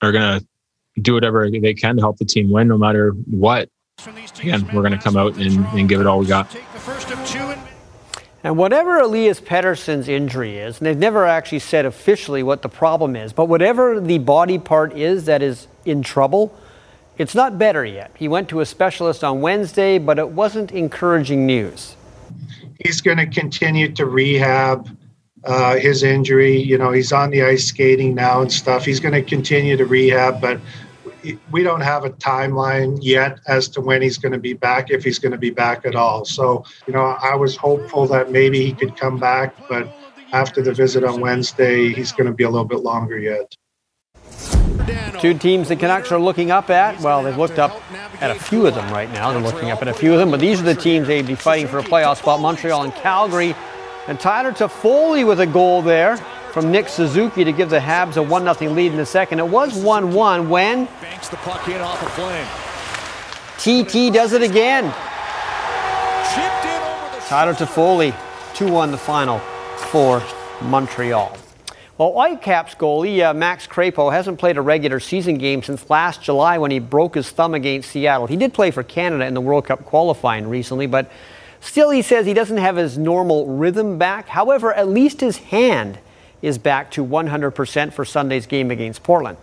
are 0.00 0.12
going 0.12 0.40
to 0.40 0.46
do 1.02 1.12
whatever 1.12 1.50
they 1.50 1.74
can 1.74 1.96
to 1.96 2.02
help 2.02 2.16
the 2.16 2.24
team 2.24 2.50
win, 2.50 2.68
no 2.68 2.78
matter 2.78 3.10
what. 3.30 3.68
Again, 4.38 4.66
we're 4.72 4.80
going 4.80 4.92
to 4.92 4.98
come 4.98 5.16
out 5.16 5.36
and, 5.36 5.66
and 5.66 5.88
give 5.88 6.00
it 6.00 6.06
all 6.06 6.18
we 6.18 6.26
got. 6.26 6.56
And 8.42 8.56
whatever 8.56 8.98
Elias 8.98 9.38
Pettersson's 9.42 10.08
injury 10.08 10.56
is, 10.56 10.78
and 10.78 10.86
they've 10.86 10.96
never 10.96 11.26
actually 11.26 11.58
said 11.58 11.84
officially 11.84 12.42
what 12.42 12.62
the 12.62 12.70
problem 12.70 13.14
is, 13.14 13.34
but 13.34 13.44
whatever 13.44 14.00
the 14.00 14.16
body 14.16 14.58
part 14.58 14.96
is 14.96 15.26
that 15.26 15.42
is 15.42 15.66
in 15.84 16.02
trouble, 16.02 16.58
it's 17.18 17.34
not 17.34 17.58
better 17.58 17.84
yet. 17.84 18.10
He 18.16 18.28
went 18.28 18.48
to 18.48 18.60
a 18.60 18.66
specialist 18.66 19.22
on 19.22 19.42
Wednesday, 19.42 19.98
but 19.98 20.18
it 20.18 20.30
wasn't 20.30 20.72
encouraging 20.72 21.44
news. 21.44 21.96
he's 22.78 23.02
going 23.02 23.18
to 23.18 23.26
continue 23.26 23.92
to 23.92 24.06
rehab 24.06 24.88
uh, 25.44 25.76
his 25.76 26.02
injury. 26.02 26.56
You 26.56 26.78
know, 26.78 26.90
he's 26.90 27.12
on 27.12 27.30
the 27.30 27.42
ice 27.42 27.66
skating 27.66 28.14
now 28.14 28.42
and 28.42 28.52
stuff. 28.52 28.84
He's 28.84 29.00
going 29.00 29.14
to 29.14 29.22
continue 29.22 29.76
to 29.76 29.84
rehab, 29.84 30.40
but 30.40 30.60
we 31.50 31.62
don't 31.62 31.80
have 31.80 32.04
a 32.04 32.10
timeline 32.10 32.98
yet 33.00 33.40
as 33.46 33.68
to 33.68 33.80
when 33.80 34.02
he's 34.02 34.18
going 34.18 34.32
to 34.32 34.38
be 34.38 34.54
back, 34.54 34.90
if 34.90 35.04
he's 35.04 35.18
going 35.18 35.32
to 35.32 35.38
be 35.38 35.50
back 35.50 35.84
at 35.84 35.94
all. 35.94 36.24
So, 36.24 36.64
you 36.86 36.92
know, 36.92 37.16
I 37.22 37.34
was 37.34 37.56
hopeful 37.56 38.06
that 38.08 38.30
maybe 38.30 38.64
he 38.64 38.72
could 38.72 38.96
come 38.96 39.18
back, 39.18 39.54
but 39.68 39.92
after 40.32 40.62
the 40.62 40.72
visit 40.72 41.04
on 41.04 41.20
Wednesday, 41.20 41.92
he's 41.92 42.12
going 42.12 42.26
to 42.26 42.32
be 42.32 42.44
a 42.44 42.50
little 42.50 42.66
bit 42.66 42.80
longer 42.80 43.18
yet. 43.18 43.54
Two 45.20 45.34
teams 45.34 45.68
the 45.68 45.76
Canucks 45.76 46.10
are 46.12 46.18
looking 46.18 46.50
up 46.50 46.70
at. 46.70 46.98
Well, 47.00 47.22
they've 47.22 47.36
looked 47.36 47.58
up 47.58 47.82
at 48.22 48.30
a 48.30 48.34
few 48.34 48.66
of 48.66 48.74
them 48.74 48.90
right 48.90 49.10
now. 49.12 49.32
They're 49.32 49.42
looking 49.42 49.70
up 49.70 49.82
at 49.82 49.88
a 49.88 49.92
few 49.92 50.12
of 50.12 50.18
them, 50.18 50.30
but 50.30 50.40
these 50.40 50.60
are 50.60 50.64
the 50.64 50.74
teams 50.74 51.08
they'd 51.08 51.26
be 51.26 51.34
fighting 51.34 51.66
for 51.68 51.78
a 51.78 51.82
playoff 51.82 52.18
spot 52.18 52.40
Montreal 52.40 52.84
and 52.84 52.94
Calgary. 52.94 53.54
And 54.06 54.18
Tyler 54.18 54.52
Toffoli 54.52 55.26
with 55.26 55.40
a 55.40 55.46
goal 55.46 55.82
there 55.82 56.16
from 56.52 56.70
Nick 56.70 56.88
Suzuki 56.88 57.44
to 57.44 57.52
give 57.52 57.70
the 57.70 57.78
Habs 57.78 58.16
a 58.16 58.22
1 58.22 58.54
0 58.54 58.72
lead 58.72 58.92
in 58.92 58.96
the 58.96 59.06
second. 59.06 59.38
It 59.38 59.48
was 59.48 59.74
1 59.74 60.12
1 60.12 60.48
when 60.48 60.86
Banks 61.00 61.28
the 61.28 61.36
puck 61.36 61.68
in 61.68 61.80
off 61.80 62.02
a 62.02 62.08
flame. 62.10 62.46
TT 63.58 64.12
does 64.12 64.32
it 64.32 64.42
again. 64.42 64.92
Tyler 67.28 67.54
Toffoli, 67.54 68.12
2 68.54 68.72
1 68.72 68.90
the 68.90 68.98
final 68.98 69.38
for 69.92 70.22
Montreal. 70.62 71.36
Well, 71.96 72.12
Whitecaps 72.12 72.74
goalie 72.74 73.22
uh, 73.22 73.34
Max 73.34 73.66
Crépeau 73.66 74.10
hasn't 74.10 74.38
played 74.38 74.56
a 74.56 74.62
regular 74.62 74.98
season 74.98 75.36
game 75.36 75.62
since 75.62 75.88
last 75.90 76.22
July 76.22 76.58
when 76.58 76.70
he 76.70 76.78
broke 76.78 77.14
his 77.14 77.30
thumb 77.30 77.54
against 77.54 77.90
Seattle. 77.90 78.26
He 78.26 78.36
did 78.36 78.54
play 78.54 78.70
for 78.70 78.82
Canada 78.82 79.26
in 79.26 79.34
the 79.34 79.40
World 79.40 79.66
Cup 79.66 79.84
qualifying 79.84 80.48
recently, 80.48 80.86
but 80.86 81.10
still 81.60 81.90
he 81.90 82.02
says 82.02 82.26
he 82.26 82.34
doesn't 82.34 82.58
have 82.58 82.76
his 82.76 82.98
normal 82.98 83.46
rhythm 83.46 83.98
back. 83.98 84.28
However, 84.28 84.72
at 84.72 84.88
least 84.88 85.20
his 85.20 85.38
hand 85.38 85.98
is 86.42 86.58
back 86.58 86.90
to 86.92 87.04
100% 87.04 87.92
for 87.92 88.04
Sunday's 88.04 88.46
game 88.46 88.70
against 88.70 89.02
Portland. 89.02 89.38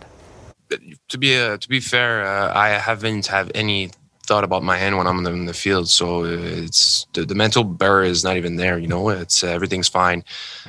to 1.08 1.18
be 1.18 1.36
uh, 1.36 1.56
to 1.56 1.68
be 1.68 1.80
fair, 1.80 2.26
uh, 2.26 2.52
I 2.54 2.70
haven't 2.70 3.26
have 3.28 3.50
any 3.54 3.90
thought 4.28 4.44
about 4.44 4.62
my 4.62 4.76
hand 4.76 4.98
when 4.98 5.06
I'm 5.06 5.24
in 5.26 5.46
the 5.46 5.54
field. 5.54 5.88
So 5.88 6.24
uh, 6.24 6.28
it's 6.28 7.06
the, 7.14 7.24
the 7.24 7.34
mental 7.34 7.64
barrier 7.64 8.10
is 8.10 8.22
not 8.22 8.36
even 8.36 8.56
there. 8.56 8.78
You 8.78 8.86
know, 8.86 9.08
it's 9.08 9.42
uh, 9.42 9.46
everything's 9.48 9.88
fine. 9.88 10.22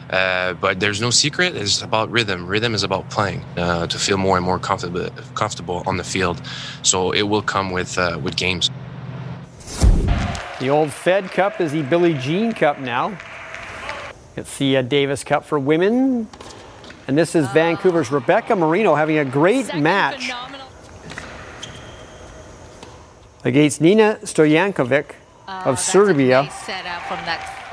Uh, 0.10 0.54
but 0.54 0.80
there's 0.80 1.02
no 1.02 1.10
secret. 1.10 1.56
It's 1.56 1.82
about 1.82 2.10
rhythm. 2.10 2.47
Rhythm 2.47 2.74
is 2.74 2.84
about 2.84 3.10
playing 3.10 3.43
uh, 3.58 3.88
to 3.88 4.00
feel 4.00 4.18
more 4.18 4.38
and 4.38 4.45
more 4.45 4.60
comfortable 4.60 5.10
comfortable 5.36 5.84
on 5.86 5.97
the 5.97 6.06
field. 6.06 6.41
So 6.84 7.12
it 7.12 7.24
will 7.24 7.41
come 7.41 7.72
with 7.72 7.97
uh, 7.97 8.18
with 8.24 8.38
games. 8.38 8.72
The 10.59 10.69
old 10.69 10.91
Fed 10.91 11.32
Cup 11.32 11.61
is 11.61 11.71
the 11.71 11.84
Billie 11.84 12.15
Jean 12.15 12.51
Cup 12.53 12.80
now. 12.80 13.17
It's 14.36 14.57
the 14.57 14.77
uh, 14.77 14.82
Davis 14.82 15.23
Cup 15.23 15.45
for 15.45 15.57
women. 15.57 16.27
And 17.07 17.17
this 17.17 17.34
is 17.34 17.47
Vancouver's 17.49 18.11
Rebecca 18.11 18.55
Marino 18.55 18.93
having 18.93 19.17
a 19.17 19.25
great 19.25 19.73
match 19.73 20.32
against 23.43 23.82
Nina 23.82 24.19
Stojanovic 24.21 25.15
of 25.47 25.80
Serbia. 25.80 26.51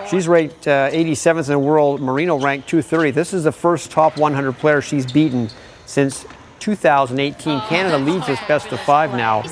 She's 0.09 0.28
ranked 0.28 0.66
uh, 0.66 0.90
87th 0.90 1.46
in 1.46 1.52
the 1.52 1.59
world. 1.59 2.00
Marino 2.00 2.38
ranked 2.38 2.68
230. 2.68 3.11
This 3.11 3.34
is 3.34 3.44
the 3.44 3.52
first 3.52 3.90
top 3.90 4.16
100 4.16 4.52
player 4.52 4.80
she's 4.80 5.11
beaten 5.11 5.50
since 5.84 6.24
2018. 6.66 7.60
Canada 7.68 7.96
leads 7.96 8.26
this 8.26 8.40
best 8.48 8.72
of 8.72 8.80
five 8.80 9.12
now, 9.12 9.42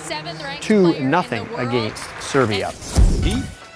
2 0.61 0.99
nothing 0.99 1.47
against 1.55 2.03
Serbia. 2.21 2.73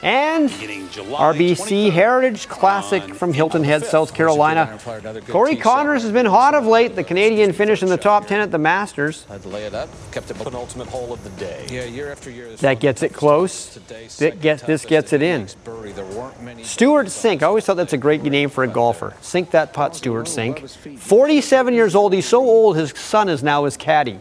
And 0.03 0.49
RBC 0.49 1.91
Heritage 1.91 2.49
Classic 2.49 3.03
from 3.15 3.33
Hilton 3.33 3.65
Head, 3.65 3.85
South 3.85 4.15
Carolina. 4.15 4.79
Corey 5.27 5.57
Conners 5.57 6.03
has 6.03 6.13
been 6.13 6.27
hot 6.27 6.55
of 6.55 6.67
late. 6.67 6.95
The 6.95 7.03
Canadian 7.03 7.53
finished 7.53 7.83
in 7.83 7.89
the 7.89 7.97
top 7.97 8.27
10 8.27 8.41
at 8.41 8.53
the 8.53 8.59
Masters. 8.59 9.25
Had 9.25 9.43
to 9.43 9.49
lay 9.49 9.65
it 9.65 9.75
up. 9.75 9.89
Kept 10.13 10.31
it 10.31 10.39
penultimate 10.39 10.87
hole 10.87 11.13
of 11.13 11.25
the 11.25 11.31
day. 11.31 11.67
Yeah, 11.69 11.85
year 11.85 12.13
after 12.13 12.31
year. 12.31 12.55
That 12.57 12.79
gets 12.79 13.03
it 13.03 13.13
close. 13.13 13.75
That 14.19 14.41
gets, 14.41 14.63
this 14.63 14.85
gets 14.85 15.13
it 15.13 15.23
in. 15.23 15.49
Stewart 15.49 17.07
Cink. 17.09 17.43
I 17.43 17.47
always 17.47 17.65
thought 17.65 17.77
that's 17.77 17.93
a 17.93 17.99
great 17.99 18.23
name 18.23 18.51
for 18.51 18.63
a 18.63 18.69
golfer. 18.69 19.15
Sink 19.21 19.51
that 19.51 19.73
putt, 19.73 19.97
Stewart 19.97 20.27
Cink. 20.27 20.99
47 20.99 21.75
years 21.75 21.97
old. 21.97 22.13
He's 22.13 22.27
so 22.27 22.41
old, 22.41 22.77
his 22.77 22.91
son 22.97 23.29
is 23.29 23.43
now 23.43 23.65
his 23.65 23.77
caddy. 23.77 24.21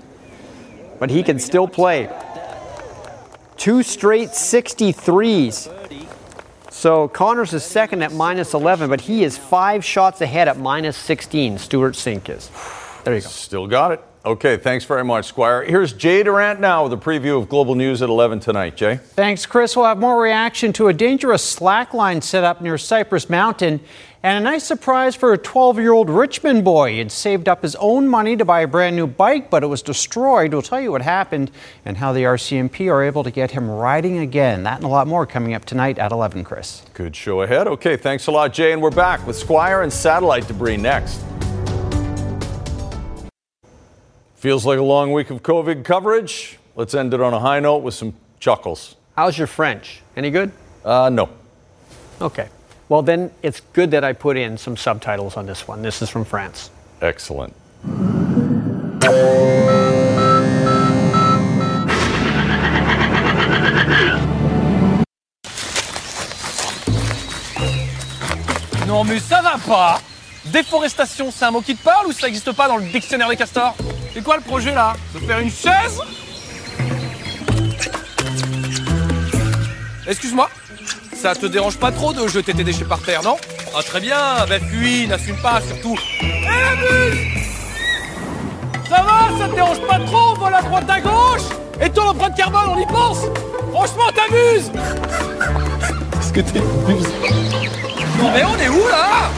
But 0.99 1.11
he 1.11 1.21
can 1.21 1.37
still 1.37 1.67
play. 1.67 2.09
Two 3.57 3.83
straight 3.83 4.29
63s. 4.29 5.73
So 6.71 7.07
Conners 7.07 7.53
is 7.53 7.63
second 7.63 8.03
at 8.03 8.13
minus 8.13 8.53
11, 8.53 8.89
but 8.89 9.01
he 9.01 9.23
is 9.23 9.37
five 9.37 9.83
shots 9.83 10.21
ahead 10.21 10.47
at 10.47 10.57
minus 10.59 10.95
16. 10.95 11.57
Stewart 11.57 11.95
Cink 11.95 12.29
is. 12.29 12.51
There 13.03 13.15
you 13.15 13.21
go. 13.21 13.27
Still 13.27 13.67
got 13.67 13.93
it. 13.93 14.03
Okay, 14.27 14.57
thanks 14.57 14.83
very 14.83 15.05
much, 15.05 15.25
Squire. 15.25 15.63
Here's 15.63 15.93
Jay 15.93 16.21
Durant 16.21 16.59
now 16.59 16.83
with 16.83 16.91
a 16.91 16.97
preview 16.97 17.41
of 17.41 17.47
Global 17.47 17.75
News 17.75 18.01
at 18.01 18.09
11 18.09 18.41
tonight. 18.41 18.75
Jay? 18.75 18.97
Thanks, 18.97 19.45
Chris. 19.45 19.75
We'll 19.75 19.85
have 19.85 19.97
more 19.97 20.21
reaction 20.21 20.73
to 20.73 20.89
a 20.89 20.93
dangerous 20.93 21.55
slackline 21.55 22.21
set 22.21 22.43
up 22.43 22.61
near 22.61 22.77
Cypress 22.77 23.29
Mountain 23.29 23.79
and 24.23 24.37
a 24.37 24.41
nice 24.41 24.63
surprise 24.63 25.15
for 25.15 25.33
a 25.33 25.37
12 25.37 25.79
year 25.79 25.93
old 25.93 26.09
Richmond 26.09 26.63
boy. 26.63 26.93
He'd 26.93 27.11
saved 27.11 27.47
up 27.47 27.61
his 27.61 27.75
own 27.75 28.07
money 28.07 28.35
to 28.35 28.45
buy 28.45 28.61
a 28.61 28.67
brand 28.67 28.95
new 28.95 29.07
bike, 29.07 29.49
but 29.49 29.63
it 29.63 29.67
was 29.67 29.81
destroyed. 29.81 30.53
We'll 30.53 30.61
tell 30.61 30.81
you 30.81 30.91
what 30.91 31.01
happened 31.01 31.51
and 31.85 31.97
how 31.97 32.13
the 32.13 32.23
RCMP 32.23 32.91
are 32.91 33.03
able 33.03 33.23
to 33.23 33.31
get 33.31 33.51
him 33.51 33.69
riding 33.69 34.17
again. 34.17 34.63
That 34.63 34.77
and 34.77 34.85
a 34.85 34.89
lot 34.89 35.07
more 35.07 35.25
coming 35.25 35.53
up 35.53 35.65
tonight 35.65 35.99
at 35.99 36.11
11, 36.11 36.43
Chris. 36.43 36.83
Good 36.93 37.15
show 37.15 37.41
ahead. 37.41 37.67
Okay, 37.67 37.95
thanks 37.95 38.27
a 38.27 38.31
lot, 38.31 38.53
Jay. 38.53 38.71
And 38.71 38.81
we're 38.81 38.89
back 38.91 39.25
with 39.27 39.35
Squire 39.35 39.81
and 39.83 39.93
satellite 39.93 40.47
debris 40.47 40.77
next. 40.77 41.23
Feels 44.35 44.65
like 44.65 44.79
a 44.79 44.83
long 44.83 45.13
week 45.13 45.29
of 45.29 45.41
COVID 45.41 45.83
coverage. 45.83 46.59
Let's 46.75 46.93
end 46.93 47.13
it 47.13 47.21
on 47.21 47.33
a 47.33 47.39
high 47.39 47.59
note 47.59 47.79
with 47.79 47.95
some 47.95 48.13
chuckles. 48.39 48.95
How's 49.15 49.37
your 49.37 49.47
French? 49.47 50.01
Any 50.15 50.29
good? 50.29 50.51
Uh, 50.85 51.09
no. 51.09 51.29
Okay. 52.21 52.49
Well, 52.89 53.01
then 53.01 53.31
it's 53.43 53.61
good 53.73 53.91
that 53.91 54.05
I 54.05 54.13
put 54.13 54.37
in 54.37 54.57
some 54.57 54.77
subtitles 54.77 55.35
on 55.35 55.45
this 55.45 55.67
one. 55.67 55.81
This 55.81 56.01
is 56.01 56.09
from 56.09 56.23
France. 56.23 56.71
Excellent. 57.01 57.53
Non 68.87 69.03
mais 69.03 69.19
ça 69.19 69.41
va 69.41 69.57
pas 69.67 70.01
Déforestation, 70.45 71.29
c'est 71.29 71.43
un 71.43 71.51
mot 71.51 71.61
qui 71.61 71.75
te 71.75 71.83
parle 71.83 72.07
ou 72.07 72.13
ça 72.13 72.27
n'existe 72.27 72.53
pas 72.53 72.69
dans 72.69 72.77
le 72.77 72.85
dictionnaire 72.85 73.27
des 73.27 73.35
castors 73.35 73.75
C'est 74.13 74.23
quoi 74.23 74.37
le 74.37 74.43
projet 74.43 74.73
là? 74.73 74.93
De 75.13 75.19
faire 75.19 75.39
une 75.39 75.51
chaise? 75.51 75.99
Excuse-moi 80.07 80.49
Ça 81.17 81.33
te 81.33 81.47
dérange 81.47 81.77
pas 81.77 81.91
trop 81.91 82.13
de 82.13 82.27
jeter 82.27 82.53
tes 82.53 82.63
déchets 82.63 82.85
par 82.85 82.99
terre, 82.99 83.23
non? 83.23 83.37
Ah 83.75 83.81
très 83.81 83.99
bien, 83.99 84.45
bah 84.47 84.59
fuis, 84.59 85.07
n'assume 85.07 85.35
pas 85.37 85.59
surtout. 85.67 85.97
Hé 86.21 86.45
la 86.45 86.75
buse 86.75 87.17
Ça 88.87 89.01
va, 89.01 89.37
ça 89.39 89.49
te 89.49 89.55
dérange 89.55 89.81
pas 89.81 89.99
trop, 90.05 90.35
on 90.35 90.39
vole 90.39 90.53
à 90.53 90.61
droite 90.61 90.87
à 90.87 91.01
gauche? 91.01 91.41
Et 91.81 91.89
ton 91.89 92.03
empreinte 92.03 92.37
carbone, 92.37 92.69
on 92.69 92.79
y 92.79 92.85
pense? 92.85 93.17
Franchement, 93.71 94.03
t'amuses! 94.15 94.71
Est-ce 96.19 96.33
que 96.33 96.41
t'es 96.41 96.59
buse 96.85 97.07
Non 98.19 98.31
mais 98.31 98.43
on 98.43 98.55
est 98.59 98.69
où 98.69 98.87
là? 98.87 99.31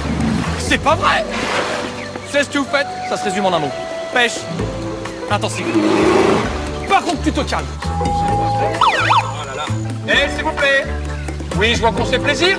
C'est 0.60 0.80
pas 0.80 0.96
vrai! 0.96 1.24
C'est 2.30 2.44
ce 2.44 2.50
que 2.50 2.58
vous 2.58 2.68
faites, 2.70 2.88
ça 3.08 3.16
se 3.16 3.24
résume 3.24 3.46
en 3.46 3.54
un 3.54 3.60
mot. 3.60 3.72
Pêche. 4.14 4.40
Intensive. 5.32 5.66
Par 6.90 7.04
contre, 7.04 7.22
tu 7.24 7.32
te 7.32 7.42
calmes. 7.42 7.66
Oh 7.84 9.46
là 9.48 9.56
là. 9.56 9.66
Eh, 10.08 10.36
s'il 10.36 10.44
vous 10.44 10.52
plaît 10.52 10.84
Oui, 11.60 11.76
je 11.76 11.82
vois 11.82 11.92
qu'on 11.92 12.06
se 12.06 12.12
fait 12.12 12.20
plaisir. 12.20 12.58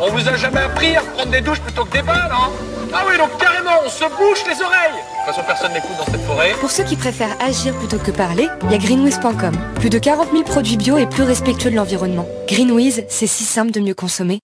On 0.00 0.08
vous 0.08 0.28
a 0.28 0.36
jamais 0.36 0.60
appris 0.60 0.94
à 0.94 1.00
prendre 1.00 1.32
des 1.32 1.40
douches 1.40 1.58
plutôt 1.58 1.84
que 1.84 1.90
des 1.90 2.02
bains, 2.02 2.28
non? 2.30 2.52
Ah 2.92 3.02
oui, 3.08 3.18
donc 3.18 3.36
carrément, 3.38 3.72
on 3.84 3.90
se 3.90 4.04
bouche 4.04 4.44
les 4.46 4.62
oreilles 4.62 4.94
De 4.94 5.26
toute 5.26 5.34
façon, 5.34 5.42
personne 5.44 5.72
n'écoute 5.72 5.96
dans 5.98 6.04
cette 6.04 6.20
forêt. 6.20 6.52
Pour 6.60 6.70
ceux 6.70 6.84
qui 6.84 6.94
préfèrent 6.94 7.36
agir 7.40 7.74
plutôt 7.74 7.98
que 7.98 8.12
parler, 8.12 8.48
il 8.64 8.70
y 8.70 8.74
a 8.74 8.78
greenwiz.com. 8.78 9.52
Plus 9.80 9.90
de 9.90 9.98
40 9.98 10.30
000 10.30 10.44
produits 10.44 10.76
bio 10.76 10.96
et 10.96 11.06
plus 11.06 11.24
respectueux 11.24 11.72
de 11.72 11.76
l'environnement. 11.76 12.26
Greenwiz, 12.46 13.04
c'est 13.08 13.26
si 13.26 13.42
simple 13.42 13.72
de 13.72 13.80
mieux 13.80 13.94
consommer. 13.94 14.38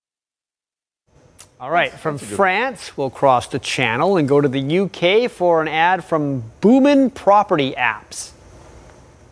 All 1.61 1.71
right, 1.71 1.93
from 1.93 2.19
France, 2.19 2.93
we'll 2.97 3.11
cross 3.11 3.49
the 3.49 3.61
channel 3.63 4.19
and 4.19 4.27
go 4.27 4.41
to 4.41 4.49
the 4.49 4.81
UK 4.81 5.31
for 5.31 5.63
an 5.63 5.69
ad 5.69 6.03
from 6.05 6.43
Boomin 6.61 7.09
Property 7.11 7.73
Apps. 7.79 8.33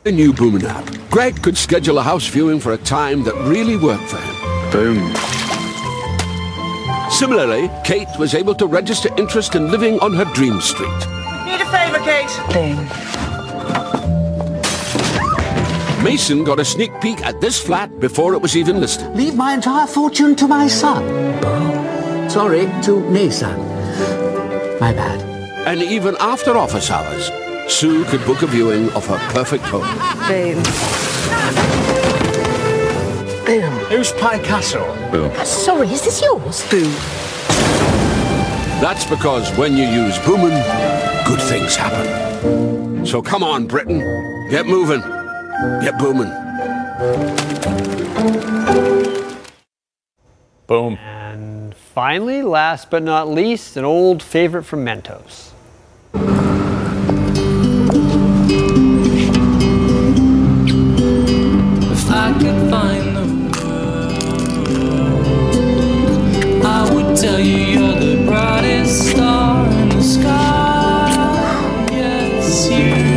The 0.05 0.13
new 0.13 0.33
Boomin 0.33 0.65
app. 0.67 0.85
Greg 1.11 1.43
could 1.43 1.57
schedule 1.57 1.99
a 1.99 2.03
house 2.03 2.27
viewing 2.27 2.61
for 2.61 2.73
a 2.73 2.79
time 2.79 3.25
that 3.25 3.35
really 3.49 3.77
worked 3.77 4.09
for 4.11 4.19
him. 4.19 4.44
Boom. 4.75 5.15
Similarly, 7.09 7.71
Kate 7.85 8.09
was 8.19 8.35
able 8.35 8.57
to 8.57 8.67
register 8.67 9.09
interest 9.17 9.55
in 9.55 9.71
living 9.71 10.01
on 10.01 10.13
her 10.15 10.25
dream 10.35 10.61
street. 10.61 10.89
Need 11.47 11.61
a 11.61 11.71
favour, 11.71 12.01
Kate? 12.01 12.29
Boom. 12.53 12.85
Mason 16.03 16.43
got 16.43 16.59
a 16.59 16.65
sneak 16.65 16.91
peek 17.01 17.25
at 17.25 17.41
this 17.41 17.61
flat 17.63 18.01
before 18.01 18.35
it 18.35 18.43
was 18.43 18.57
even 18.57 18.81
listed. 18.81 19.15
Leave 19.15 19.37
my 19.37 19.55
entire 19.55 19.87
fortune 19.87 20.35
to 20.35 20.49
my 20.49 20.67
son. 20.67 21.05
Sorry, 22.29 22.67
to 22.83 23.09
Nathan. 23.13 23.57
My 24.81 24.93
bad. 24.93 25.21
And 25.69 25.83
even 25.83 26.17
after 26.19 26.57
office 26.57 26.91
hours, 26.91 27.31
Sue 27.73 28.05
could 28.07 28.25
book 28.27 28.43
a 28.43 28.49
viewing 28.49 28.91
of 28.95 29.07
her 29.07 29.19
perfect 29.31 29.63
home. 29.67 29.87
Boom. 30.27 31.94
Boom. 33.47 33.73
Who's 33.91 34.11
Pine 34.13 34.43
Castle? 34.43 34.87
Boom. 35.13 35.31
Sorry, 35.45 35.87
is 35.89 36.03
this 36.03 36.23
yours? 36.23 36.67
Boom. 36.71 36.91
That's 38.81 39.05
because 39.05 39.55
when 39.59 39.77
you 39.77 39.85
use 39.85 40.19
Boomin, 40.21 40.63
good 41.27 41.43
things 41.43 41.77
happen. 41.77 43.05
So 43.05 43.21
come 43.21 43.43
on, 43.43 43.67
Britain. 43.67 43.99
Get 44.49 44.65
moving. 44.65 45.03
Get 45.83 45.99
booming. 45.99 46.31
Boom. 50.67 50.95
And 50.97 51.75
finally, 51.75 52.41
last 52.41 52.89
but 52.89 53.03
not 53.03 53.29
least, 53.29 53.77
an 53.77 53.85
old 53.85 54.23
favorite 54.23 54.63
from 54.63 54.87
Mentos. 54.87 55.51
Tell 67.25 67.41
you 67.41 67.57
you're 67.57 67.95
the 67.95 68.23
brightest 68.27 69.09
star 69.11 69.67
in 69.81 69.89
the 69.89 70.03
sky. 70.03 71.87
Yes, 71.91 72.69
you 72.69 73.14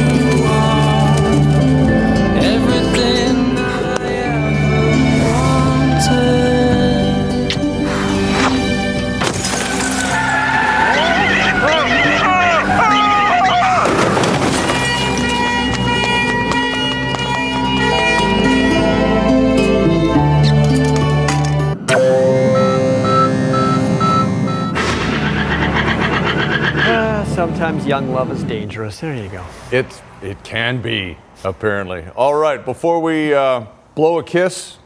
young 27.87 28.11
love 28.11 28.29
is 28.31 28.43
dangerous. 28.43 28.99
There 28.99 29.15
you 29.15 29.29
go. 29.29 29.45
It 29.71 29.85
it 30.21 30.43
can 30.43 30.81
be 30.81 31.17
apparently. 31.45 32.03
All 32.17 32.35
right, 32.35 32.63
before 32.63 32.99
we 32.99 33.33
uh, 33.33 33.65
blow 33.95 34.19
a 34.19 34.23
kiss 34.23 34.77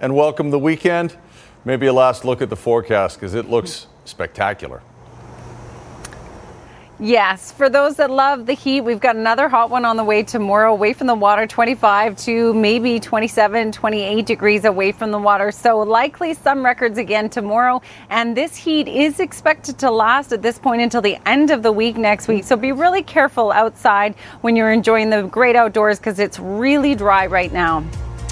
and 0.00 0.14
welcome 0.14 0.50
the 0.50 0.58
weekend, 0.58 1.18
maybe 1.66 1.86
a 1.86 1.92
last 1.92 2.24
look 2.24 2.40
at 2.40 2.48
the 2.48 2.56
forecast 2.56 3.20
because 3.20 3.34
it 3.34 3.50
looks 3.50 3.88
spectacular. 4.06 4.80
Yes, 6.98 7.52
for 7.52 7.68
those 7.68 7.96
that 7.96 8.10
love 8.10 8.46
the 8.46 8.54
heat, 8.54 8.80
we've 8.80 9.00
got 9.00 9.16
another 9.16 9.50
hot 9.50 9.68
one 9.68 9.84
on 9.84 9.98
the 9.98 10.04
way 10.04 10.22
tomorrow, 10.22 10.72
away 10.72 10.94
from 10.94 11.08
the 11.08 11.14
water, 11.14 11.46
25 11.46 12.16
to 12.16 12.54
maybe 12.54 12.98
27, 12.98 13.70
28 13.70 14.24
degrees 14.24 14.64
away 14.64 14.92
from 14.92 15.10
the 15.10 15.18
water. 15.18 15.52
So 15.52 15.78
likely 15.80 16.32
some 16.32 16.64
records 16.64 16.96
again 16.96 17.28
tomorrow. 17.28 17.82
And 18.08 18.34
this 18.34 18.56
heat 18.56 18.88
is 18.88 19.20
expected 19.20 19.76
to 19.80 19.90
last 19.90 20.32
at 20.32 20.40
this 20.40 20.58
point 20.58 20.80
until 20.80 21.02
the 21.02 21.18
end 21.28 21.50
of 21.50 21.62
the 21.62 21.70
week 21.70 21.98
next 21.98 22.28
week. 22.28 22.44
So 22.44 22.56
be 22.56 22.72
really 22.72 23.02
careful 23.02 23.52
outside 23.52 24.14
when 24.40 24.56
you're 24.56 24.72
enjoying 24.72 25.10
the 25.10 25.24
great 25.24 25.54
outdoors 25.54 25.98
because 25.98 26.18
it's 26.18 26.38
really 26.38 26.94
dry 26.94 27.26
right 27.26 27.52
now. 27.52 27.84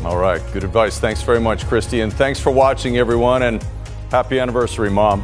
All 0.07 0.17
right, 0.17 0.41
good 0.55 0.65
advice. 0.65 0.99
Thanks 0.99 1.21
very 1.21 1.41
much, 1.41 1.65
Kristi, 1.65 2.03
and 2.03 2.11
thanks 2.11 2.41
for 2.41 2.51
watching, 2.51 2.97
everyone, 2.97 3.43
and 3.43 3.63
happy 4.11 4.39
anniversary, 4.39 4.91
Mom. 4.91 5.23